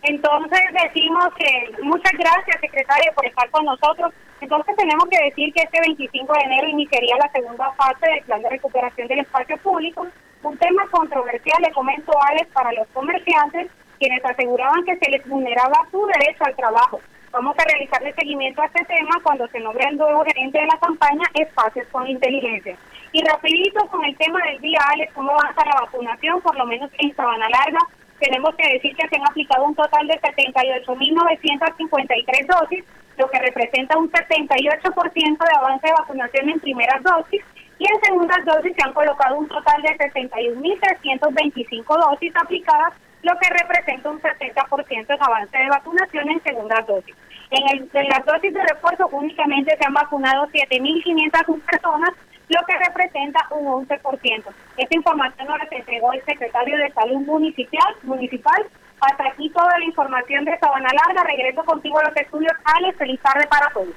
Entonces 0.03 0.61
decimos 0.73 1.29
que 1.37 1.83
muchas 1.83 2.13
gracias, 2.13 2.61
secretario, 2.61 3.13
por 3.15 3.27
estar 3.27 3.51
con 3.51 3.65
nosotros. 3.65 4.13
Entonces 4.41 4.75
tenemos 4.77 5.05
que 5.11 5.25
decir 5.25 5.53
que 5.53 5.63
este 5.63 5.81
25 5.81 6.33
de 6.33 6.41
enero 6.41 6.69
iniciaría 6.69 7.17
la 7.19 7.31
segunda 7.31 7.71
fase 7.73 8.11
del 8.11 8.25
plan 8.25 8.43
de 8.43 8.51
recuperación 8.51 9.09
del 9.09 9.21
espacio 9.21 9.59
público, 9.59 10.07
un 10.43 10.57
tema 10.57 10.87
controversial, 10.91 11.63
le 11.63 11.73
comento, 11.73 12.13
Alex, 12.23 12.49
para 12.53 12.73
los 12.73 12.89
comerciantes, 12.89 13.71
quienes 13.99 14.25
aseguraban 14.25 14.83
que 14.85 14.97
se 14.97 15.11
les 15.11 15.29
vulneraba 15.29 15.87
su 15.91 16.07
derecho 16.07 16.45
al 16.45 16.57
trabajo. 16.57 17.01
Vamos 17.31 17.55
a 17.59 17.65
realizarle 17.65 18.13
seguimiento 18.15 18.63
a 18.63 18.67
este 18.67 18.85
tema 18.87 19.21
cuando 19.23 19.47
se 19.49 19.61
nombre 19.61 19.85
el 19.87 19.99
nuevo 19.99 20.25
gerente 20.25 20.59
de 20.59 20.67
la 20.67 20.79
campaña 20.79 21.23
Espacios 21.35 21.87
con 21.93 22.09
Inteligencia. 22.09 22.77
Y 23.13 23.23
rapidito 23.23 23.87
con 23.89 24.05
el 24.05 24.17
tema 24.17 24.41
del 24.47 24.61
día, 24.61 24.81
Alex, 24.95 25.13
cómo 25.15 25.33
avanza 25.33 25.65
la 25.65 25.81
vacunación, 25.83 26.41
por 26.41 26.57
lo 26.57 26.65
menos 26.65 26.91
en 26.99 27.15
Sabana 27.15 27.49
Larga, 27.51 27.79
tenemos 28.21 28.55
que 28.55 28.75
decir 28.75 28.95
que 28.95 29.09
se 29.09 29.17
han 29.17 29.27
aplicado 29.27 29.65
un 29.65 29.75
total 29.75 30.07
de 30.07 30.21
78.953 30.21 32.47
dosis, 32.47 32.85
lo 33.17 33.31
que 33.31 33.39
representa 33.39 33.97
un 33.99 34.11
78% 34.11 35.39
de 35.39 35.57
avance 35.57 35.87
de 35.87 35.93
vacunación 35.93 36.49
en 36.49 36.61
primeras 36.61 37.03
dosis 37.03 37.43
y 37.81 37.85
en 37.91 38.01
segundas 38.03 38.45
dosis 38.45 38.73
se 38.77 38.83
han 38.87 38.93
colocado 38.93 39.39
un 39.39 39.49
total 39.49 39.83
de 39.83 39.99
61.325 39.99 42.11
dosis 42.11 42.37
aplicadas, 42.37 42.93
lo 43.23 43.33
que 43.39 43.49
representa 43.49 44.11
un 44.11 44.21
70% 44.21 45.07
de 45.07 45.19
avance 45.19 45.57
de 45.57 45.69
vacunación 45.69 46.29
en 46.29 46.43
segundas 46.43 46.87
dosis. 46.87 47.17
En, 47.51 47.67
el, 47.71 47.89
en 47.93 48.09
las 48.09 48.25
dosis 48.27 48.53
de 48.53 48.63
refuerzo 48.63 49.09
únicamente 49.13 49.75
se 49.77 49.85
han 49.85 49.95
vacunado 49.95 50.47
7.500 50.49 51.63
personas, 51.63 52.11
lo 52.51 52.61
que 52.67 52.77
representa 52.77 53.47
un 53.51 53.67
11%. 53.87 54.45
Esta 54.77 54.97
información 54.97 55.49
nos 55.49 55.59
la 55.59 55.69
entregó 55.71 56.13
el 56.13 56.25
secretario 56.25 56.77
de 56.77 56.93
Salud 56.93 57.21
Municipal. 57.21 57.95
municipal. 58.03 58.67
Hasta 59.01 59.29
aquí 59.29 59.49
toda 59.51 59.79
la 59.79 59.85
información 59.85 60.45
de 60.45 60.59
Sabana 60.59 60.91
Larga. 60.93 61.25
Regreso 61.25 61.65
contigo 61.65 61.99
a 61.99 62.09
los 62.09 62.17
estudios. 62.17 62.53
Alex, 62.65 62.99
feliz 62.99 63.21
tarde 63.23 63.47
para 63.47 63.71
todos. 63.71 63.95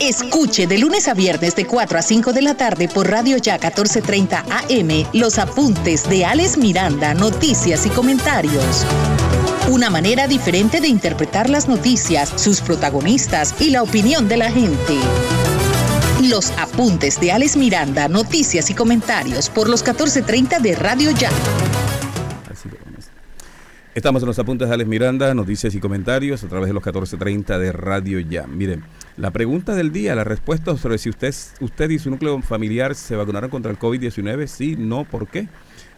Escuche 0.00 0.66
de 0.66 0.78
lunes 0.78 1.06
a 1.08 1.14
viernes 1.14 1.54
de 1.54 1.66
4 1.66 1.98
a 1.98 2.02
5 2.02 2.32
de 2.32 2.42
la 2.42 2.56
tarde 2.56 2.88
por 2.88 3.08
Radio 3.08 3.36
Ya 3.36 3.54
1430 3.54 4.40
AM 4.40 5.06
los 5.12 5.38
apuntes 5.38 6.08
de 6.08 6.24
Alex 6.24 6.58
Miranda, 6.58 7.14
noticias 7.14 7.86
y 7.86 7.90
comentarios. 7.90 8.84
Una 9.70 9.90
manera 9.90 10.26
diferente 10.26 10.80
de 10.80 10.88
interpretar 10.88 11.48
las 11.48 11.68
noticias, 11.68 12.30
sus 12.36 12.60
protagonistas 12.60 13.60
y 13.60 13.70
la 13.70 13.82
opinión 13.82 14.28
de 14.28 14.36
la 14.36 14.50
gente. 14.50 14.98
Los 16.20 16.50
apuntes 16.52 17.20
de 17.20 17.32
Alex 17.32 17.56
Miranda, 17.56 18.08
noticias 18.08 18.70
y 18.70 18.74
comentarios 18.74 19.48
por 19.48 19.68
los 19.68 19.84
14.30 19.84 20.60
de 20.60 20.74
Radio 20.76 21.10
Ya. 21.10 21.30
Estamos 23.94 24.22
en 24.22 24.28
los 24.28 24.38
apuntes 24.38 24.68
de 24.68 24.74
Alex 24.74 24.88
Miranda, 24.88 25.34
noticias 25.34 25.74
y 25.74 25.80
comentarios 25.80 26.44
a 26.44 26.48
través 26.48 26.68
de 26.68 26.74
los 26.74 26.82
14.30 26.82 27.58
de 27.58 27.72
Radio 27.72 28.20
Ya. 28.20 28.46
Miren, 28.46 28.84
la 29.16 29.30
pregunta 29.30 29.74
del 29.74 29.92
día, 29.92 30.14
la 30.14 30.24
respuesta 30.24 30.76
sobre 30.76 30.98
si 30.98 31.10
usted, 31.10 31.34
usted 31.60 31.90
y 31.90 31.98
su 31.98 32.10
núcleo 32.10 32.40
familiar 32.40 32.94
se 32.94 33.16
vacunaron 33.16 33.50
contra 33.50 33.70
el 33.70 33.78
COVID-19, 33.78 34.46
sí, 34.46 34.76
no, 34.78 35.04
¿por 35.04 35.28
qué? 35.28 35.48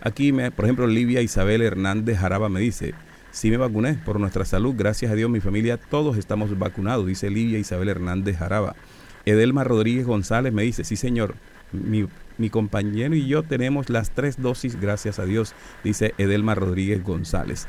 Aquí, 0.00 0.32
por 0.32 0.64
ejemplo, 0.64 0.86
Livia 0.86 1.20
Isabel 1.22 1.62
Hernández 1.62 2.18
Jaraba 2.18 2.48
me 2.48 2.60
dice, 2.60 2.94
sí 3.30 3.50
me 3.50 3.58
vacuné 3.58 3.94
por 3.94 4.18
nuestra 4.18 4.44
salud, 4.44 4.74
gracias 4.76 5.12
a 5.12 5.14
Dios, 5.14 5.30
mi 5.30 5.40
familia, 5.40 5.76
todos 5.76 6.16
estamos 6.16 6.58
vacunados, 6.58 7.06
dice 7.06 7.30
Livia 7.30 7.58
Isabel 7.58 7.88
Hernández 7.90 8.38
Jaraba. 8.38 8.74
Edelma 9.26 9.64
Rodríguez 9.64 10.06
González 10.06 10.52
me 10.52 10.62
dice, 10.62 10.84
sí 10.84 10.96
señor, 10.96 11.34
mi, 11.72 12.50
compañero 12.50 13.14
y 13.14 13.26
yo 13.26 13.42
tenemos 13.42 13.90
las 13.90 14.10
tres 14.10 14.40
dosis, 14.40 14.80
gracias 14.80 15.18
a 15.18 15.24
Dios, 15.24 15.54
dice 15.82 16.14
Edelma 16.18 16.54
Rodríguez 16.54 17.02
González. 17.02 17.66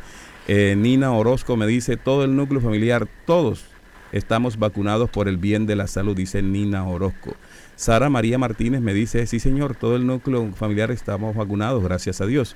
Eh, 0.48 0.76
Nina 0.78 1.12
Orozco 1.12 1.58
me 1.58 1.68
dice, 1.68 1.98
todo 1.98 2.24
el 2.24 2.36
núcleo 2.36 2.62
familiar, 2.62 3.08
todos 3.26 3.66
estamos 4.12 4.58
vacunados 4.58 5.10
por 5.10 5.28
el 5.28 5.38
bien 5.38 5.66
de 5.66 5.76
la 5.76 5.88
salud, 5.88 6.16
dice 6.16 6.42
Nina 6.42 6.86
Orozco. 6.86 7.36
Sara 7.76 8.10
María 8.10 8.38
Martínez 8.38 8.82
me 8.82 8.94
dice, 8.94 9.26
sí 9.28 9.40
señor, 9.40 9.76
todo 9.76 9.96
el 9.96 10.06
núcleo 10.06 10.52
familiar 10.54 10.92
estamos 10.92 11.36
vacunados, 11.36 11.84
gracias 11.84 12.22
a 12.22 12.26
Dios. 12.26 12.56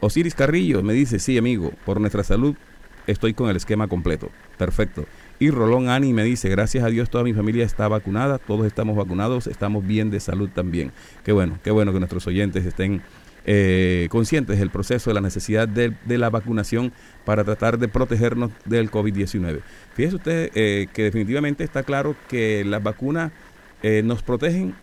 Osiris 0.00 0.34
Carrillo 0.34 0.82
me 0.82 0.92
dice, 0.92 1.18
sí 1.18 1.38
amigo, 1.38 1.72
por 1.84 2.00
nuestra 2.00 2.24
salud 2.24 2.54
estoy 3.06 3.34
con 3.34 3.50
el 3.50 3.56
esquema 3.56 3.88
completo. 3.88 4.30
Perfecto. 4.56 5.06
Y 5.40 5.50
Rolón 5.50 5.88
Ani 5.88 6.12
me 6.12 6.24
dice, 6.24 6.48
gracias 6.48 6.82
a 6.82 6.88
Dios 6.88 7.10
toda 7.10 7.22
mi 7.22 7.32
familia 7.32 7.64
está 7.64 7.86
vacunada, 7.86 8.38
todos 8.38 8.66
estamos 8.66 8.96
vacunados, 8.96 9.46
estamos 9.46 9.86
bien 9.86 10.10
de 10.10 10.18
salud 10.18 10.50
también. 10.52 10.90
Qué 11.24 11.30
bueno, 11.30 11.58
qué 11.62 11.70
bueno 11.70 11.92
que 11.92 12.00
nuestros 12.00 12.26
oyentes 12.26 12.66
estén 12.66 13.02
eh, 13.46 14.08
conscientes 14.10 14.58
del 14.58 14.70
proceso, 14.70 15.10
de 15.10 15.14
la 15.14 15.20
necesidad 15.20 15.68
de, 15.68 15.94
la 16.06 16.28
vacunación 16.28 16.92
para 17.24 17.44
tratar 17.44 17.78
de 17.78 17.86
protegernos 17.86 18.50
del 18.64 18.90
COVID-19. 18.90 19.60
Fíjese 19.94 20.16
usted 20.16 20.50
eh, 20.54 20.88
que 20.92 21.04
definitivamente 21.04 21.62
está 21.62 21.84
claro 21.84 22.16
que 22.28 22.64
las 22.64 22.82
vacunas 22.82 23.30
eh, 23.82 24.02
nos 24.04 24.22
protegen 24.22 24.74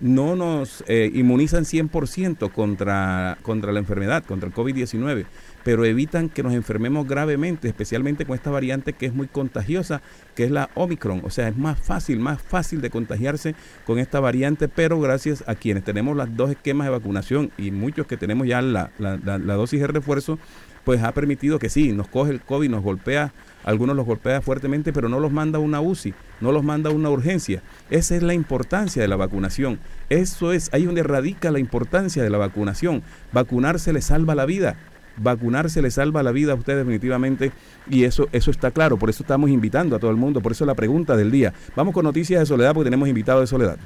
no 0.00 0.36
nos 0.36 0.82
inmunizan 0.88 1.64
100% 1.64 2.52
contra, 2.52 3.38
contra 3.42 3.72
la 3.72 3.80
enfermedad, 3.80 4.24
contra 4.24 4.48
el 4.48 4.54
COVID-19, 4.54 5.26
pero 5.64 5.84
evitan 5.84 6.28
que 6.28 6.42
nos 6.42 6.54
enfermemos 6.54 7.06
gravemente, 7.06 7.68
especialmente 7.68 8.24
con 8.24 8.34
esta 8.34 8.50
variante 8.50 8.92
que 8.92 9.06
es 9.06 9.14
muy 9.14 9.26
contagiosa, 9.26 10.02
que 10.34 10.44
es 10.44 10.50
la 10.50 10.70
Omicron. 10.74 11.22
O 11.24 11.30
sea, 11.30 11.48
es 11.48 11.56
más 11.56 11.78
fácil, 11.78 12.18
más 12.18 12.40
fácil 12.40 12.80
de 12.80 12.90
contagiarse 12.90 13.54
con 13.84 13.98
esta 13.98 14.20
variante, 14.20 14.68
pero 14.68 15.00
gracias 15.00 15.44
a 15.46 15.54
quienes 15.54 15.84
tenemos 15.84 16.16
las 16.16 16.34
dos 16.36 16.50
esquemas 16.50 16.86
de 16.86 16.92
vacunación 16.92 17.50
y 17.58 17.70
muchos 17.70 18.06
que 18.06 18.16
tenemos 18.16 18.46
ya 18.46 18.62
la, 18.62 18.90
la, 18.98 19.38
dosis 19.54 19.80
de 19.80 19.86
refuerzo, 19.86 20.38
pues 20.84 21.02
ha 21.02 21.12
permitido 21.12 21.58
que 21.58 21.68
sí, 21.68 21.92
nos 21.92 22.08
coge 22.08 22.32
el 22.32 22.40
COVID, 22.40 22.70
nos 22.70 22.82
golpea, 22.82 23.32
algunos 23.64 23.96
los 23.96 24.06
golpea 24.06 24.40
fuertemente, 24.40 24.92
pero 24.92 25.08
no 25.08 25.20
los 25.20 25.32
manda 25.32 25.58
a 25.58 25.60
una 25.60 25.80
UCI, 25.80 26.14
no 26.40 26.52
los 26.52 26.64
manda 26.64 26.90
a 26.90 26.92
una 26.92 27.10
urgencia. 27.10 27.62
Esa 27.90 28.16
es 28.16 28.22
la 28.22 28.34
importancia 28.34 29.02
de 29.02 29.08
la 29.08 29.16
vacunación. 29.16 29.78
Eso 30.08 30.52
es 30.52 30.72
ahí 30.72 30.86
donde 30.86 31.02
radica 31.02 31.50
la 31.50 31.58
importancia 31.58 32.22
de 32.22 32.30
la 32.30 32.38
vacunación. 32.38 33.02
Vacunarse 33.32 33.92
le 33.92 34.02
salva 34.02 34.34
la 34.34 34.46
vida 34.46 34.76
vacunarse 35.16 35.82
le 35.82 35.90
salva 35.90 36.22
la 36.22 36.32
vida 36.32 36.52
a 36.52 36.54
usted 36.54 36.76
definitivamente 36.76 37.52
y 37.88 38.04
eso, 38.04 38.28
eso 38.32 38.50
está 38.50 38.70
claro, 38.70 38.96
por 38.96 39.10
eso 39.10 39.22
estamos 39.22 39.50
invitando 39.50 39.96
a 39.96 39.98
todo 39.98 40.10
el 40.10 40.16
mundo, 40.16 40.40
por 40.40 40.52
eso 40.52 40.64
la 40.64 40.74
pregunta 40.74 41.16
del 41.16 41.30
día. 41.30 41.52
Vamos 41.76 41.94
con 41.94 42.04
noticias 42.04 42.40
de 42.40 42.46
Soledad 42.46 42.72
porque 42.72 42.86
tenemos 42.86 43.08
invitado 43.08 43.40
de 43.40 43.46
Soledad. 43.46 43.78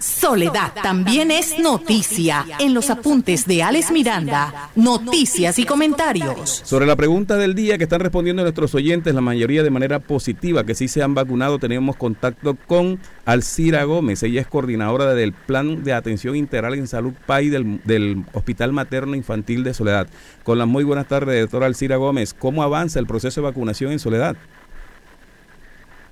Soledad 0.00 0.72
también 0.82 1.30
es 1.30 1.58
noticia 1.58 2.46
en 2.58 2.72
los 2.72 2.88
apuntes 2.88 3.46
de 3.46 3.62
Alex 3.62 3.90
Miranda, 3.92 4.70
noticias 4.74 5.58
y 5.58 5.66
comentarios. 5.66 6.62
Sobre 6.64 6.86
la 6.86 6.96
pregunta 6.96 7.36
del 7.36 7.54
día 7.54 7.76
que 7.76 7.84
están 7.84 8.00
respondiendo 8.00 8.42
nuestros 8.42 8.74
oyentes, 8.74 9.14
la 9.14 9.20
mayoría 9.20 9.62
de 9.62 9.68
manera 9.68 9.98
positiva, 9.98 10.64
que 10.64 10.74
sí 10.74 10.88
se 10.88 11.02
han 11.02 11.14
vacunado, 11.14 11.58
tenemos 11.58 11.96
contacto 11.96 12.56
con 12.66 12.98
Alcira 13.26 13.84
Gómez, 13.84 14.22
ella 14.22 14.40
es 14.40 14.46
coordinadora 14.46 15.12
del 15.12 15.34
Plan 15.34 15.84
de 15.84 15.92
Atención 15.92 16.34
Integral 16.34 16.76
en 16.76 16.86
Salud 16.86 17.12
PAI 17.26 17.50
del, 17.50 17.82
del 17.84 18.24
Hospital 18.32 18.72
Materno 18.72 19.16
Infantil 19.16 19.64
de 19.64 19.74
Soledad. 19.74 20.06
Con 20.44 20.56
las 20.56 20.66
muy 20.66 20.82
buenas 20.82 21.08
tardes, 21.08 21.42
doctora 21.42 21.66
Alcira 21.66 21.96
Gómez, 21.96 22.32
¿cómo 22.32 22.62
avanza 22.62 23.00
el 23.00 23.06
proceso 23.06 23.42
de 23.42 23.48
vacunación 23.48 23.92
en 23.92 23.98
Soledad? 23.98 24.36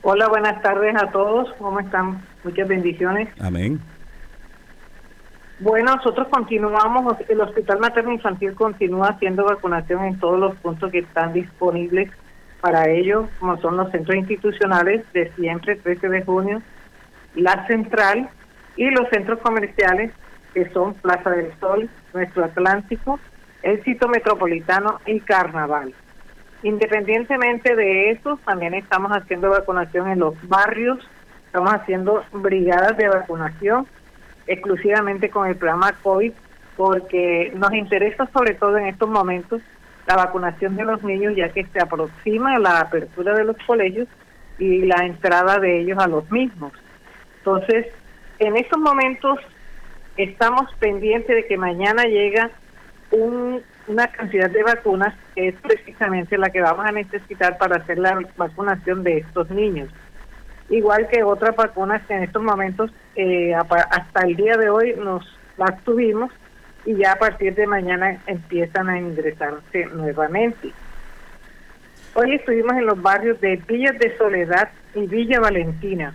Hola, 0.03 0.29
buenas 0.29 0.63
tardes 0.63 0.95
a 0.97 1.11
todos. 1.11 1.53
¿Cómo 1.59 1.81
están? 1.81 2.23
Muchas 2.49 2.67
bendiciones. 2.67 3.29
Amén. 3.41 3.79
Bueno, 5.61 5.97
nosotros 5.97 6.29
continuamos, 6.29 7.17
el 7.29 7.43
Hospital 7.43 7.79
Materno 7.79 8.13
Infantil 8.13 8.55
continúa 8.55 9.09
haciendo 9.09 9.45
vacunación 9.45 10.03
en 10.05 10.19
todos 10.19 10.41
los 10.41 10.57
puntos 10.57 10.91
que 10.91 11.01
están 11.01 11.35
disponibles 11.35 12.11
para 12.63 12.89
ello, 12.89 13.29
como 13.39 13.61
son 13.61 13.77
los 13.77 13.91
centros 13.91 14.17
institucionales 14.17 15.05
de 15.13 15.31
siempre, 15.33 15.77
13 15.77 16.09
de 16.09 16.23
junio, 16.23 16.63
la 17.35 17.67
central 17.67 18.31
y 18.77 18.89
los 18.93 19.07
centros 19.11 19.41
comerciales 19.41 20.11
que 20.55 20.71
son 20.71 20.95
Plaza 20.95 21.29
del 21.29 21.53
Sol, 21.61 21.91
Nuestro 22.15 22.45
Atlántico, 22.47 23.21
el 23.63 23.85
sitio 23.85 24.09
metropolitano 24.09 25.01
y 25.05 25.21
Carnaval. 25.21 25.93
Independientemente 26.63 27.77
de 27.77 28.13
eso, 28.13 28.41
también 28.47 28.73
estamos 28.73 29.13
haciendo 29.13 29.51
vacunación 29.51 30.09
en 30.09 30.21
los 30.21 30.35
barrios, 30.49 30.99
estamos 31.49 31.73
haciendo 31.73 32.23
brigadas 32.33 32.95
de 32.99 33.09
vacunación 33.09 33.87
exclusivamente 34.47 35.31
con 35.31 35.49
el 35.49 35.57
programa 35.57 35.93
COVID, 36.03 36.33
porque 36.77 37.51
nos 37.57 37.73
interesa 37.73 38.29
sobre 38.33 38.55
todo 38.55 38.77
en 38.77 38.87
estos 38.87 39.09
momentos 39.09 39.63
la 40.07 40.17
vacunación 40.17 40.77
de 40.77 40.85
los 40.85 41.03
niños, 41.03 41.35
ya 41.37 41.49
que 41.49 41.65
se 41.65 41.81
aproxima 41.81 42.59
la 42.59 42.81
apertura 42.81 43.35
de 43.35 43.45
los 43.45 43.57
colegios 43.67 44.09
y 44.59 44.83
la 44.83 45.07
entrada 45.07 45.59
de 45.59 45.81
ellos 45.81 45.99
a 45.99 46.07
los 46.07 46.31
mismos. 46.31 46.73
Entonces, 47.39 47.87
en 48.39 48.57
estos 48.57 48.79
momentos 48.79 49.39
estamos 50.19 50.71
pendientes 50.79 51.35
de 51.35 51.47
que 51.47 51.57
mañana 51.57 52.05
llega 52.05 52.51
una 53.11 54.07
cantidad 54.09 54.51
de 54.51 54.63
vacunas 54.63 55.15
que 55.35 55.49
es 55.49 55.55
precisamente 55.63 56.37
la 56.37 56.51
que 56.51 56.61
vamos 56.61 56.85
a 56.85 56.93
necesitar 56.93 57.57
para 57.57 57.77
hacer 57.77 57.99
la 57.99 58.21
vacunación 58.37 59.03
de 59.03 59.19
estos 59.19 59.49
niños. 59.51 59.89
Igual 60.69 61.09
que 61.09 61.23
otras 61.23 61.57
vacunas 61.57 62.03
que 62.07 62.15
en 62.15 62.25
estos 62.25 62.43
momentos, 62.43 62.91
eh, 63.17 63.55
hasta 63.55 64.21
el 64.27 64.37
día 64.37 64.57
de 64.57 64.69
hoy, 64.69 64.95
nos 64.97 65.25
las 65.57 65.83
tuvimos 65.85 66.31
y 66.85 66.97
ya 66.97 67.13
a 67.13 67.19
partir 67.19 67.55
de 67.55 67.67
mañana 67.67 68.21
empiezan 68.27 68.89
a 68.89 68.99
ingresarse 68.99 69.87
nuevamente. 69.87 70.73
Hoy 72.15 72.35
estuvimos 72.35 72.73
en 72.73 72.87
los 72.87 73.01
barrios 73.01 73.41
de 73.41 73.57
Villas 73.57 73.99
de 73.99 74.17
Soledad 74.17 74.71
y 74.95 75.07
Villa 75.07 75.41
Valentina. 75.41 76.15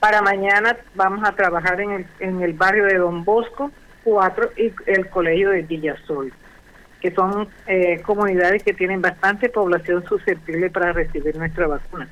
Para 0.00 0.22
mañana 0.22 0.76
vamos 0.94 1.26
a 1.26 1.32
trabajar 1.32 1.80
en 1.80 1.90
el, 1.92 2.06
en 2.20 2.42
el 2.42 2.52
barrio 2.52 2.84
de 2.84 2.98
Don 2.98 3.24
Bosco 3.24 3.70
4 4.04 4.52
y 4.56 4.72
el 4.86 5.08
colegio 5.08 5.50
de 5.50 5.62
Villasol, 5.62 6.32
que 7.00 7.10
son 7.10 7.48
eh, 7.66 8.00
comunidades 8.02 8.62
que 8.62 8.72
tienen 8.72 9.02
bastante 9.02 9.48
población 9.48 10.04
susceptible 10.06 10.70
para 10.70 10.92
recibir 10.92 11.36
nuestra 11.36 11.66
vacuna. 11.66 12.08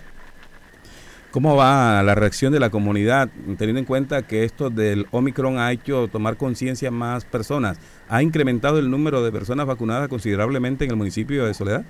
¿Cómo 1.34 1.56
va 1.56 2.00
la 2.04 2.14
reacción 2.14 2.52
de 2.52 2.60
la 2.60 2.70
comunidad, 2.70 3.28
teniendo 3.58 3.80
en 3.80 3.86
cuenta 3.86 4.22
que 4.22 4.44
esto 4.44 4.70
del 4.70 5.08
Omicron 5.10 5.58
ha 5.58 5.72
hecho 5.72 6.06
tomar 6.06 6.36
conciencia 6.36 6.92
más 6.92 7.24
personas? 7.24 7.76
¿Ha 8.08 8.22
incrementado 8.22 8.78
el 8.78 8.88
número 8.88 9.20
de 9.20 9.32
personas 9.32 9.66
vacunadas 9.66 10.06
considerablemente 10.06 10.84
en 10.84 10.92
el 10.92 10.96
municipio 10.96 11.44
de 11.44 11.52
Soledad? 11.52 11.84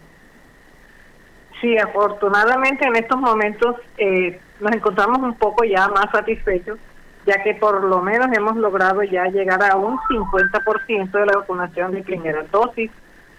Sí, 1.60 1.76
afortunadamente 1.76 2.86
en 2.86 2.96
estos 2.96 3.20
momentos 3.20 3.76
eh, 3.98 4.40
nos 4.60 4.72
encontramos 4.72 5.18
un 5.18 5.34
poco 5.34 5.62
ya 5.64 5.88
más 5.88 6.10
satisfechos, 6.10 6.78
ya 7.26 7.42
que 7.42 7.52
por 7.52 7.84
lo 7.84 8.00
menos 8.00 8.28
hemos 8.34 8.56
logrado 8.56 9.02
ya 9.02 9.26
llegar 9.26 9.62
a 9.62 9.76
un 9.76 9.98
50% 9.98 11.10
de 11.10 11.26
la 11.26 11.36
vacunación 11.36 11.92
de 11.92 12.02
primera 12.02 12.44
dosis, 12.50 12.90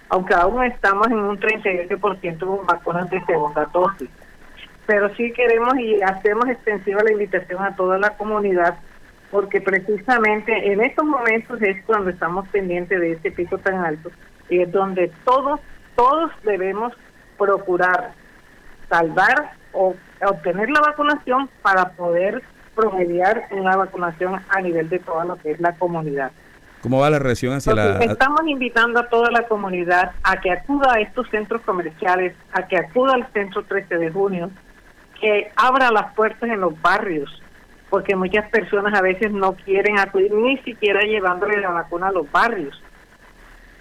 aunque 0.09 0.35
aún 0.35 0.65
estamos 0.65 1.07
en 1.07 1.17
un 1.17 1.39
38% 1.39 2.37
con 2.37 2.63
vacunas 2.67 3.09
de 3.09 3.25
segunda 3.25 3.65
dosis. 3.73 4.07
Pero 4.85 5.13
sí 5.15 5.31
queremos 5.33 5.77
y 5.79 6.01
hacemos 6.01 6.47
extensiva 6.47 7.03
la 7.03 7.11
invitación 7.11 7.63
a 7.63 7.75
toda 7.75 7.97
la 7.97 8.11
comunidad, 8.17 8.75
porque 9.31 9.61
precisamente 9.61 10.71
en 10.71 10.81
estos 10.81 11.05
momentos 11.05 11.61
es 11.61 11.83
cuando 11.85 12.11
estamos 12.11 12.47
pendientes 12.49 12.99
de 12.99 13.13
este 13.13 13.31
pico 13.31 13.57
tan 13.57 13.83
alto 13.83 14.11
y 14.49 14.61
es 14.61 14.71
donde 14.71 15.11
todos, 15.23 15.59
todos 15.95 16.31
debemos 16.43 16.93
procurar 17.37 18.11
salvar 18.89 19.53
o 19.73 19.95
obtener 20.21 20.69
la 20.69 20.81
vacunación 20.81 21.49
para 21.61 21.89
poder 21.89 22.43
promediar 22.75 23.47
una 23.51 23.75
vacunación 23.75 24.39
a 24.49 24.61
nivel 24.61 24.89
de 24.89 24.99
toda 24.99 25.25
lo 25.25 25.37
que 25.37 25.51
es 25.51 25.59
la 25.59 25.73
comunidad. 25.73 26.31
¿Cómo 26.81 26.99
va 26.99 27.09
la 27.09 27.17
reacción 27.17 27.53
hacia 27.53 27.73
la...? 27.73 27.97
Estamos 27.97 28.41
invitando 28.45 28.99
a 28.99 29.09
toda 29.09 29.31
la 29.31 29.47
comunidad 29.47 30.11
a 30.21 30.39
que 30.39 30.51
acuda 30.51 30.93
a 30.93 30.99
estos 30.99 31.27
centros 31.29 31.61
comerciales, 31.61 32.35
a 32.51 32.67
que 32.67 32.77
acuda 32.77 33.15
al 33.15 33.27
centro 33.33 33.63
13 33.63 33.97
de 33.97 34.11
junio, 34.11 34.51
que 35.25 35.51
abra 35.55 35.89
las 35.89 36.13
puertas 36.13 36.47
en 36.47 36.61
los 36.61 36.79
barrios, 36.83 37.41
porque 37.89 38.15
muchas 38.15 38.47
personas 38.51 38.93
a 38.93 39.01
veces 39.01 39.31
no 39.31 39.53
quieren 39.53 39.97
acudir 39.97 40.31
ni 40.31 40.59
siquiera 40.59 41.01
llevándole 41.01 41.59
la 41.59 41.71
vacuna 41.71 42.09
a 42.09 42.11
los 42.11 42.31
barrios. 42.31 42.79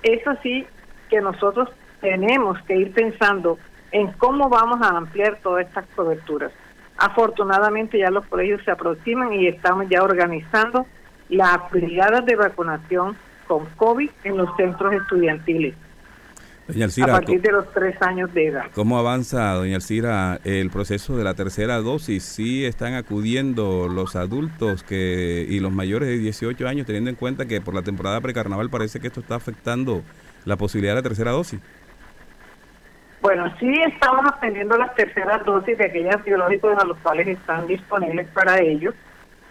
Eso 0.02 0.34
sí 0.42 0.66
que 1.10 1.20
nosotros 1.20 1.68
tenemos 2.00 2.58
que 2.62 2.76
ir 2.76 2.94
pensando 2.94 3.58
en 3.92 4.10
cómo 4.12 4.48
vamos 4.48 4.80
a 4.80 4.96
ampliar 4.96 5.38
todas 5.42 5.66
estas 5.66 5.84
coberturas. 5.94 6.50
Afortunadamente 6.96 7.98
ya 7.98 8.10
los 8.10 8.24
colegios 8.24 8.62
se 8.64 8.70
aproximan 8.70 9.34
y 9.34 9.46
estamos 9.46 9.86
ya 9.90 10.02
organizando 10.02 10.86
las 11.28 11.70
brigadas 11.70 12.24
de 12.24 12.36
vacunación 12.36 13.18
con 13.46 13.66
COVID 13.76 14.08
en 14.24 14.38
los 14.38 14.48
centros 14.56 14.94
estudiantiles. 14.94 15.74
Doña 16.66 16.86
Alcira, 16.86 17.08
a 17.08 17.18
partir 17.18 17.42
de 17.42 17.52
los 17.52 17.70
tres 17.72 18.00
años 18.00 18.32
de 18.32 18.46
edad. 18.46 18.64
¿Cómo 18.74 18.98
avanza, 18.98 19.52
doña 19.52 19.76
Alcira, 19.76 20.40
el 20.44 20.70
proceso 20.70 21.14
de 21.14 21.22
la 21.22 21.34
tercera 21.34 21.76
dosis? 21.76 22.24
¿Sí 22.24 22.64
están 22.64 22.94
acudiendo 22.94 23.86
los 23.88 24.16
adultos 24.16 24.82
que 24.82 25.44
y 25.46 25.60
los 25.60 25.72
mayores 25.72 26.08
de 26.08 26.16
18 26.16 26.66
años, 26.66 26.86
teniendo 26.86 27.10
en 27.10 27.16
cuenta 27.16 27.44
que 27.44 27.60
por 27.60 27.74
la 27.74 27.82
temporada 27.82 28.20
precarnaval 28.22 28.70
parece 28.70 28.98
que 28.98 29.08
esto 29.08 29.20
está 29.20 29.34
afectando 29.34 30.02
la 30.46 30.56
posibilidad 30.56 30.94
de 30.94 31.02
la 31.02 31.08
tercera 31.08 31.32
dosis? 31.32 31.60
Bueno, 33.20 33.52
sí 33.58 33.72
estamos 33.86 34.24
obteniendo 34.26 34.78
las 34.78 34.94
terceras 34.94 35.44
dosis 35.44 35.76
de 35.76 35.84
aquellas 35.84 36.24
biológicos 36.24 36.78
a 36.78 36.84
los 36.86 36.96
cuales 36.98 37.28
están 37.28 37.66
disponibles 37.66 38.26
para 38.28 38.60
ellos 38.60 38.94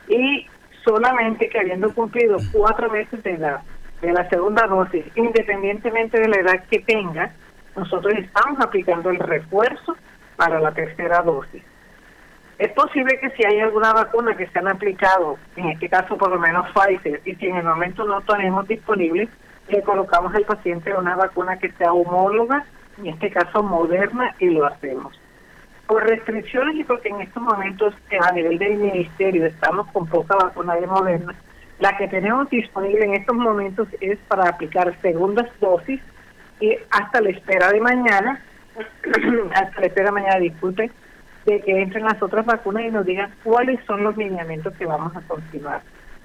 y 0.08 0.48
solamente 0.84 1.48
que 1.48 1.60
habiendo 1.60 1.94
cumplido 1.94 2.38
cuatro 2.52 2.90
meses 2.90 3.22
de 3.24 3.32
edad 3.34 3.62
de 4.04 4.12
la 4.14 4.30
segunda 4.30 4.68
dosis, 4.68 5.06
independientemente 5.16 6.20
de 6.20 6.28
la 6.28 6.38
edad 6.38 6.64
que 6.70 6.80
tenga, 6.80 7.32
nosotros 7.76 8.14
estamos 8.18 8.60
aplicando 8.60 9.10
el 9.10 9.18
refuerzo 9.18 9.96
para 10.36 10.60
la 10.60 10.72
tercera 10.74 11.22
dosis. 11.22 11.64
Es 12.60 12.72
posible 12.74 13.18
que 13.20 13.32
si 13.32 13.46
hay 13.46 13.60
alguna 13.62 13.94
vacuna 13.94 14.36
que 14.36 14.48
se 14.48 14.60
han 14.60 14.68
aplicado, 14.68 15.38
en 15.56 15.70
este 15.70 15.90
caso 15.90 16.18
por 16.18 16.30
lo 16.30 16.40
menos 16.40 16.68
Pfizer, 16.72 17.22
y 17.26 17.36
si 17.36 17.48
en 17.48 17.56
el 17.56 17.64
momento 17.64 18.04
no 18.04 18.22
tenemos 18.22 18.68
disponible, 18.68 19.28
le 19.70 19.82
colocamos 19.82 20.36
al 20.36 20.44
paciente 20.44 20.94
una 20.94 21.16
vacuna 21.16 21.58
que 21.58 21.72
sea 21.72 21.94
homóloga 21.94 22.66
en 22.98 23.08
este 23.08 23.32
caso 23.32 23.64
Moderna, 23.64 24.36
y 24.40 24.50
lo 24.50 24.66
hacemos. 24.66 25.20
Por 25.88 26.04
restricciones 26.04 26.76
y 26.76 26.84
porque 26.84 27.10
en 27.10 27.22
estos 27.22 27.42
momentos 27.42 27.94
a 28.22 28.32
nivel 28.32 28.58
del 28.60 28.76
ministerio 28.76 29.46
estamos 29.46 29.88
con 29.92 30.08
poca 30.08 30.36
vacuna 30.36 30.76
de 30.76 30.88
Moderna, 30.88 31.36
la 31.84 31.98
que 31.98 32.08
tenemos 32.08 32.50
disponible 32.50 33.04
en 33.04 33.16
estos 33.16 33.36
momentos 33.36 33.88
es 34.00 34.18
para 34.28 34.48
aplicar 34.48 34.96
segundas 35.02 35.50
dosis 35.60 36.00
y 36.62 36.78
hasta 36.90 37.20
la 37.20 37.30
espera 37.30 37.72
de 37.72 37.82
mañana, 37.82 38.42
hasta 39.54 39.82
la 39.82 39.88
espera 39.88 40.08
de 40.08 40.14
mañana, 40.14 40.40
disculpe, 40.40 40.90
de 41.46 41.62
que 41.62 41.82
entren 41.82 42.06
las 42.06 42.22
otras 42.24 42.46
vacunas 42.46 42.86
y 42.86 42.92
nos 42.92 43.06
digan 43.06 43.34
cuáles 43.44 43.84
son 43.86 44.04
los 44.04 44.16
lineamientos 44.16 44.74
que 44.76 44.86
vamos 44.86 45.14
a 45.16 45.22
continuar. 45.22 45.82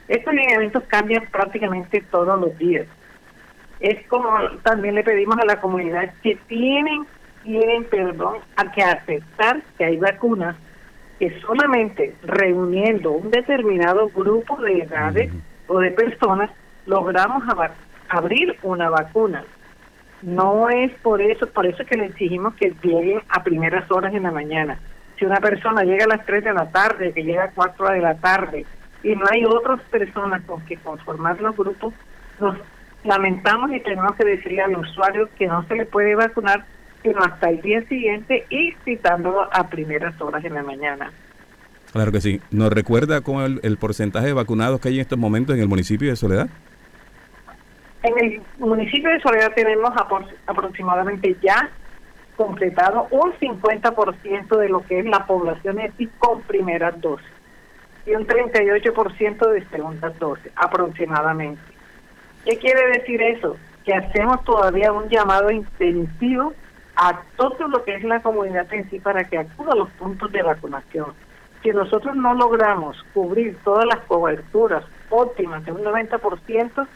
Estos 0.07 0.33
lineamientos 0.33 0.85
cambian 0.87 1.27
prácticamente 1.31 2.03
todos 2.11 2.41
los 2.41 2.57
días 2.57 2.87
es 3.81 4.07
como 4.09 4.29
también 4.63 4.95
le 4.95 5.05
pedimos 5.05 5.39
a 5.39 5.45
la 5.45 5.61
comunidad 5.61 6.13
que 6.23 6.37
tienen, 6.49 7.07
tienen, 7.45 7.85
perdón, 7.85 8.39
a 8.57 8.73
que 8.73 8.83
aceptar 8.83 9.63
que 9.77 9.85
hay 9.85 9.97
vacunas 9.97 10.57
que 11.19 11.41
solamente 11.41 12.15
reuniendo 12.23 13.13
un 13.13 13.31
determinado 13.31 14.09
grupo 14.09 14.57
de 14.63 14.83
edades 14.83 15.33
o 15.69 15.79
de 15.79 15.93
personas 15.93 16.51
logramos 16.87 17.45
abrir 18.09 18.57
una 18.63 18.91
vacuna. 18.91 19.45
No 20.23 20.69
es 20.69 20.93
por 21.01 21.23
eso, 21.23 21.47
por 21.47 21.67
eso 21.67 21.85
que 21.87 21.97
le 21.97 22.07
exigimos 22.07 22.55
que 22.55 22.75
lleguen 22.83 23.23
a 23.29 23.45
primeras 23.45 23.89
horas 23.91 24.13
en 24.15 24.25
la 24.25 24.33
mañana. 24.33 24.81
Si 25.17 25.25
una 25.25 25.37
persona 25.37 25.85
llega 25.85 26.07
a 26.07 26.17
las 26.17 26.27
3 26.27 26.43
de 26.45 26.53
la 26.53 26.71
tarde, 26.71 27.13
que 27.13 27.23
llega 27.23 27.45
a 27.45 27.51
4 27.51 27.91
de 27.91 28.01
la 28.01 28.17
tarde, 28.17 28.67
y 29.03 29.15
no 29.15 29.25
hay 29.31 29.45
otras 29.45 29.81
personas 29.83 30.43
con 30.45 30.61
que 30.67 30.77
conformar 30.77 31.41
los 31.41 31.57
grupos, 31.57 31.95
nos 32.41 32.57
lamentamos 33.05 33.71
y 33.73 33.81
tenemos 33.81 34.17
que 34.17 34.25
decirle 34.25 34.63
al 34.63 34.77
usuario 34.77 35.29
que 35.37 35.47
no 35.47 35.63
se 35.65 35.77
le 35.77 35.87
puede 35.87 36.17
vacunar 36.17 36.65
sino 37.03 37.21
hasta 37.21 37.51
el 37.51 37.61
día 37.61 37.81
siguiente 37.83 38.45
y 38.51 38.73
citándolo 38.85 39.49
a 39.53 39.69
primeras 39.69 40.21
horas 40.21 40.43
de 40.43 40.51
la 40.51 40.63
mañana. 40.63 41.13
Claro 41.99 42.13
que 42.13 42.21
sí. 42.21 42.41
¿Nos 42.53 42.73
recuerda 42.73 43.23
con 43.23 43.59
el, 43.61 43.77
porcentaje 43.77 44.29
de 44.29 44.33
vacunados 44.33 44.81
que 44.81 44.87
hay 44.87 44.95
en 44.95 45.01
estos 45.01 45.19
momentos 45.19 45.57
en 45.57 45.63
el 45.63 45.67
municipio 45.67 46.09
de 46.09 46.15
Soledad? 46.15 46.49
En 48.05 48.25
el 48.25 48.41
municipio 48.61 49.11
de 49.11 49.21
Soledad 49.21 49.51
tenemos 49.57 49.91
aproximadamente 50.47 51.37
ya 51.43 51.69
completado 52.37 53.09
un 53.11 53.33
50% 53.33 54.59
de 54.59 54.69
lo 54.69 54.87
que 54.87 55.01
es 55.01 55.07
la 55.07 55.27
población 55.27 55.81
EPI 55.81 56.07
con 56.19 56.41
primeras 56.43 57.01
dosis 57.01 57.27
y 58.07 58.15
un 58.15 58.25
38% 58.25 59.51
de 59.51 59.69
segundas 59.69 60.17
dosis 60.21 60.53
aproximadamente. 60.55 61.61
¿Qué 62.45 62.59
quiere 62.59 62.97
decir 62.97 63.21
eso? 63.23 63.57
Que 63.85 63.93
hacemos 63.93 64.45
todavía 64.45 64.93
un 64.93 65.09
llamado 65.09 65.51
intensivo 65.51 66.55
a 66.95 67.23
todo 67.37 67.67
lo 67.67 67.83
que 67.83 67.97
es 67.97 68.05
la 68.05 68.23
comunidad 68.23 68.73
en 68.73 68.89
sí 68.89 69.01
para 69.01 69.25
que 69.25 69.39
acuda 69.39 69.73
a 69.73 69.77
los 69.77 69.91
puntos 69.91 70.31
de 70.31 70.45
vacunación. 70.45 71.13
Si 71.63 71.71
nosotros 71.71 72.15
no 72.17 72.35
logramos 72.35 72.97
cubrir 73.13 73.57
todas 73.65 73.85
las 73.87 73.99
coberturas 74.07 74.85
óptimas 75.11 75.65
de 75.65 75.73
un 75.73 75.83
90%, 75.83 76.87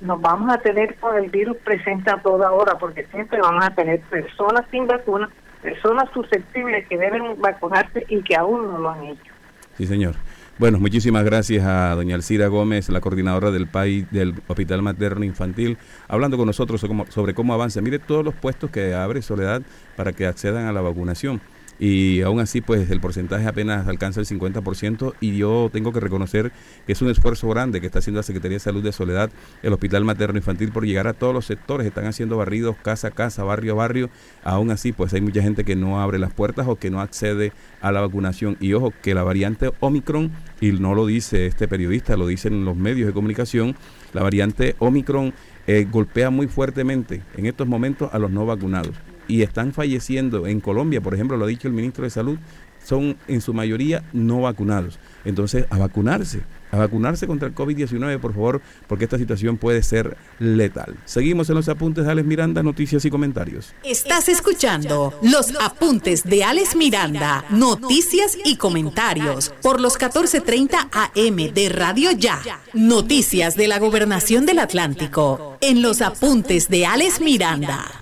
nos 0.00 0.20
vamos 0.20 0.52
a 0.52 0.58
tener 0.58 0.96
con 0.96 1.16
el 1.16 1.30
virus 1.30 1.56
presente 1.58 2.10
a 2.10 2.20
toda 2.20 2.50
hora, 2.52 2.76
porque 2.78 3.06
siempre 3.06 3.40
vamos 3.40 3.64
a 3.64 3.70
tener 3.70 4.00
personas 4.02 4.64
sin 4.70 4.86
vacuna, 4.86 5.30
personas 5.62 6.08
susceptibles 6.12 6.86
que 6.88 6.98
deben 6.98 7.40
vacunarse 7.40 8.04
y 8.08 8.20
que 8.22 8.36
aún 8.36 8.66
no 8.66 8.78
lo 8.78 8.90
han 8.90 9.04
hecho. 9.04 9.32
Sí, 9.76 9.86
señor. 9.86 10.16
Bueno, 10.58 10.78
muchísimas 10.78 11.24
gracias 11.24 11.64
a 11.64 11.94
doña 11.94 12.14
Alcira 12.14 12.48
Gómez, 12.48 12.88
la 12.90 13.00
coordinadora 13.00 13.50
del 13.50 13.68
PAI 13.68 14.06
del 14.10 14.34
Hospital 14.46 14.82
Materno 14.82 15.24
Infantil, 15.24 15.78
hablando 16.08 16.36
con 16.36 16.46
nosotros 16.46 16.84
sobre 17.08 17.32
cómo 17.32 17.54
avanza. 17.54 17.80
Mire 17.80 17.98
todos 17.98 18.24
los 18.24 18.34
puestos 18.34 18.70
que 18.70 18.94
abre 18.94 19.22
Soledad 19.22 19.62
para 19.96 20.12
que 20.12 20.26
accedan 20.26 20.66
a 20.66 20.72
la 20.72 20.82
vacunación 20.82 21.40
y 21.84 22.20
aún 22.20 22.38
así 22.38 22.60
pues 22.60 22.88
el 22.92 23.00
porcentaje 23.00 23.44
apenas 23.44 23.88
alcanza 23.88 24.20
el 24.20 24.26
50% 24.26 25.14
y 25.20 25.36
yo 25.36 25.68
tengo 25.72 25.92
que 25.92 25.98
reconocer 25.98 26.52
que 26.86 26.92
es 26.92 27.02
un 27.02 27.10
esfuerzo 27.10 27.48
grande 27.48 27.80
que 27.80 27.86
está 27.86 27.98
haciendo 27.98 28.20
la 28.20 28.22
Secretaría 28.22 28.54
de 28.54 28.60
Salud 28.60 28.84
de 28.84 28.92
Soledad, 28.92 29.32
el 29.64 29.72
Hospital 29.72 30.04
Materno 30.04 30.38
Infantil 30.38 30.70
por 30.70 30.86
llegar 30.86 31.08
a 31.08 31.12
todos 31.12 31.34
los 31.34 31.44
sectores, 31.44 31.84
están 31.84 32.06
haciendo 32.06 32.36
barridos 32.36 32.76
casa 32.76 33.08
a 33.08 33.10
casa, 33.10 33.42
barrio 33.42 33.72
a 33.72 33.74
barrio, 33.74 34.10
aún 34.44 34.70
así 34.70 34.92
pues 34.92 35.12
hay 35.12 35.22
mucha 35.22 35.42
gente 35.42 35.64
que 35.64 35.74
no 35.74 36.00
abre 36.00 36.20
las 36.20 36.32
puertas 36.32 36.68
o 36.68 36.76
que 36.76 36.88
no 36.88 37.00
accede 37.00 37.52
a 37.80 37.90
la 37.90 38.00
vacunación. 38.00 38.56
Y 38.60 38.74
ojo 38.74 38.92
que 39.02 39.12
la 39.12 39.24
variante 39.24 39.72
Omicron, 39.80 40.30
y 40.60 40.70
no 40.70 40.94
lo 40.94 41.06
dice 41.06 41.46
este 41.46 41.66
periodista, 41.66 42.16
lo 42.16 42.28
dicen 42.28 42.64
los 42.64 42.76
medios 42.76 43.08
de 43.08 43.12
comunicación, 43.12 43.74
la 44.12 44.22
variante 44.22 44.76
Omicron 44.78 45.34
eh, 45.66 45.88
golpea 45.90 46.30
muy 46.30 46.46
fuertemente 46.46 47.22
en 47.36 47.46
estos 47.46 47.66
momentos 47.66 48.08
a 48.14 48.20
los 48.20 48.30
no 48.30 48.46
vacunados 48.46 48.94
y 49.28 49.42
están 49.42 49.72
falleciendo 49.72 50.46
en 50.46 50.60
Colombia, 50.60 51.00
por 51.00 51.14
ejemplo, 51.14 51.36
lo 51.36 51.44
ha 51.44 51.48
dicho 51.48 51.68
el 51.68 51.74
ministro 51.74 52.04
de 52.04 52.10
Salud, 52.10 52.38
son 52.84 53.16
en 53.28 53.40
su 53.40 53.54
mayoría 53.54 54.02
no 54.12 54.40
vacunados. 54.40 54.98
Entonces, 55.24 55.66
a 55.70 55.78
vacunarse, 55.78 56.42
a 56.72 56.78
vacunarse 56.78 57.26
contra 57.26 57.46
el 57.48 57.54
COVID-19, 57.54 58.18
por 58.18 58.32
favor, 58.32 58.60
porque 58.88 59.04
esta 59.04 59.18
situación 59.18 59.56
puede 59.56 59.82
ser 59.82 60.16
letal. 60.40 60.96
Seguimos 61.04 61.48
en 61.48 61.56
los 61.56 61.68
apuntes 61.68 62.04
de 62.04 62.10
Alex 62.10 62.26
Miranda, 62.26 62.62
noticias 62.62 63.04
y 63.04 63.10
comentarios. 63.10 63.72
Estás 63.84 64.28
escuchando 64.28 65.14
los 65.22 65.54
apuntes 65.60 66.24
de 66.24 66.42
Alex 66.42 66.74
Miranda, 66.74 67.44
noticias 67.50 68.36
y 68.44 68.56
comentarios 68.56 69.52
por 69.62 69.80
los 69.80 69.96
14:30 69.96 70.88
AM 70.92 71.52
de 71.52 71.68
Radio 71.68 72.10
Ya. 72.12 72.40
Noticias 72.74 73.56
de 73.56 73.68
la 73.68 73.78
Gobernación 73.78 74.46
del 74.46 74.58
Atlántico 74.58 75.56
en 75.60 75.82
los 75.82 76.00
apuntes 76.00 76.68
de 76.68 76.86
Alex 76.86 77.20
Miranda. 77.20 78.01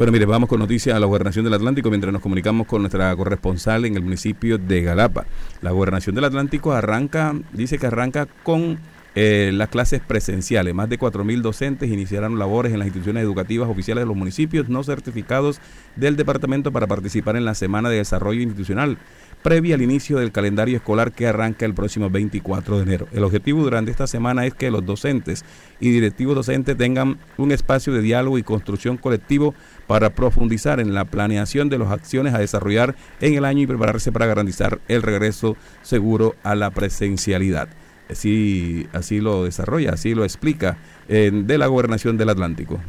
Bueno, 0.00 0.12
mire, 0.14 0.24
vamos 0.24 0.48
con 0.48 0.60
noticias 0.60 0.96
a 0.96 0.98
la 0.98 1.04
Gobernación 1.04 1.44
del 1.44 1.52
Atlántico 1.52 1.90
mientras 1.90 2.10
nos 2.10 2.22
comunicamos 2.22 2.66
con 2.66 2.80
nuestra 2.80 3.14
corresponsal 3.14 3.84
en 3.84 3.96
el 3.96 4.02
municipio 4.02 4.56
de 4.56 4.80
Galapa. 4.80 5.26
La 5.60 5.72
Gobernación 5.72 6.14
del 6.14 6.24
Atlántico 6.24 6.72
arranca, 6.72 7.34
dice 7.52 7.76
que 7.76 7.86
arranca 7.86 8.26
con 8.42 8.78
eh, 9.14 9.50
las 9.52 9.68
clases 9.68 10.00
presenciales. 10.00 10.74
Más 10.74 10.88
de 10.88 10.98
4.000 10.98 11.42
docentes 11.42 11.90
iniciarán 11.90 12.38
labores 12.38 12.72
en 12.72 12.78
las 12.78 12.86
instituciones 12.86 13.22
educativas 13.22 13.68
oficiales 13.68 14.00
de 14.00 14.06
los 14.06 14.16
municipios 14.16 14.70
no 14.70 14.82
certificados 14.84 15.60
del 15.96 16.16
departamento 16.16 16.72
para 16.72 16.86
participar 16.86 17.36
en 17.36 17.44
la 17.44 17.54
Semana 17.54 17.90
de 17.90 17.96
Desarrollo 17.96 18.40
Institucional 18.40 18.96
previa 19.42 19.74
al 19.74 19.82
inicio 19.82 20.18
del 20.18 20.32
calendario 20.32 20.76
escolar 20.76 21.12
que 21.12 21.26
arranca 21.26 21.64
el 21.66 21.74
próximo 21.74 22.10
24 22.10 22.76
de 22.76 22.82
enero. 22.82 23.08
El 23.12 23.24
objetivo 23.24 23.62
durante 23.62 23.90
esta 23.90 24.06
semana 24.06 24.46
es 24.46 24.54
que 24.54 24.70
los 24.70 24.84
docentes 24.84 25.44
y 25.80 25.90
directivos 25.90 26.34
docentes 26.34 26.76
tengan 26.76 27.18
un 27.38 27.52
espacio 27.52 27.92
de 27.92 28.02
diálogo 28.02 28.38
y 28.38 28.42
construcción 28.42 28.96
colectivo 28.96 29.54
para 29.86 30.10
profundizar 30.10 30.80
en 30.80 30.94
la 30.94 31.04
planeación 31.04 31.68
de 31.68 31.78
las 31.78 31.90
acciones 31.90 32.34
a 32.34 32.38
desarrollar 32.38 32.94
en 33.20 33.34
el 33.34 33.44
año 33.44 33.62
y 33.62 33.66
prepararse 33.66 34.12
para 34.12 34.26
garantizar 34.26 34.78
el 34.88 35.02
regreso 35.02 35.56
seguro 35.82 36.34
a 36.42 36.54
la 36.54 36.70
presencialidad. 36.70 37.68
Así, 38.10 38.88
así 38.92 39.20
lo 39.20 39.44
desarrolla, 39.44 39.92
así 39.92 40.14
lo 40.14 40.24
explica 40.24 40.78
de 41.08 41.58
la 41.58 41.66
gobernación 41.66 42.16
del 42.16 42.28
Atlántico. 42.28 42.80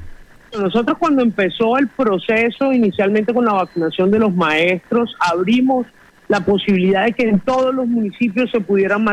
Nosotros 0.57 0.97
cuando 0.97 1.21
empezó 1.21 1.77
el 1.77 1.87
proceso, 1.87 2.73
inicialmente 2.73 3.33
con 3.33 3.45
la 3.45 3.53
vacunación 3.53 4.11
de 4.11 4.19
los 4.19 4.35
maestros, 4.35 5.15
abrimos 5.19 5.87
la 6.31 6.39
posibilidad 6.39 7.03
de 7.03 7.11
que 7.11 7.23
en 7.23 7.41
todos 7.41 7.75
los 7.75 7.85
municipios 7.85 8.49
se 8.51 8.61
pudieran 8.61 9.05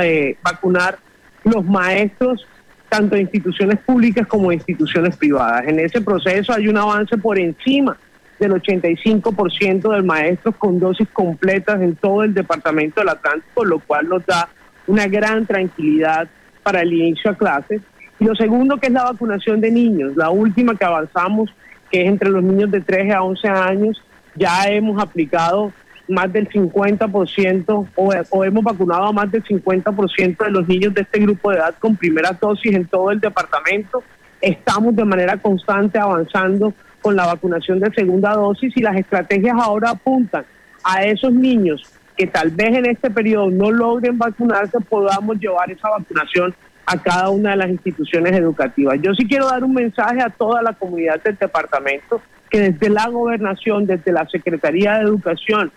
eh, 0.00 0.38
vacunar 0.42 0.96
los 1.44 1.62
maestros, 1.62 2.46
tanto 2.88 3.16
de 3.16 3.20
instituciones 3.20 3.80
públicas 3.80 4.26
como 4.26 4.48
de 4.48 4.54
instituciones 4.54 5.14
privadas. 5.14 5.68
En 5.68 5.78
ese 5.78 6.00
proceso 6.00 6.54
hay 6.54 6.66
un 6.68 6.78
avance 6.78 7.18
por 7.18 7.38
encima 7.38 7.98
del 8.38 8.52
85% 8.52 9.94
de 9.94 10.02
maestros 10.04 10.56
con 10.56 10.80
dosis 10.80 11.06
completas 11.12 11.82
en 11.82 11.96
todo 11.96 12.22
el 12.22 12.32
departamento 12.32 13.02
del 13.02 13.10
Atlántico, 13.10 13.62
lo 13.62 13.78
cual 13.80 14.08
nos 14.08 14.24
da 14.24 14.48
una 14.86 15.06
gran 15.06 15.44
tranquilidad 15.44 16.28
para 16.62 16.80
el 16.80 16.94
inicio 16.94 17.30
a 17.30 17.34
clases. 17.34 17.82
Y 18.18 18.24
lo 18.24 18.34
segundo 18.34 18.78
que 18.78 18.86
es 18.86 18.92
la 18.94 19.04
vacunación 19.04 19.60
de 19.60 19.70
niños, 19.70 20.16
la 20.16 20.30
última 20.30 20.74
que 20.76 20.86
avanzamos, 20.86 21.50
que 21.90 22.00
es 22.00 22.08
entre 22.08 22.30
los 22.30 22.42
niños 22.42 22.70
de 22.70 22.80
13 22.80 23.12
a 23.12 23.22
11 23.22 23.48
años, 23.48 24.02
ya 24.34 24.64
hemos 24.70 25.02
aplicado 25.02 25.74
más 26.08 26.32
del 26.32 26.48
50% 26.48 27.88
o, 27.94 28.12
o 28.30 28.44
hemos 28.44 28.64
vacunado 28.64 29.04
a 29.04 29.12
más 29.12 29.30
del 29.30 29.42
50% 29.42 30.44
de 30.44 30.50
los 30.50 30.68
niños 30.68 30.94
de 30.94 31.02
este 31.02 31.20
grupo 31.20 31.50
de 31.50 31.56
edad 31.56 31.74
con 31.78 31.96
primera 31.96 32.36
dosis 32.38 32.74
en 32.74 32.86
todo 32.86 33.10
el 33.10 33.20
departamento. 33.20 34.02
Estamos 34.40 34.94
de 34.94 35.04
manera 35.04 35.36
constante 35.38 35.98
avanzando 35.98 36.74
con 37.00 37.16
la 37.16 37.26
vacunación 37.26 37.80
de 37.80 37.92
segunda 37.92 38.32
dosis 38.34 38.76
y 38.76 38.80
las 38.80 38.96
estrategias 38.96 39.56
ahora 39.60 39.90
apuntan 39.90 40.44
a 40.82 41.04
esos 41.04 41.32
niños 41.32 41.82
que 42.16 42.26
tal 42.26 42.50
vez 42.50 42.76
en 42.76 42.86
este 42.86 43.10
periodo 43.10 43.50
no 43.50 43.70
logren 43.70 44.18
vacunarse, 44.18 44.78
podamos 44.80 45.38
llevar 45.38 45.70
esa 45.70 45.90
vacunación 45.90 46.54
a 46.86 47.02
cada 47.02 47.30
una 47.30 47.50
de 47.50 47.56
las 47.56 47.70
instituciones 47.70 48.32
educativas. 48.32 48.98
Yo 49.02 49.14
sí 49.14 49.26
quiero 49.26 49.48
dar 49.48 49.64
un 49.64 49.74
mensaje 49.74 50.20
a 50.22 50.30
toda 50.30 50.62
la 50.62 50.74
comunidad 50.74 51.22
del 51.22 51.36
departamento 51.36 52.20
que 52.50 52.60
desde 52.60 52.90
la 52.90 53.08
gobernación, 53.08 53.86
desde 53.86 54.12
la 54.12 54.26
Secretaría 54.28 54.94
de 54.94 55.04
Educación, 55.04 55.72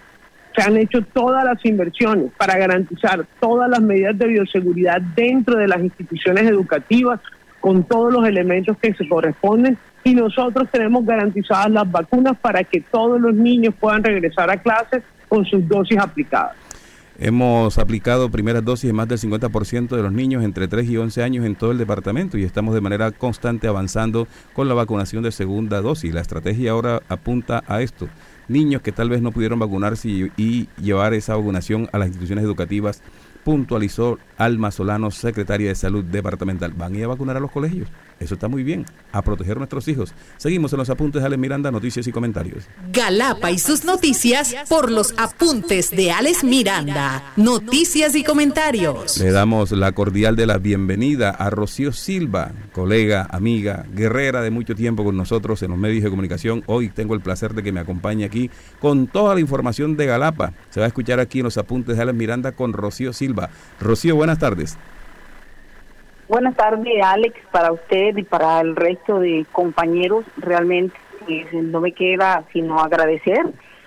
se 0.57 0.63
han 0.63 0.75
hecho 0.75 1.03
todas 1.13 1.45
las 1.45 1.63
inversiones 1.65 2.31
para 2.35 2.57
garantizar 2.57 3.27
todas 3.39 3.69
las 3.69 3.79
medidas 3.79 4.17
de 4.17 4.25
bioseguridad 4.25 4.99
dentro 5.15 5.55
de 5.55 5.67
las 5.67 5.79
instituciones 5.81 6.45
educativas 6.45 7.19
con 7.61 7.83
todos 7.83 8.11
los 8.11 8.27
elementos 8.27 8.75
que 8.77 8.93
se 8.95 9.07
corresponden 9.07 9.77
y 10.03 10.15
nosotros 10.15 10.67
tenemos 10.71 11.05
garantizadas 11.05 11.69
las 11.69 11.91
vacunas 11.91 12.35
para 12.39 12.63
que 12.63 12.81
todos 12.81 13.21
los 13.21 13.35
niños 13.35 13.75
puedan 13.79 14.03
regresar 14.03 14.49
a 14.49 14.57
clases 14.57 15.03
con 15.27 15.45
sus 15.45 15.67
dosis 15.67 15.99
aplicadas. 15.99 16.55
Hemos 17.19 17.77
aplicado 17.77 18.29
primeras 18.29 18.63
dosis 18.63 18.87
de 18.87 18.93
más 18.93 19.07
del 19.07 19.17
50% 19.17 19.89
de 19.89 20.03
los 20.03 20.11
niños 20.11 20.43
entre 20.43 20.67
3 20.67 20.89
y 20.89 20.97
11 20.97 21.23
años 21.23 21.45
en 21.45 21.55
todo 21.55 21.71
el 21.71 21.77
departamento 21.77 22.37
y 22.37 22.43
estamos 22.43 22.73
de 22.73 22.81
manera 22.81 23.11
constante 23.11 23.67
avanzando 23.67 24.27
con 24.53 24.67
la 24.67 24.75
vacunación 24.75 25.23
de 25.23 25.31
segunda 25.31 25.81
dosis. 25.81 26.13
La 26.13 26.21
estrategia 26.21 26.71
ahora 26.71 27.01
apunta 27.09 27.63
a 27.67 27.81
esto, 27.81 28.07
niños 28.47 28.81
que 28.81 28.91
tal 28.91 29.09
vez 29.09 29.21
no 29.21 29.31
pudieron 29.31 29.59
vacunarse 29.59 30.09
y, 30.09 30.69
llevar 30.81 31.13
esa 31.13 31.35
vacunación 31.35 31.89
a 31.91 31.97
las 31.97 32.07
instituciones 32.07 32.43
educativas, 32.43 33.01
puntualizó 33.43 34.19
Alma 34.37 34.71
Solano, 34.71 35.11
secretaria 35.11 35.69
de 35.69 35.75
Salud 35.75 36.03
Departamental. 36.03 36.73
¿Van 36.73 36.93
a 36.93 36.97
ir 36.97 37.03
a 37.05 37.07
vacunar 37.07 37.37
a 37.37 37.39
los 37.39 37.51
colegios? 37.51 37.89
Eso 38.19 38.33
está 38.33 38.47
muy 38.47 38.63
bien. 38.63 38.85
A 39.11 39.21
proteger 39.21 39.57
a 39.57 39.59
nuestros 39.59 39.87
hijos. 39.87 40.13
Seguimos 40.37 40.73
en 40.73 40.79
los 40.79 40.89
apuntes 40.89 41.21
de 41.21 41.25
Alex 41.25 41.39
Miranda, 41.39 41.71
noticias 41.71 42.07
y 42.07 42.11
comentarios. 42.11 42.67
Galapa 42.91 43.51
y 43.51 43.59
sus 43.59 43.85
noticias 43.85 44.55
por 44.69 44.91
los 44.91 45.13
apuntes 45.17 45.91
de 45.91 46.11
Alex 46.11 46.43
Miranda. 46.43 47.33
Noticias 47.35 48.15
y 48.15 48.23
comentarios. 48.23 49.17
Le 49.17 49.31
damos 49.31 49.71
la 49.71 49.91
cordial 49.91 50.35
de 50.35 50.47
la 50.47 50.57
bienvenida 50.57 51.29
a 51.29 51.49
Rocío 51.49 51.91
Silva, 51.91 52.51
colega, 52.73 53.27
amiga, 53.29 53.85
guerrera 53.93 54.41
de 54.41 54.51
mucho 54.51 54.75
tiempo 54.75 55.03
con 55.03 55.15
nosotros 55.17 55.61
en 55.63 55.71
los 55.71 55.79
medios 55.79 56.03
de 56.03 56.09
comunicación. 56.09 56.63
Hoy 56.65 56.89
tengo 56.89 57.13
el 57.13 57.21
placer 57.21 57.53
de 57.53 57.63
que 57.63 57.71
me 57.71 57.79
acompañe 57.79 58.25
aquí 58.25 58.49
con 58.79 59.07
toda 59.07 59.35
la 59.35 59.41
información 59.41 59.95
de 59.95 60.05
Galapa. 60.05 60.53
Se 60.69 60.79
va 60.79 60.85
a 60.85 60.87
escuchar 60.87 61.19
aquí 61.19 61.39
en 61.39 61.45
los 61.45 61.57
apuntes 61.57 61.95
de 61.95 62.01
Alex 62.01 62.17
Miranda 62.17 62.51
con 62.51 62.73
Rocío 62.73 63.13
Silva. 63.13 63.49
Rocío, 63.79 64.15
buenas 64.15 64.39
tardes. 64.39 64.77
Buenas 66.29 66.57
tardes, 66.57 67.01
Alex, 67.01 67.39
para 67.53 67.71
usted 67.71 68.17
y 68.17 68.23
para 68.23 68.59
el 68.59 68.75
resto 68.75 69.19
de 69.21 69.45
compañeros. 69.53 70.25
Realmente 70.35 70.93
pues, 71.25 71.53
no 71.53 71.79
me 71.79 71.93
queda 71.93 72.43
sino 72.51 72.81
agradecer 72.81 73.45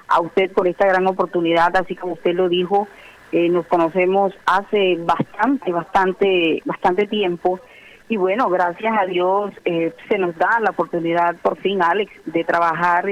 a 0.08 0.20
usted 0.20 0.50
por 0.50 0.66
esta 0.66 0.86
gran 0.86 1.06
oportunidad, 1.06 1.76
así 1.76 1.94
como 1.94 2.14
usted 2.14 2.34
lo 2.34 2.48
dijo, 2.48 2.88
eh, 3.30 3.50
nos 3.50 3.66
conocemos 3.66 4.32
hace 4.46 4.96
bastante, 5.00 5.70
bastante, 5.70 6.62
bastante 6.64 7.06
tiempo. 7.06 7.60
Y 8.08 8.16
bueno, 8.16 8.48
gracias 8.48 8.92
a 8.98 9.04
Dios 9.04 9.52
eh, 9.66 9.92
se 10.08 10.16
nos 10.16 10.34
da 10.38 10.60
la 10.60 10.70
oportunidad 10.70 11.36
por 11.42 11.58
fin, 11.58 11.82
Alex, 11.82 12.10
de 12.24 12.42
trabajar 12.44 13.04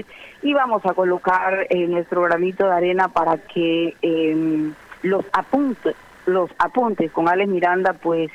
y 0.42 0.54
vamos 0.54 0.86
a 0.86 0.94
colocar 0.94 1.66
eh, 1.68 1.86
nuestro 1.86 2.22
granito 2.22 2.66
de 2.66 2.72
arena 2.72 3.08
para 3.08 3.36
que 3.36 3.94
em, 4.00 4.72
los 5.02 5.26
apuntes, 5.34 5.94
los 6.24 6.50
apuntes 6.58 7.12
con 7.12 7.28
Alex 7.28 7.50
Miranda, 7.50 7.92
pues 7.92 8.30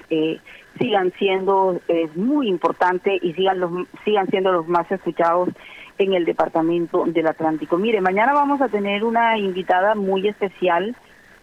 sigan 0.79 1.11
siendo 1.17 1.79
muy 2.15 2.47
importantes 2.47 3.23
y 3.23 3.33
sigan, 3.33 3.59
los, 3.59 3.71
sigan 4.03 4.27
siendo 4.27 4.51
los 4.51 4.67
más 4.67 4.91
escuchados 4.91 5.49
en 5.97 6.13
el 6.13 6.25
departamento 6.25 7.03
del 7.05 7.27
Atlántico. 7.27 7.77
Mire, 7.77 8.01
mañana 8.01 8.33
vamos 8.33 8.61
a 8.61 8.69
tener 8.69 9.03
una 9.03 9.37
invitada 9.37 9.95
muy 9.95 10.27
especial, 10.27 10.95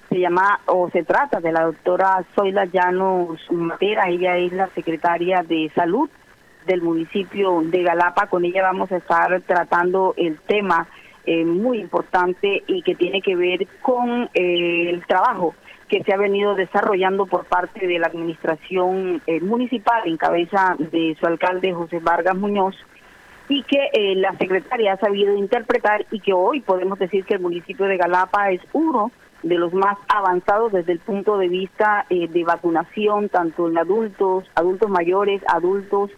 se 0.09 0.19
llama 0.19 0.61
o 0.67 0.91
se 0.91 1.05
trata 1.05 1.41
de 1.41 1.53
la 1.53 1.65
doctora 1.65 2.25
Zoila 2.35 2.65
Llanos 2.67 3.41
Matera, 3.51 4.09
ella 4.09 4.37
es 4.37 4.53
la 4.53 4.69
secretaria 4.69 5.43
de 5.43 5.71
salud 5.75 6.11
del 6.67 6.83
municipio 6.83 7.61
de 7.63 7.83
Galapa, 7.83 8.27
con 8.27 8.45
ella 8.45 8.63
vamos 8.63 8.91
a 8.93 8.97
estar 8.97 9.41
tratando 9.43 10.15
el 10.17 10.39
tema 10.41 10.89
eh, 11.25 11.45
muy 11.45 11.79
importante 11.79 12.63
y 12.67 12.83
que 12.83 12.95
tiene 12.95 13.23
que 13.23 13.37
ver 13.37 13.67
con 13.83 14.29
eh, 14.35 14.91
el 14.91 15.07
trabajo 15.07 15.55
que 15.91 16.05
se 16.05 16.15
ha 16.15 16.17
venido 16.17 16.55
desarrollando 16.55 17.27
por 17.27 17.45
parte 17.47 17.87
de 17.87 17.99
la 17.99 18.07
administración 18.07 19.21
eh, 19.27 19.41
municipal 19.41 20.03
en 20.07 20.17
cabeza 20.17 20.77
de 20.79 21.17
su 21.19 21.27
alcalde 21.27 21.75
José 21.75 21.99
Vargas 21.99 22.37
Muñoz 22.37 22.77
y 23.49 23.65
que 23.65 23.89
eh, 23.93 24.15
la 24.15 24.33
secretaria 24.39 24.93
ha 24.93 24.97
sabido 24.99 25.35
interpretar 25.35 26.07
y 26.13 26.21
que 26.21 26.33
hoy 26.33 26.61
podemos 26.61 26.97
decir 27.01 27.25
que 27.25 27.35
el 27.35 27.41
municipio 27.41 27.87
de 27.87 27.97
Galapa 27.97 28.53
es 28.53 28.61
uno 28.73 29.11
de 29.43 29.57
los 29.57 29.73
más 29.73 29.99
avanzados 30.07 30.71
desde 30.71 30.93
el 30.93 31.01
punto 31.01 31.39
de 31.39 31.49
vista 31.49 32.07
eh, 32.09 32.29
de 32.29 32.45
vacunación, 32.45 33.29
tanto 33.29 33.69
en 33.69 33.77
adultos, 33.77 34.45
adultos 34.55 34.89
mayores, 34.89 35.43
adultos 35.49 36.13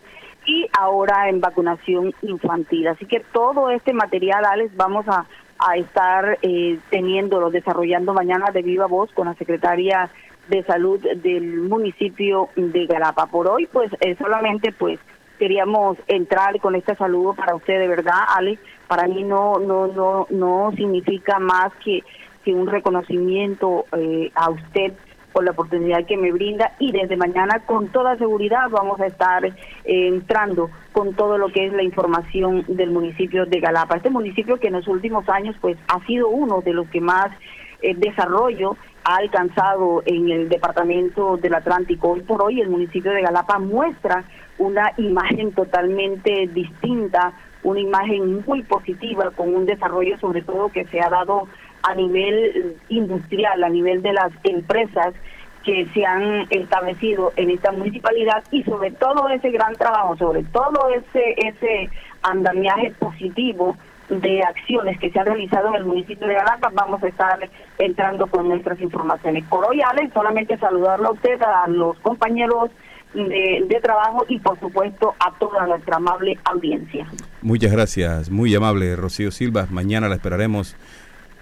y 0.44 0.66
ahora 0.78 1.30
en 1.30 1.40
vacunación 1.40 2.12
infantil. 2.20 2.88
Así 2.88 3.06
que 3.06 3.20
todo 3.32 3.70
este 3.70 3.94
material, 3.94 4.44
Alex, 4.44 4.76
vamos 4.76 5.08
a, 5.08 5.24
a 5.66 5.76
estar 5.76 6.38
eh, 6.42 6.78
teniéndolo, 6.90 7.50
desarrollando 7.50 8.14
mañana 8.14 8.50
de 8.52 8.62
viva 8.62 8.86
voz 8.86 9.10
con 9.12 9.26
la 9.26 9.34
secretaria 9.34 10.10
de 10.48 10.62
salud 10.64 11.00
del 11.00 11.60
municipio 11.62 12.48
de 12.56 12.86
Galapa. 12.86 13.26
Por 13.26 13.48
hoy, 13.48 13.66
pues 13.66 13.90
solamente 14.18 14.72
pues 14.72 14.98
queríamos 15.38 15.98
entrar 16.08 16.60
con 16.60 16.74
este 16.74 16.94
saludo 16.96 17.34
para 17.34 17.54
usted 17.54 17.78
de 17.80 17.88
verdad, 17.88 18.20
Ale. 18.36 18.58
Para 18.88 19.06
mí 19.08 19.22
no 19.22 19.58
no 19.58 19.86
no 19.86 20.26
no 20.30 20.72
significa 20.76 21.38
más 21.38 21.72
que, 21.84 22.02
que 22.44 22.52
un 22.52 22.66
reconocimiento 22.66 23.86
eh, 23.96 24.30
a 24.34 24.50
usted 24.50 24.92
por 25.32 25.44
la 25.44 25.52
oportunidad 25.52 26.04
que 26.06 26.16
me 26.16 26.32
brinda 26.32 26.72
y 26.78 26.92
desde 26.92 27.16
mañana 27.16 27.60
con 27.66 27.88
toda 27.88 28.16
seguridad 28.16 28.68
vamos 28.70 29.00
a 29.00 29.06
estar 29.06 29.44
eh, 29.44 29.52
entrando 29.84 30.70
con 30.92 31.14
todo 31.14 31.38
lo 31.38 31.48
que 31.48 31.66
es 31.66 31.72
la 31.72 31.82
información 31.82 32.64
del 32.68 32.90
municipio 32.90 33.46
de 33.46 33.60
Galapa. 33.60 33.96
Este 33.96 34.10
municipio 34.10 34.58
que 34.58 34.68
en 34.68 34.74
los 34.74 34.88
últimos 34.88 35.28
años 35.28 35.56
pues 35.60 35.76
ha 35.88 36.04
sido 36.06 36.28
uno 36.28 36.60
de 36.60 36.74
los 36.74 36.88
que 36.88 37.00
más 37.00 37.30
eh, 37.80 37.94
desarrollo 37.96 38.76
ha 39.04 39.16
alcanzado 39.16 40.02
en 40.06 40.30
el 40.30 40.48
departamento 40.48 41.36
del 41.36 41.54
Atlántico. 41.54 42.10
Hoy 42.10 42.20
por 42.20 42.42
hoy 42.42 42.60
el 42.60 42.68
municipio 42.68 43.10
de 43.12 43.22
Galapa 43.22 43.58
muestra 43.58 44.24
una 44.58 44.92
imagen 44.96 45.52
totalmente 45.52 46.48
distinta, 46.52 47.32
una 47.64 47.80
imagen 47.80 48.42
muy 48.46 48.62
positiva 48.62 49.30
con 49.32 49.54
un 49.54 49.66
desarrollo 49.66 50.18
sobre 50.18 50.42
todo 50.42 50.68
que 50.68 50.84
se 50.86 51.00
ha 51.00 51.08
dado 51.08 51.48
a 51.82 51.94
nivel 51.94 52.76
industrial, 52.88 53.62
a 53.64 53.68
nivel 53.68 54.02
de 54.02 54.12
las 54.12 54.32
empresas 54.44 55.14
que 55.64 55.86
se 55.94 56.04
han 56.04 56.46
establecido 56.50 57.32
en 57.36 57.50
esta 57.50 57.70
municipalidad 57.72 58.42
y 58.50 58.64
sobre 58.64 58.90
todo 58.92 59.28
ese 59.28 59.50
gran 59.50 59.74
trabajo, 59.74 60.16
sobre 60.16 60.42
todo 60.44 60.88
ese 60.88 61.34
ese 61.36 61.88
andamiaje 62.22 62.92
positivo 62.98 63.76
de 64.08 64.42
acciones 64.42 64.98
que 64.98 65.10
se 65.10 65.18
han 65.18 65.26
realizado 65.26 65.68
en 65.68 65.74
el 65.76 65.84
municipio 65.84 66.26
de 66.26 66.34
Galapa, 66.34 66.70
vamos 66.74 67.02
a 67.02 67.08
estar 67.08 67.38
entrando 67.78 68.26
con 68.26 68.48
nuestras 68.48 68.80
informaciones. 68.80 69.44
Por 69.44 69.64
solamente 70.12 70.58
saludarlo 70.58 71.08
a 71.08 71.12
usted, 71.12 71.40
a 71.40 71.66
los 71.68 71.98
compañeros 72.00 72.70
de, 73.14 73.80
trabajo 73.82 74.24
y 74.28 74.38
por 74.38 74.58
supuesto 74.58 75.14
a 75.18 75.32
toda 75.38 75.66
nuestra 75.66 75.96
amable 75.96 76.38
audiencia. 76.44 77.06
Muchas 77.42 77.72
gracias, 77.72 78.30
muy 78.30 78.54
amable 78.54 78.96
Rocío 78.96 79.30
Silva. 79.30 79.66
Mañana 79.70 80.08
la 80.08 80.16
esperaremos. 80.16 80.76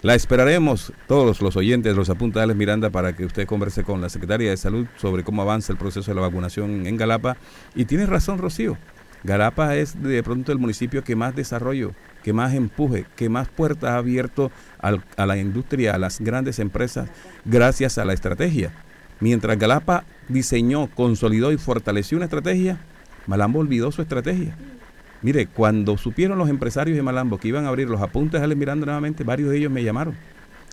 La 0.03 0.14
esperaremos 0.14 0.94
todos 1.07 1.42
los 1.42 1.57
oyentes, 1.57 1.94
los 1.94 2.09
apuntales 2.09 2.57
Miranda, 2.57 2.88
para 2.88 3.14
que 3.14 3.26
usted 3.26 3.46
converse 3.46 3.84
con 3.84 4.01
la 4.01 4.09
Secretaria 4.09 4.48
de 4.48 4.57
Salud 4.57 4.86
sobre 4.96 5.24
cómo 5.24 5.42
avanza 5.42 5.72
el 5.72 5.78
proceso 5.78 6.11
de 6.11 6.14
la 6.14 6.22
vacunación 6.22 6.86
en 6.86 6.96
Galapa. 6.96 7.36
Y 7.74 7.84
tiene 7.84 8.07
razón, 8.07 8.38
Rocío. 8.38 8.78
Galapa 9.24 9.76
es 9.76 10.03
de 10.03 10.22
pronto 10.22 10.53
el 10.53 10.59
municipio 10.59 11.05
que 11.05 11.16
más 11.16 11.36
desarrollo, 11.36 11.92
que 12.22 12.32
más 12.32 12.55
empuje, 12.55 13.05
que 13.14 13.28
más 13.28 13.48
puertas 13.48 13.90
ha 13.90 13.98
abierto 13.98 14.51
a 14.78 15.26
la 15.26 15.36
industria, 15.36 15.94
a 15.94 15.98
las 15.98 16.18
grandes 16.20 16.59
empresas, 16.61 17.11
gracias 17.44 17.98
a 17.98 18.07
la 18.07 18.14
estrategia. 18.14 18.72
Mientras 19.20 19.59
Galapa 19.59 20.05
diseñó, 20.28 20.88
consolidó 20.94 21.53
y 21.53 21.59
fortaleció 21.59 22.16
una 22.16 22.24
estrategia, 22.24 22.78
Malambo 23.26 23.59
olvidó 23.59 23.92
su 23.92 24.01
estrategia. 24.01 24.57
Mire, 25.23 25.47
cuando 25.47 25.99
supieron 25.99 26.39
los 26.39 26.49
empresarios 26.49 26.97
de 26.97 27.03
Malambo 27.03 27.39
que 27.39 27.49
iban 27.49 27.66
a 27.66 27.68
abrir 27.68 27.89
los 27.89 28.01
apuntes 28.01 28.41
al 28.41 28.57
Miranda 28.57 28.87
nuevamente, 28.87 29.25
varios 29.25 29.51
de 29.51 29.59
ellos 29.59 29.71
me 29.71 29.85
llamaron 29.85 30.14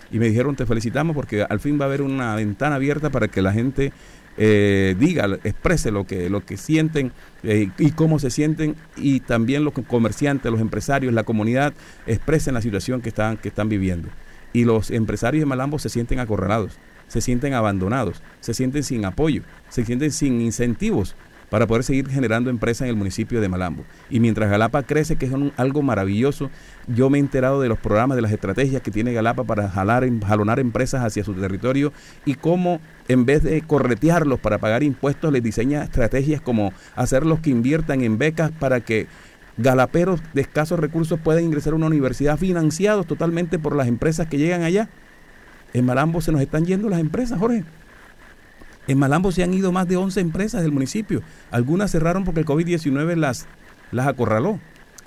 y 0.10 0.20
me 0.20 0.28
dijeron 0.30 0.56
te 0.56 0.66
felicitamos 0.66 1.16
porque 1.16 1.43
al 1.43 1.60
fin 1.60 1.78
va 1.80 1.84
a 1.84 1.88
haber 1.88 2.02
una 2.02 2.34
ventana 2.36 2.76
abierta 2.76 3.10
para 3.10 3.28
que 3.28 3.41
la 3.41 3.52
gente 3.52 3.91
eh, 4.38 4.95
diga, 4.98 5.26
exprese 5.43 5.91
lo 5.91 6.06
que, 6.06 6.30
lo 6.30 6.45
que 6.45 6.56
sienten 6.56 7.12
eh, 7.43 7.70
y 7.78 7.91
cómo 7.91 8.20
se 8.20 8.30
sienten 8.30 8.76
y 8.95 9.20
también 9.20 9.66
los 9.66 9.74
comerciantes, 9.74 10.50
los 10.52 10.62
empresarios, 10.62 11.14
la 11.14 11.24
comunidad 11.24 11.74
expresen 12.06 12.54
la 12.54 12.62
situación 12.62 13.02
que 13.02 13.10
están, 13.10 13.38
que 13.38 13.50
están 13.50 13.68
viviendo. 13.68 14.10
Y 14.54 14.64
los 14.64 14.91
empresarios 14.91 15.41
de 15.41 15.45
Malambo 15.45 15.78
se 15.78 15.89
sienten 15.89 16.20
acorralados 16.20 16.80
se 17.08 17.22
sienten 17.22 17.54
abandonados, 17.54 18.22
se 18.41 18.54
sienten 18.54 18.84
sin 18.84 19.06
apoyo, 19.06 19.43
se 19.70 19.86
sienten 19.86 20.12
sin 20.12 20.41
incentivos 20.41 21.16
para 21.50 21.68
poder 21.68 21.84
seguir 21.84 22.10
generando 22.10 22.50
empresas 22.50 22.84
en 22.84 22.89
el 22.89 22.95
municipio 22.95 23.41
de 23.41 23.50
Malambo. 23.50 23.84
Y 24.10 24.20
mientras 24.20 24.50
Galapa 24.50 24.84
crece, 24.84 25.16
que 25.16 25.26
es 25.26 25.32
algo 25.58 25.82
maravilloso, 25.82 26.50
yo 26.88 27.10
me 27.10 27.18
he 27.18 27.22
enterado 27.22 27.62
de 27.62 27.70
los 27.70 27.78
programas, 27.78 28.16
de 28.16 28.22
las 28.22 28.32
estrategias 28.32 28.82
que 28.82 28.91
tiene 28.91 29.14
Galapa 29.14 29.43
para 29.43 29.70
jalar, 29.70 30.08
jalonar 30.26 30.60
empresas 30.60 31.04
hacia 31.04 31.24
su 31.24 31.34
territorio 31.34 31.93
y 32.26 32.36
cómo 32.36 32.80
en 33.08 33.26
vez 33.26 33.43
de 33.43 33.62
corretearlos 33.62 34.39
para 34.39 34.58
pagar 34.58 34.84
impuestos, 34.84 35.32
les 35.32 35.43
diseña 35.43 35.84
estrategias 35.84 36.41
como 36.41 36.74
hacerlos 36.95 37.39
que 37.39 37.50
inviertan 37.50 38.02
en 38.02 38.18
becas 38.18 38.52
para 38.52 38.82
que 38.82 39.08
galaperos 39.58 40.22
de 40.34 40.41
escasos 40.41 40.80
recursos 40.80 41.20
puedan 41.20 41.43
ingresar 41.43 41.74
a 41.74 41.78
una 41.78 41.88
universidad 41.88 42.38
financiados 42.38 43.08
totalmente 43.08 43.58
por 43.58 43.76
las 43.76 43.88
empresas 43.88 44.28
que 44.28 44.38
llegan 44.38 44.62
allá 44.64 44.89
en 45.74 45.86
Malambo 45.86 46.22
se 46.22 46.32
nos 46.32 46.41
están 46.41 46.66
yendo 46.66 46.89
las 46.89 47.00
empresas, 47.00 47.39
Jorge. 47.39 47.64
En 48.88 48.97
Malambo 48.97 49.31
se 49.31 49.43
han 49.43 49.53
ido 49.53 49.71
más 49.71 49.88
de 49.88 49.97
11 49.97 50.19
empresas 50.21 50.61
del 50.61 50.71
municipio. 50.71 51.21
Algunas 51.51 51.91
cerraron 51.91 52.23
porque 52.23 52.39
el 52.39 52.45
COVID-19 52.45 53.15
las, 53.15 53.45
las 53.91 54.07
acorraló. 54.07 54.59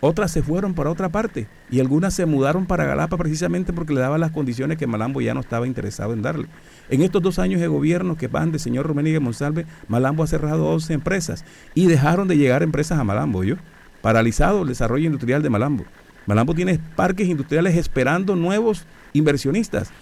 Otras 0.03 0.31
se 0.31 0.43
fueron 0.43 0.73
para 0.73 0.91
otra 0.91 1.11
parte 1.11 1.47
y 1.71 1.81
algunas 1.81 2.15
se 2.15 2.25
mudaron 2.25 2.65
para 2.65 2.85
Galapa 2.85 3.19
precisamente 3.19 3.75
porque 3.75 3.93
le 3.93 4.01
daban 4.01 4.21
las 4.21 4.31
condiciones 4.31 4.79
que 4.79 4.87
Malambo 4.87 5.21
ya 5.21 5.35
no 5.35 5.41
estaba 5.41 5.67
interesado 5.67 6.15
en 6.15 6.23
darle. 6.23 6.47
En 6.89 7.03
estos 7.03 7.21
dos 7.21 7.39
años 7.39 7.61
de 7.61 7.69
gobierno 7.69 8.17
que 8.17 8.27
van 8.27 8.51
de 8.51 8.59
señor 8.59 8.87
Roménigue 8.87 9.21
Monsalve, 9.21 9.67
Malambo 9.89 10.23
ha 10.23 10.27
cerrado 10.27 10.69
11 10.69 10.95
empresas 10.95 11.45
y 11.75 11.87
dejaron 11.87 12.29
de 12.29 12.39
llegar 12.39 12.63
empresas 12.63 12.99
a 12.99 13.05
Malambo, 13.05 13.45
¿yo? 13.45 13.57
Paralizado 14.01 14.63
el 14.63 14.69
desarrollo 14.69 15.05
industrial 15.05 15.43
de 15.43 15.51
Malambo. 15.51 15.85
Malambo 16.25 16.55
tiene 16.55 16.81
parques 16.97 17.29
industriales 17.29 17.77
esperando 17.77 18.37
nuevos 18.37 18.87
inversionistas 19.13 19.93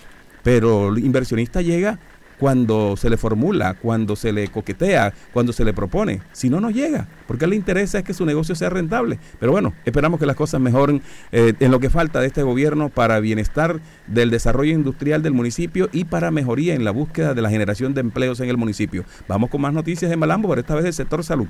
pero 0.43 0.89
el 0.89 1.05
inversionista 1.05 1.61
llega 1.61 1.99
cuando 2.39 2.97
se 2.97 3.11
le 3.11 3.17
formula, 3.17 3.75
cuando 3.75 4.17
se 4.17 4.33
le 4.33 4.49
coquetea, 4.49 5.13
cuando 5.33 5.53
se 5.53 5.65
le 5.65 5.73
propone. 5.73 6.21
Si 6.33 6.49
no, 6.51 6.61
no 6.61 6.71
llega, 6.71 7.09
porque 7.27 7.47
le 7.47 7.57
interesa 7.57 7.99
es 7.99 8.05
que 8.05 8.15
su 8.15 8.25
negocio 8.25 8.55
sea 8.55 8.71
rentable. 8.71 9.19
Pero 9.39 9.53
bueno, 9.53 9.75
esperamos 9.85 10.21
que 10.21 10.27
las 10.27 10.37
cosas 10.37 10.61
mejoren 10.61 11.03
eh, 11.33 11.53
en 11.61 11.71
lo 11.71 11.81
que 11.81 11.91
falta 11.91 12.21
de 12.21 12.27
este 12.29 12.43
gobierno 12.43 12.89
para 12.89 13.21
bienestar 13.21 13.81
del 14.07 14.31
desarrollo 14.31 14.73
industrial 14.73 15.23
del 15.23 15.33
municipio 15.33 15.89
y 15.93 16.05
para 16.05 16.31
mejoría 16.31 16.75
en 16.75 16.85
la 16.85 16.91
búsqueda 16.91 17.35
de 17.35 17.43
la 17.43 17.51
generación 17.51 17.95
de 17.95 18.01
empleos 18.01 18.41
en 18.41 18.49
el 18.49 18.57
municipio. 18.57 19.05
Vamos 19.27 19.51
con 19.51 19.61
más 19.61 19.73
noticias 19.73 20.11
de 20.11 20.17
Malambo, 20.17 20.49
pero 20.49 20.61
esta 20.61 20.75
vez 20.75 20.85
del 20.85 20.95
sector 20.95 21.25
salud. 21.25 21.49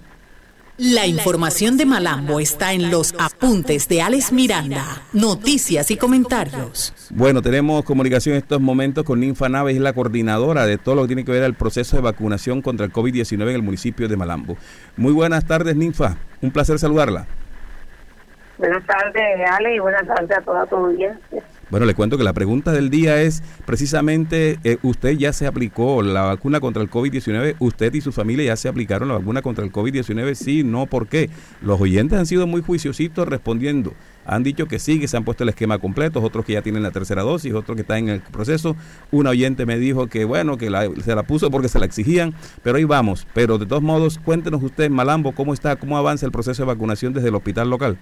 La 0.80 1.06
información 1.06 1.76
de 1.76 1.84
Malambo 1.84 2.38
está 2.38 2.72
en 2.72 2.92
los 2.92 3.12
apuntes 3.18 3.88
de 3.88 4.00
Alex 4.00 4.30
Miranda, 4.30 4.84
noticias 5.12 5.90
y 5.90 5.96
comentarios. 5.96 6.94
Bueno, 7.10 7.42
tenemos 7.42 7.82
comunicación 7.82 8.36
en 8.36 8.42
estos 8.42 8.60
momentos 8.60 9.02
con 9.02 9.18
Ninfa 9.18 9.48
Naves, 9.48 9.74
es 9.74 9.82
la 9.82 9.92
coordinadora 9.92 10.66
de 10.66 10.78
todo 10.78 10.94
lo 10.94 11.02
que 11.02 11.08
tiene 11.08 11.24
que 11.24 11.32
ver 11.32 11.42
al 11.42 11.54
proceso 11.54 11.96
de 11.96 12.02
vacunación 12.02 12.62
contra 12.62 12.86
el 12.86 12.92
COVID-19 12.92 13.42
en 13.42 13.56
el 13.56 13.62
municipio 13.62 14.06
de 14.06 14.16
Malambo. 14.16 14.56
Muy 14.96 15.12
buenas 15.12 15.44
tardes, 15.48 15.74
Ninfa. 15.74 16.16
Un 16.42 16.52
placer 16.52 16.78
saludarla. 16.78 17.26
Buenas 18.56 18.86
tardes, 18.86 19.50
Ale, 19.50 19.74
y 19.74 19.78
buenas 19.80 20.06
tardes 20.06 20.30
a 20.30 20.42
toda 20.42 20.64
tu 20.66 20.76
audiencia. 20.76 21.42
Bueno, 21.70 21.84
le 21.84 21.94
cuento 21.94 22.16
que 22.16 22.24
la 22.24 22.32
pregunta 22.32 22.72
del 22.72 22.88
día 22.88 23.20
es 23.20 23.42
precisamente, 23.66 24.58
eh, 24.64 24.78
usted 24.82 25.18
ya 25.18 25.34
se 25.34 25.46
aplicó 25.46 26.02
la 26.02 26.22
vacuna 26.22 26.60
contra 26.60 26.82
el 26.82 26.90
COVID-19, 26.90 27.56
usted 27.58 27.92
y 27.92 28.00
su 28.00 28.10
familia 28.10 28.46
ya 28.46 28.56
se 28.56 28.68
aplicaron 28.68 29.08
la 29.08 29.18
vacuna 29.18 29.42
contra 29.42 29.66
el 29.66 29.70
COVID-19, 29.70 30.34
sí, 30.34 30.64
no, 30.64 30.86
¿por 30.86 31.08
qué? 31.08 31.28
Los 31.60 31.78
oyentes 31.78 32.18
han 32.18 32.24
sido 32.24 32.46
muy 32.46 32.62
juiciositos 32.62 33.28
respondiendo. 33.28 33.92
Han 34.24 34.42
dicho 34.42 34.66
que 34.66 34.78
sí, 34.78 34.98
que 34.98 35.08
se 35.08 35.16
han 35.18 35.24
puesto 35.24 35.42
el 35.42 35.50
esquema 35.50 35.78
completo, 35.78 36.22
otros 36.22 36.44
que 36.46 36.54
ya 36.54 36.62
tienen 36.62 36.82
la 36.82 36.90
tercera 36.90 37.22
dosis, 37.22 37.52
otros 37.52 37.76
que 37.76 37.82
están 37.82 37.98
en 37.98 38.08
el 38.08 38.20
proceso. 38.20 38.74
Un 39.10 39.26
oyente 39.26 39.64
me 39.64 39.78
dijo 39.78 40.06
que 40.06 40.24
bueno, 40.24 40.56
que 40.56 40.66
se 41.02 41.14
la 41.14 41.22
puso 41.22 41.50
porque 41.50 41.68
se 41.68 41.78
la 41.78 41.86
exigían, 41.86 42.34
pero 42.62 42.78
ahí 42.78 42.84
vamos. 42.84 43.26
Pero 43.34 43.56
de 43.58 43.66
todos 43.66 43.82
modos, 43.82 44.18
cuéntenos 44.18 44.62
usted, 44.62 44.90
Malambo, 44.90 45.32
cómo 45.32 45.54
está, 45.54 45.76
cómo 45.76 45.96
avanza 45.96 46.26
el 46.26 46.32
proceso 46.32 46.62
de 46.62 46.66
vacunación 46.66 47.14
desde 47.14 47.28
el 47.28 47.34
hospital 47.34 47.70
local. 47.70 47.98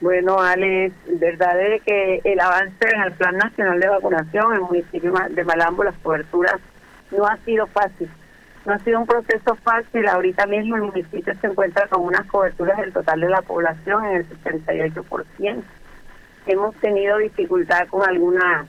Bueno, 0.00 0.38
Ale, 0.38 0.92
verdad 1.06 1.60
es 1.60 1.82
que 1.82 2.20
el 2.22 2.38
avance 2.38 2.88
en 2.94 3.02
el 3.02 3.12
Plan 3.14 3.36
Nacional 3.36 3.80
de 3.80 3.88
Vacunación 3.88 4.52
en 4.52 4.54
el 4.54 4.60
municipio 4.60 5.12
de 5.30 5.44
Malambo, 5.44 5.82
las 5.82 5.98
coberturas, 5.98 6.60
no 7.10 7.26
ha 7.26 7.36
sido 7.38 7.66
fácil. 7.66 8.08
No 8.64 8.74
ha 8.74 8.78
sido 8.80 9.00
un 9.00 9.06
proceso 9.06 9.56
fácil. 9.56 10.06
Ahorita 10.06 10.46
mismo 10.46 10.76
el 10.76 10.82
municipio 10.82 11.34
se 11.40 11.46
encuentra 11.48 11.88
con 11.88 12.02
unas 12.04 12.24
coberturas 12.26 12.78
del 12.78 12.92
total 12.92 13.20
de 13.20 13.28
la 13.28 13.42
población 13.42 14.04
en 14.04 14.16
el 14.18 14.28
68%. 14.28 15.62
Hemos 16.46 16.76
tenido 16.76 17.18
dificultad 17.18 17.88
con 17.88 18.08
alguna 18.08 18.66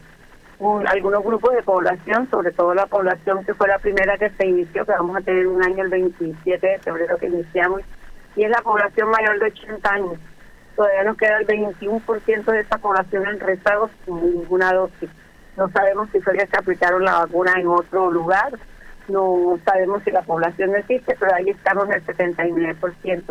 algunos 0.87 1.23
grupos 1.23 1.53
de 1.53 1.63
población, 1.63 2.29
sobre 2.29 2.51
todo 2.51 2.73
la 2.73 2.85
población 2.87 3.45
que 3.45 3.53
fue 3.53 3.67
la 3.69 3.79
primera 3.79 4.17
que 4.17 4.29
se 4.31 4.45
inició, 4.45 4.85
que 4.85 4.91
vamos 4.91 5.15
a 5.15 5.21
tener 5.21 5.47
un 5.47 5.63
año 5.63 5.83
el 5.83 5.89
27 5.89 6.67
de 6.67 6.79
febrero 6.79 7.17
que 7.17 7.27
iniciamos, 7.27 7.81
y 8.35 8.43
es 8.43 8.49
la 8.49 8.61
población 8.61 9.09
mayor 9.09 9.39
de 9.39 9.45
80 9.45 9.89
años 9.89 10.19
todavía 10.79 11.03
nos 11.03 11.17
queda 11.17 11.39
el 11.39 11.45
21% 11.45 12.45
de 12.45 12.61
esa 12.61 12.77
población 12.77 13.27
en 13.27 13.41
rezago 13.41 13.89
sin 14.05 14.15
ninguna 14.15 14.71
dosis. 14.71 15.09
No 15.57 15.69
sabemos 15.71 16.07
si 16.13 16.21
fue 16.21 16.37
que 16.37 16.47
se 16.47 16.57
aplicaron 16.57 17.03
la 17.03 17.19
vacuna 17.19 17.51
en 17.57 17.67
otro 17.67 18.09
lugar, 18.09 18.57
no 19.09 19.59
sabemos 19.65 20.01
si 20.05 20.11
la 20.11 20.21
población 20.21 20.73
existe, 20.77 21.17
pero 21.19 21.35
ahí 21.35 21.49
estamos 21.49 21.83
en 21.89 21.95
el 21.95 22.05
79%. 22.05 23.23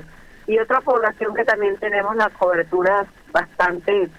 Y 0.46 0.58
otra 0.58 0.82
población 0.82 1.34
que 1.34 1.46
también 1.46 1.78
tenemos 1.78 2.14
la 2.16 2.28
cobertura 2.28 3.06
bastante 3.32 4.10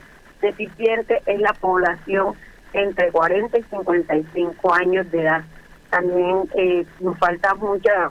deficiente 0.41 1.21
es 1.27 1.39
la 1.39 1.53
población 1.53 2.33
entre 2.73 3.11
40 3.11 3.59
y 3.59 3.61
55 3.61 4.73
años 4.73 5.11
de 5.11 5.21
edad. 5.21 5.43
También 5.91 6.49
eh, 6.55 6.83
nos 6.99 7.15
falta 7.19 7.53
mucha 7.53 8.09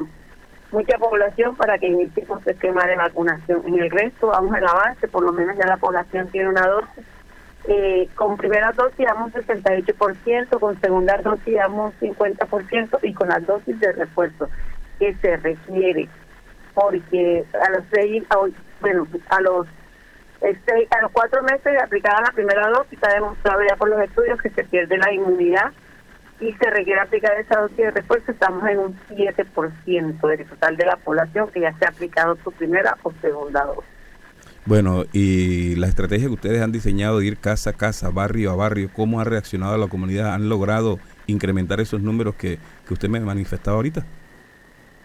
mucha 0.71 0.99
población 0.99 1.57
para 1.57 1.79
que 1.79 1.87
inicie 1.87 2.25
con 2.25 2.43
su 2.43 2.51
esquema 2.51 2.87
de 2.87 2.97
vacunación. 2.97 3.63
En 3.67 3.79
el 3.79 3.91
resto 3.91 4.29
vamos 4.29 4.57
en 4.57 4.67
avance, 4.67 5.09
por 5.09 5.23
lo 5.23 5.33
menos 5.33 5.57
ya 5.57 5.67
la 5.67 5.77
población 5.77 6.29
tiene 6.29 6.49
una 6.49 6.67
dosis. 6.67 7.05
Eh, 7.65 8.09
con 8.15 8.37
primera 8.37 8.73
dosis 8.73 9.07
damos 9.07 9.33
68%, 9.33 10.59
con 10.59 10.81
segunda 10.81 11.19
dosis 11.19 11.55
damos 11.55 11.95
50% 12.01 12.99
y 13.03 13.13
con 13.13 13.29
las 13.29 13.45
dosis 13.47 13.79
de 13.81 13.93
refuerzo 13.93 14.49
que 14.99 15.15
se 15.17 15.37
requiere, 15.37 16.09
porque 16.75 17.45
a 17.55 17.71
los 17.71 17.85
seis, 17.93 18.25
bueno, 18.81 19.07
a 19.29 19.41
los 19.41 19.67
este, 20.41 20.87
a 20.91 21.03
los 21.03 21.11
cuatro 21.11 21.43
meses 21.43 21.65
de 21.65 21.81
aplicada 21.81 22.21
la 22.21 22.33
primera 22.33 22.69
dosis 22.69 22.93
está 22.93 23.13
demostrado 23.13 23.61
ya 23.69 23.75
por 23.77 23.89
los 23.89 24.01
estudios 24.01 24.41
que 24.41 24.51
se 24.51 24.65
pierde 24.65 24.97
la 24.97 25.13
inmunidad 25.13 25.73
y 26.41 26.53
se 26.53 26.71
requiere 26.71 27.01
aplicar 27.01 27.39
esa 27.39 27.61
dosis 27.61 27.77
de 27.77 27.91
refuerzo, 27.91 28.31
estamos 28.33 28.69
en 28.69 28.79
un 28.79 28.99
7% 29.11 30.29
del 30.29 30.47
total 30.47 30.77
de 30.77 30.87
la 30.87 30.97
población 30.97 31.49
que 31.51 31.61
ya 31.61 31.73
se 31.79 31.85
ha 31.85 31.89
aplicado 31.89 32.37
su 32.45 32.53
primera 32.53 32.97
o 33.03 33.13
segunda 33.21 33.65
dosis. 33.65 33.85
Bueno, 34.65 35.05
y 35.13 35.77
la 35.77 35.87
estrategia 35.87 36.29
que 36.29 36.35
ustedes 36.35 36.61
han 36.61 36.73
diseñado 36.73 37.21
de 37.21 37.27
ir 37.27 37.39
casa 37.39 37.71
a 37.71 37.73
casa, 37.73 38.11
barrio 38.11 38.53
a 38.53 38.57
barrio, 38.57 38.91
¿cómo 38.93 39.21
ha 39.21 39.25
reaccionado 39.25 39.79
la 39.79 39.87
comunidad? 39.87 40.35
¿Han 40.35 40.49
logrado 40.49 40.99
incrementar 41.27 41.81
esos 41.81 42.03
números 42.03 42.35
que, 42.35 42.59
que 42.87 42.93
usted 42.93 43.09
me 43.09 43.19
manifestado 43.21 43.79
ahorita? 43.79 44.05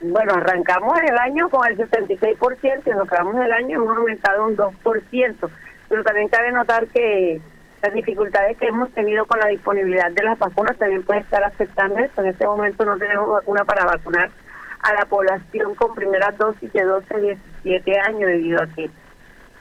Bueno, 0.01 0.33
arrancamos 0.33 0.99
el 0.99 1.17
año 1.17 1.49
con 1.49 1.65
el 1.65 1.77
66% 1.77 2.81
y 2.85 2.89
nos 2.89 3.07
quedamos 3.07 3.35
el 3.37 3.53
año 3.53 3.81
hemos 3.81 3.97
aumentado 3.97 4.45
un 4.45 4.57
2%, 4.57 5.49
pero 5.87 6.03
también 6.03 6.27
cabe 6.27 6.51
notar 6.51 6.87
que 6.87 7.39
las 7.83 7.93
dificultades 7.93 8.57
que 8.57 8.67
hemos 8.67 8.89
tenido 8.91 9.25
con 9.25 9.39
la 9.39 9.47
disponibilidad 9.47 10.09
de 10.09 10.23
las 10.23 10.39
vacunas 10.39 10.77
también 10.77 11.03
puede 11.03 11.19
estar 11.19 11.43
afectando 11.43 11.99
esto. 11.99 12.21
En 12.21 12.29
este 12.29 12.45
momento 12.45 12.85
no 12.85 12.97
tenemos 12.97 13.29
vacuna 13.29 13.65
para 13.65 13.83
vacunar 13.83 14.31
a 14.79 14.93
la 14.93 15.05
población 15.05 15.75
con 15.75 15.93
primera 15.93 16.31
dosis 16.31 16.71
de 16.71 16.81
12 16.81 17.13
a 17.13 17.17
17 17.17 17.99
años 17.99 18.29
debido 18.29 18.63
a 18.63 18.67
que 18.67 18.89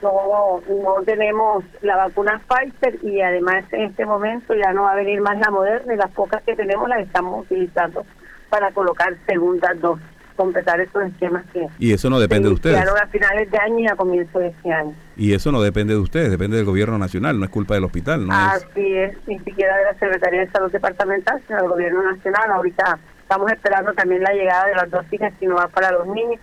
no, 0.01 0.61
no 0.69 1.03
tenemos 1.03 1.65
la 1.81 1.97
vacuna 1.97 2.41
Pfizer 2.47 3.03
y 3.03 3.19
además 3.19 3.65
en 3.73 3.81
este 3.81 4.05
momento 4.05 4.53
ya 4.55 4.71
no 4.71 4.83
va 4.83 4.93
a 4.93 4.95
venir 4.95 5.19
más 5.19 5.37
la 5.39 5.51
Moderna 5.51 5.93
y 5.93 5.97
las 5.97 6.11
pocas 6.11 6.41
que 6.43 6.55
tenemos 6.55 6.87
las 6.87 7.01
estamos 7.01 7.41
utilizando 7.41 8.05
para 8.49 8.71
colocar 8.71 9.17
segunda 9.25 9.73
dosis 9.73 10.12
completar 10.35 10.79
esos 10.79 11.03
esquemas 11.03 11.43
que 11.51 11.67
y 11.79 11.93
eso 11.93 12.09
no 12.09 12.19
depende 12.19 12.47
de 12.47 12.53
ustedes. 12.53 12.77
a 12.77 13.07
finales 13.07 13.49
de 13.51 13.57
año 13.57 13.79
y 13.79 13.87
a 13.87 13.95
comienzos 13.95 14.41
de 14.41 14.47
este 14.47 14.71
año. 14.71 14.93
Y 15.15 15.33
eso 15.33 15.51
no 15.51 15.61
depende 15.61 15.93
de 15.93 15.99
ustedes 15.99 16.31
depende 16.31 16.57
del 16.57 16.65
gobierno 16.65 16.97
nacional 16.97 17.39
no 17.39 17.45
es 17.45 17.51
culpa 17.51 17.75
del 17.75 17.83
hospital 17.83 18.27
no 18.27 18.33
así 18.33 18.95
es, 18.95 19.15
ni 19.27 19.39
siquiera 19.39 19.77
de 19.77 19.85
la 19.85 19.93
secretaría 19.93 20.41
de 20.41 20.51
salud 20.51 20.71
departamental 20.71 21.41
sino 21.47 21.59
del 21.59 21.69
gobierno 21.69 22.03
nacional. 22.03 22.51
Ahorita 22.51 22.99
estamos 23.21 23.51
esperando 23.51 23.93
también 23.93 24.23
la 24.23 24.33
llegada 24.33 24.65
de 24.67 24.75
las 24.75 24.89
dosis 24.89 25.19
de 25.19 25.31
Sinovac 25.39 25.71
para 25.71 25.91
los 25.91 26.07
niños. 26.07 26.39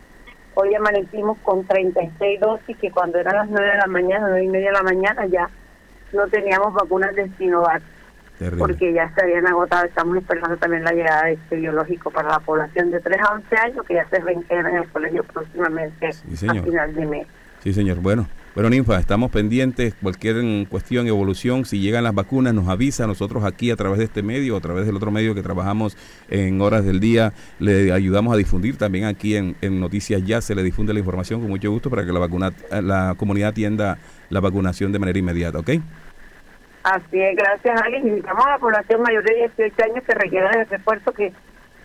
Hoy 0.54 0.74
amanecimos 0.74 1.38
con 1.38 1.64
36 1.64 2.40
dosis 2.40 2.76
que 2.78 2.90
cuando 2.90 3.18
eran 3.18 3.36
las 3.36 3.48
9 3.48 3.70
de 3.70 3.78
la 3.78 3.86
mañana 3.86 4.26
9 4.28 4.44
y 4.44 4.48
media 4.48 4.66
de 4.66 4.72
la 4.72 4.82
mañana 4.82 5.26
ya 5.26 5.48
no 6.12 6.26
teníamos 6.28 6.74
vacunas 6.74 7.14
de 7.14 7.30
Sinovac 7.38 7.82
porque 8.58 8.92
ya 8.92 9.12
se 9.14 9.22
habían 9.22 9.46
agotado. 9.46 9.86
Estamos 9.86 10.16
esperando 10.16 10.56
también 10.56 10.84
la 10.84 10.92
llegada 10.92 11.26
de 11.26 11.32
este 11.34 11.56
biológico 11.56 12.10
para 12.10 12.30
la 12.30 12.40
población 12.40 12.90
de 12.90 13.00
3 13.00 13.20
a 13.20 13.34
11 13.34 13.56
años, 13.56 13.86
que 13.86 13.94
ya 13.94 14.08
se 14.08 14.20
reintegra 14.20 14.70
en 14.70 14.76
el 14.76 14.88
colegio 14.88 15.24
próximamente 15.24 16.08
a 16.08 16.12
final 16.62 16.94
de 16.94 17.06
mes. 17.06 17.26
Sí, 17.62 17.74
señor. 17.74 17.98
Bueno, 17.98 18.26
bueno, 18.54 18.70
Ninfa, 18.70 18.98
estamos 18.98 19.30
pendientes. 19.30 19.94
Cualquier 20.00 20.66
cuestión, 20.68 21.06
evolución, 21.06 21.66
si 21.66 21.80
llegan 21.80 22.04
las 22.04 22.14
vacunas, 22.14 22.54
nos 22.54 22.68
avisa. 22.68 23.06
Nosotros 23.06 23.44
aquí, 23.44 23.70
a 23.70 23.76
través 23.76 23.98
de 23.98 24.06
este 24.06 24.22
medio, 24.22 24.56
a 24.56 24.60
través 24.60 24.86
del 24.86 24.96
otro 24.96 25.10
medio 25.10 25.34
que 25.34 25.42
trabajamos 25.42 25.96
en 26.30 26.60
horas 26.62 26.84
del 26.84 27.00
día, 27.00 27.34
le 27.58 27.92
ayudamos 27.92 28.32
a 28.32 28.36
difundir. 28.36 28.76
También 28.76 29.04
aquí 29.04 29.36
en, 29.36 29.56
en 29.60 29.78
Noticias 29.78 30.24
Ya 30.24 30.40
se 30.40 30.54
le 30.54 30.62
difunde 30.62 30.94
la 30.94 31.00
información 31.00 31.40
con 31.40 31.50
mucho 31.50 31.70
gusto 31.70 31.90
para 31.90 32.06
que 32.06 32.12
la, 32.12 32.18
vacuna, 32.18 32.52
la 32.82 33.14
comunidad 33.16 33.50
atienda 33.50 33.98
la 34.30 34.40
vacunación 34.40 34.90
de 34.92 34.98
manera 34.98 35.18
inmediata, 35.18 35.58
¿ok? 35.58 35.70
Así 36.82 37.20
es, 37.20 37.36
gracias 37.36 37.80
a 37.80 37.90
Invitamos 37.90 38.46
a 38.46 38.50
la 38.50 38.58
población 38.58 39.02
mayor 39.02 39.22
de 39.24 39.50
18 39.56 39.84
años 39.84 40.04
que 40.04 40.14
requiera 40.14 40.50
el 40.50 40.66
refuerzo 40.66 41.12
que 41.12 41.32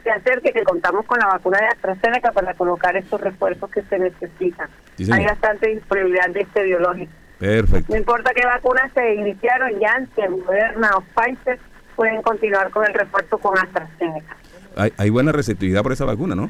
se 0.04 0.12
acerque, 0.12 0.54
que 0.54 0.64
contamos 0.64 1.06
con 1.06 1.20
la 1.20 1.28
vacuna 1.28 1.58
de 1.58 1.68
AstraZeneca 1.68 2.32
para 2.32 2.54
colocar 2.54 2.96
estos 2.96 3.20
refuerzos 3.20 3.70
que 3.72 3.82
se 3.84 4.00
necesitan. 4.00 4.70
Hay 5.12 5.26
bastante 5.26 5.70
disponibilidad 5.70 6.30
de 6.30 6.42
este 6.42 6.64
biológico. 6.64 7.12
Perfecto. 7.40 7.92
No 7.92 7.98
importa 7.98 8.32
qué 8.34 8.46
vacunas 8.46 8.92
se 8.94 9.16
iniciaron, 9.16 9.72
Janssen, 9.82 10.40
Moderna 10.40 10.92
o 10.96 11.02
Pfizer, 11.02 11.60
pueden 11.96 12.22
continuar 12.22 12.70
con 12.70 12.86
el 12.86 12.94
refuerzo 12.94 13.38
con 13.40 13.58
AstraZeneca. 13.58 14.38
Hay, 14.78 14.94
hay 14.98 15.10
buena 15.10 15.32
receptividad 15.32 15.84
por 15.84 15.92
esa 15.92 16.06
vacuna, 16.06 16.36
¿no? 16.36 16.50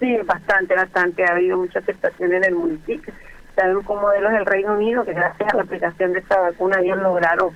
Sí, 0.00 0.16
bastante, 0.24 0.74
bastante. 0.74 1.24
Ha 1.24 1.32
habido 1.32 1.58
mucha 1.58 1.80
aceptación 1.80 2.32
en 2.32 2.44
el 2.44 2.54
municipio 2.54 3.12
sabemos 3.58 3.84
con 3.84 4.00
modelos 4.00 4.32
del 4.32 4.46
Reino 4.46 4.74
Unido 4.74 5.04
que 5.04 5.12
gracias 5.12 5.52
a 5.52 5.56
la 5.56 5.62
aplicación 5.64 6.12
de 6.12 6.20
esta 6.20 6.38
vacuna 6.38 6.80
ellos 6.80 6.98
lograron, 6.98 7.50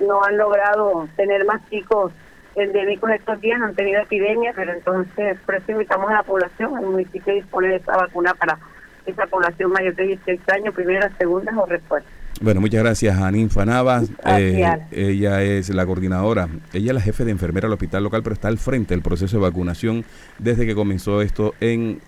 no 0.00 0.24
han 0.24 0.36
logrado 0.36 1.08
tener 1.16 1.44
más 1.44 1.60
chicos 1.70 2.12
endémicos 2.56 3.10
estos 3.10 3.40
días, 3.40 3.60
han 3.62 3.74
tenido 3.76 4.00
epidemias, 4.02 4.54
pero 4.56 4.72
entonces 4.72 5.38
por 5.46 5.54
eso 5.54 5.70
invitamos 5.70 6.10
a 6.10 6.14
la 6.14 6.22
población, 6.24 6.76
el 6.78 6.86
municipio 6.86 7.32
dispone 7.32 7.68
de 7.68 7.76
esta 7.76 7.96
vacuna 7.96 8.34
para 8.34 8.58
esa 9.06 9.26
población 9.26 9.70
mayor 9.70 9.94
de 9.94 10.04
18 10.04 10.42
años, 10.52 10.74
primeras, 10.74 11.12
segundas 11.16 11.54
o 11.56 11.64
refuerzos. 11.66 12.10
Bueno, 12.42 12.62
muchas 12.62 12.82
gracias 12.82 13.18
a 13.18 13.30
Ninfa 13.30 13.66
Navas. 13.66 14.08
Eh, 14.24 14.66
ella 14.92 15.42
es 15.42 15.68
la 15.68 15.84
coordinadora, 15.84 16.48
ella 16.72 16.92
es 16.92 16.94
la 16.94 17.00
jefe 17.02 17.26
de 17.26 17.32
enfermera 17.32 17.66
del 17.66 17.74
hospital 17.74 18.02
local, 18.02 18.22
pero 18.22 18.32
está 18.32 18.48
al 18.48 18.56
frente 18.56 18.94
del 18.94 19.02
proceso 19.02 19.36
de 19.36 19.42
vacunación 19.42 20.06
desde 20.38 20.64
que 20.64 20.74
comenzó 20.74 21.20
esto 21.20 21.54
en, 21.60 22.00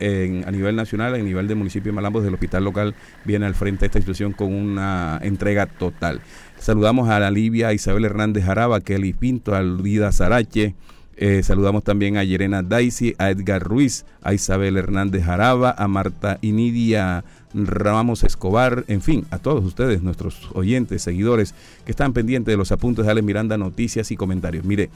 a 0.47 0.51
nivel 0.51 0.75
nacional, 0.75 1.14
a 1.14 1.18
nivel 1.18 1.49
del 1.49 1.59
municipio 1.59 1.93
de 1.93 1.97
Malambo, 1.97 2.20
desde 2.20 2.29
el 2.29 2.35
hospital 2.35 2.64
local, 2.64 2.95
viene 3.27 3.45
al 3.45 3.55
frente 3.55 3.81
de 3.81 3.87
esta 3.87 3.99
institución 3.99 4.33
con 4.33 4.55
una 4.55 5.18
entrega 5.23 5.66
total. 5.66 6.23
Saludamos 6.59 7.11
a 7.11 7.20
la 7.20 7.31
Livia 7.31 7.75
Isabel 7.75 8.07
Hernández 8.07 8.45
Jaraba, 8.45 8.81
Kelly 8.81 9.12
Pinto, 9.12 9.55
a 9.55 9.62
Lida 9.62 10.12
Sarache, 10.12 10.75
eh, 11.16 11.43
saludamos 11.43 11.85
también 11.85 12.16
a 12.16 12.25
Yerena 12.25 12.62
Daisy, 12.62 13.14
a 13.18 13.31
Edgar 13.31 13.62
Ruiz, 13.62 14.07
a 14.23 14.33
Isabel 14.33 14.77
Hernández 14.79 15.25
Jaraba, 15.25 15.75
a 15.77 15.87
Marta 15.87 16.39
Inidia 16.41 17.23
Ramos 17.55 18.24
Escobar, 18.24 18.84
en 18.88 19.03
fin, 19.03 19.26
a 19.30 19.38
todos 19.38 19.64
ustedes, 19.64 20.03
nuestros 20.03 20.48
oyentes, 20.55 21.03
seguidores, 21.03 21.55
que 21.84 21.92
están 21.92 22.12
pendientes 22.12 22.53
de 22.53 22.57
los 22.57 22.72
apuntes 22.72 23.05
de 23.05 23.11
Ale 23.11 23.22
Miranda, 23.22 23.59
noticias 23.59 24.11
y 24.11 24.16
comentarios. 24.16 24.64
Mire, 24.64 24.90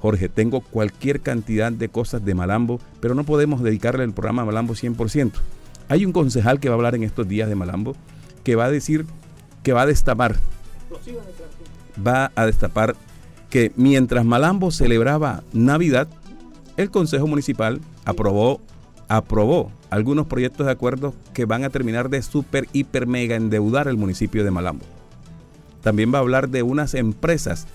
Jorge, 0.00 0.28
tengo 0.28 0.60
cualquier 0.60 1.20
cantidad 1.20 1.70
de 1.70 1.88
cosas 1.88 2.24
de 2.24 2.34
Malambo, 2.34 2.80
pero 3.00 3.14
no 3.14 3.24
podemos 3.24 3.62
dedicarle 3.62 4.04
el 4.04 4.12
programa 4.12 4.42
a 4.42 4.46
Malambo 4.46 4.74
100%. 4.74 5.32
Hay 5.88 6.04
un 6.04 6.12
concejal 6.12 6.60
que 6.60 6.68
va 6.68 6.74
a 6.74 6.76
hablar 6.76 6.94
en 6.94 7.02
estos 7.02 7.28
días 7.28 7.48
de 7.48 7.54
Malambo, 7.54 7.94
que 8.44 8.56
va 8.56 8.66
a 8.66 8.70
decir, 8.70 9.06
que 9.62 9.72
va 9.72 9.82
a 9.82 9.86
destapar 9.86 10.36
va 12.06 12.32
a 12.34 12.46
destapar 12.46 12.96
que 13.48 13.72
mientras 13.76 14.24
Malambo 14.24 14.70
celebraba 14.70 15.42
Navidad, 15.52 16.08
el 16.76 16.90
Consejo 16.90 17.26
Municipal 17.26 17.80
aprobó, 18.04 18.60
aprobó 19.10 19.72
algunos 19.90 20.28
proyectos 20.28 20.66
de 20.66 20.72
acuerdo 20.72 21.14
que 21.34 21.44
van 21.44 21.64
a 21.64 21.70
terminar 21.70 22.10
de 22.10 22.22
super, 22.22 22.68
hiper, 22.72 23.08
mega 23.08 23.34
endeudar 23.34 23.88
el 23.88 23.96
municipio 23.96 24.44
de 24.44 24.52
Malambo. 24.52 24.86
También 25.82 26.14
va 26.14 26.18
a 26.18 26.20
hablar 26.20 26.48
de 26.48 26.62
unas 26.62 26.94
empresas 26.94 27.66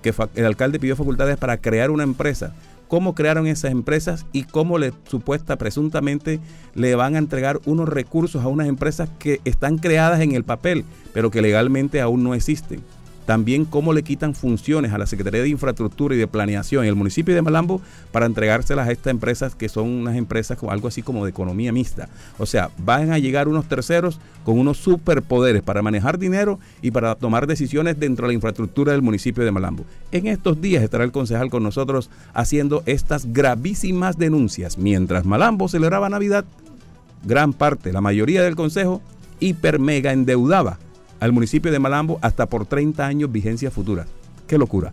que 0.00 0.14
el 0.34 0.46
alcalde 0.46 0.80
pidió 0.80 0.96
facultades 0.96 1.36
para 1.36 1.58
crear 1.58 1.90
una 1.90 2.02
empresa. 2.02 2.54
Cómo 2.88 3.14
crearon 3.14 3.46
esas 3.46 3.72
empresas 3.72 4.24
y 4.32 4.44
cómo 4.44 4.78
le 4.78 4.94
supuesta, 5.06 5.56
presuntamente, 5.56 6.40
le 6.74 6.94
van 6.94 7.14
a 7.14 7.18
entregar 7.18 7.60
unos 7.66 7.86
recursos 7.86 8.42
a 8.42 8.48
unas 8.48 8.66
empresas 8.66 9.10
que 9.18 9.42
están 9.44 9.76
creadas 9.76 10.20
en 10.22 10.32
el 10.32 10.44
papel, 10.44 10.86
pero 11.12 11.30
que 11.30 11.42
legalmente 11.42 12.00
aún 12.00 12.24
no 12.24 12.34
existen. 12.34 12.80
También 13.26 13.64
cómo 13.64 13.92
le 13.92 14.02
quitan 14.02 14.34
funciones 14.34 14.92
a 14.92 14.98
la 14.98 15.06
Secretaría 15.06 15.42
de 15.42 15.48
Infraestructura 15.48 16.14
y 16.14 16.18
de 16.18 16.26
Planeación 16.26 16.84
en 16.84 16.90
el 16.90 16.94
municipio 16.94 17.34
de 17.34 17.42
Malambo 17.42 17.80
para 18.12 18.26
entregárselas 18.26 18.88
a 18.88 18.92
estas 18.92 19.10
empresas 19.10 19.54
que 19.54 19.68
son 19.68 19.88
unas 19.88 20.16
empresas 20.16 20.58
como 20.58 20.72
algo 20.72 20.88
así 20.88 21.02
como 21.02 21.24
de 21.24 21.30
economía 21.30 21.72
mixta. 21.72 22.08
O 22.38 22.46
sea, 22.46 22.70
van 22.78 23.12
a 23.12 23.18
llegar 23.18 23.48
unos 23.48 23.66
terceros 23.66 24.20
con 24.44 24.58
unos 24.58 24.76
superpoderes 24.76 25.62
para 25.62 25.82
manejar 25.82 26.18
dinero 26.18 26.58
y 26.82 26.90
para 26.90 27.14
tomar 27.14 27.46
decisiones 27.46 27.98
dentro 27.98 28.26
de 28.26 28.32
la 28.32 28.34
infraestructura 28.34 28.92
del 28.92 29.02
municipio 29.02 29.44
de 29.44 29.50
Malambo. 29.50 29.84
En 30.12 30.26
estos 30.26 30.60
días 30.60 30.82
estará 30.82 31.04
el 31.04 31.12
concejal 31.12 31.50
con 31.50 31.62
nosotros 31.62 32.10
haciendo 32.34 32.82
estas 32.84 33.32
gravísimas 33.32 34.18
denuncias. 34.18 34.76
Mientras 34.76 35.24
Malambo 35.24 35.68
celebraba 35.68 36.10
Navidad, 36.10 36.44
gran 37.24 37.54
parte, 37.54 37.92
la 37.92 38.02
mayoría 38.02 38.42
del 38.42 38.54
consejo, 38.54 39.00
hiper 39.40 39.78
mega 39.78 40.12
endeudaba 40.12 40.78
al 41.24 41.32
municipio 41.32 41.72
de 41.72 41.78
Malambo 41.78 42.18
hasta 42.20 42.44
por 42.44 42.66
30 42.66 43.06
años 43.06 43.32
vigencia 43.32 43.70
futura. 43.70 44.04
¡Qué 44.46 44.58
locura! 44.58 44.92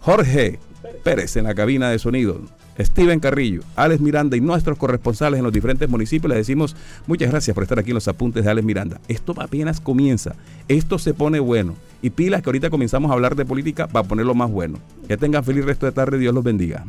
Jorge 0.00 0.58
Pérez 1.04 1.36
en 1.36 1.44
la 1.44 1.54
cabina 1.54 1.88
de 1.88 2.00
sonido. 2.00 2.40
Steven 2.80 3.20
Carrillo, 3.20 3.60
Alex 3.76 4.00
Miranda 4.00 4.36
y 4.36 4.40
nuestros 4.40 4.76
corresponsales 4.76 5.38
en 5.38 5.44
los 5.44 5.52
diferentes 5.52 5.88
municipios 5.88 6.30
les 6.30 6.38
decimos 6.38 6.74
muchas 7.06 7.30
gracias 7.30 7.54
por 7.54 7.62
estar 7.62 7.78
aquí 7.78 7.90
en 7.90 7.94
los 7.94 8.08
apuntes 8.08 8.42
de 8.42 8.50
Alex 8.50 8.66
Miranda. 8.66 9.00
Esto 9.06 9.34
apenas 9.40 9.80
comienza, 9.80 10.34
esto 10.66 10.98
se 10.98 11.14
pone 11.14 11.38
bueno 11.38 11.76
y 12.02 12.10
pilas 12.10 12.42
que 12.42 12.48
ahorita 12.48 12.68
comenzamos 12.68 13.12
a 13.12 13.14
hablar 13.14 13.36
de 13.36 13.44
política 13.44 13.86
para 13.86 14.08
ponerlo 14.08 14.34
más 14.34 14.50
bueno. 14.50 14.80
Que 15.06 15.16
tengan 15.16 15.44
feliz 15.44 15.64
resto 15.64 15.86
de 15.86 15.92
tarde, 15.92 16.18
Dios 16.18 16.34
los 16.34 16.42
bendiga. 16.42 16.84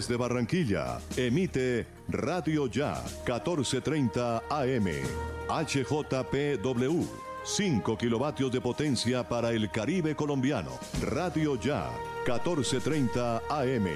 Desde 0.00 0.16
Barranquilla, 0.16 0.98
emite 1.14 1.86
Radio 2.08 2.66
Ya 2.68 3.02
1430 3.26 4.44
AM, 4.48 4.86
HJPW, 5.46 7.04
5 7.44 7.98
kilovatios 7.98 8.50
de 8.50 8.62
potencia 8.62 9.28
para 9.28 9.50
el 9.50 9.70
Caribe 9.70 10.16
colombiano. 10.16 10.70
Radio 11.02 11.60
Ya 11.60 11.90
1430 12.24 13.42
AM. 13.50 13.88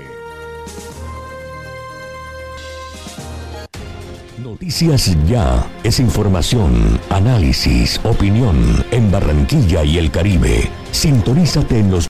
Noticias 4.45 5.17
Ya 5.27 5.67
es 5.85 6.01
información, 6.01 7.01
análisis, 7.09 7.99
opinión 8.05 8.85
en 8.91 9.11
Barranquilla 9.11 9.85
y 9.85 9.97
el 9.97 10.11
Caribe. 10.11 10.71
Sintonízate 10.91 11.79
en 11.79 11.91
los 11.91 12.03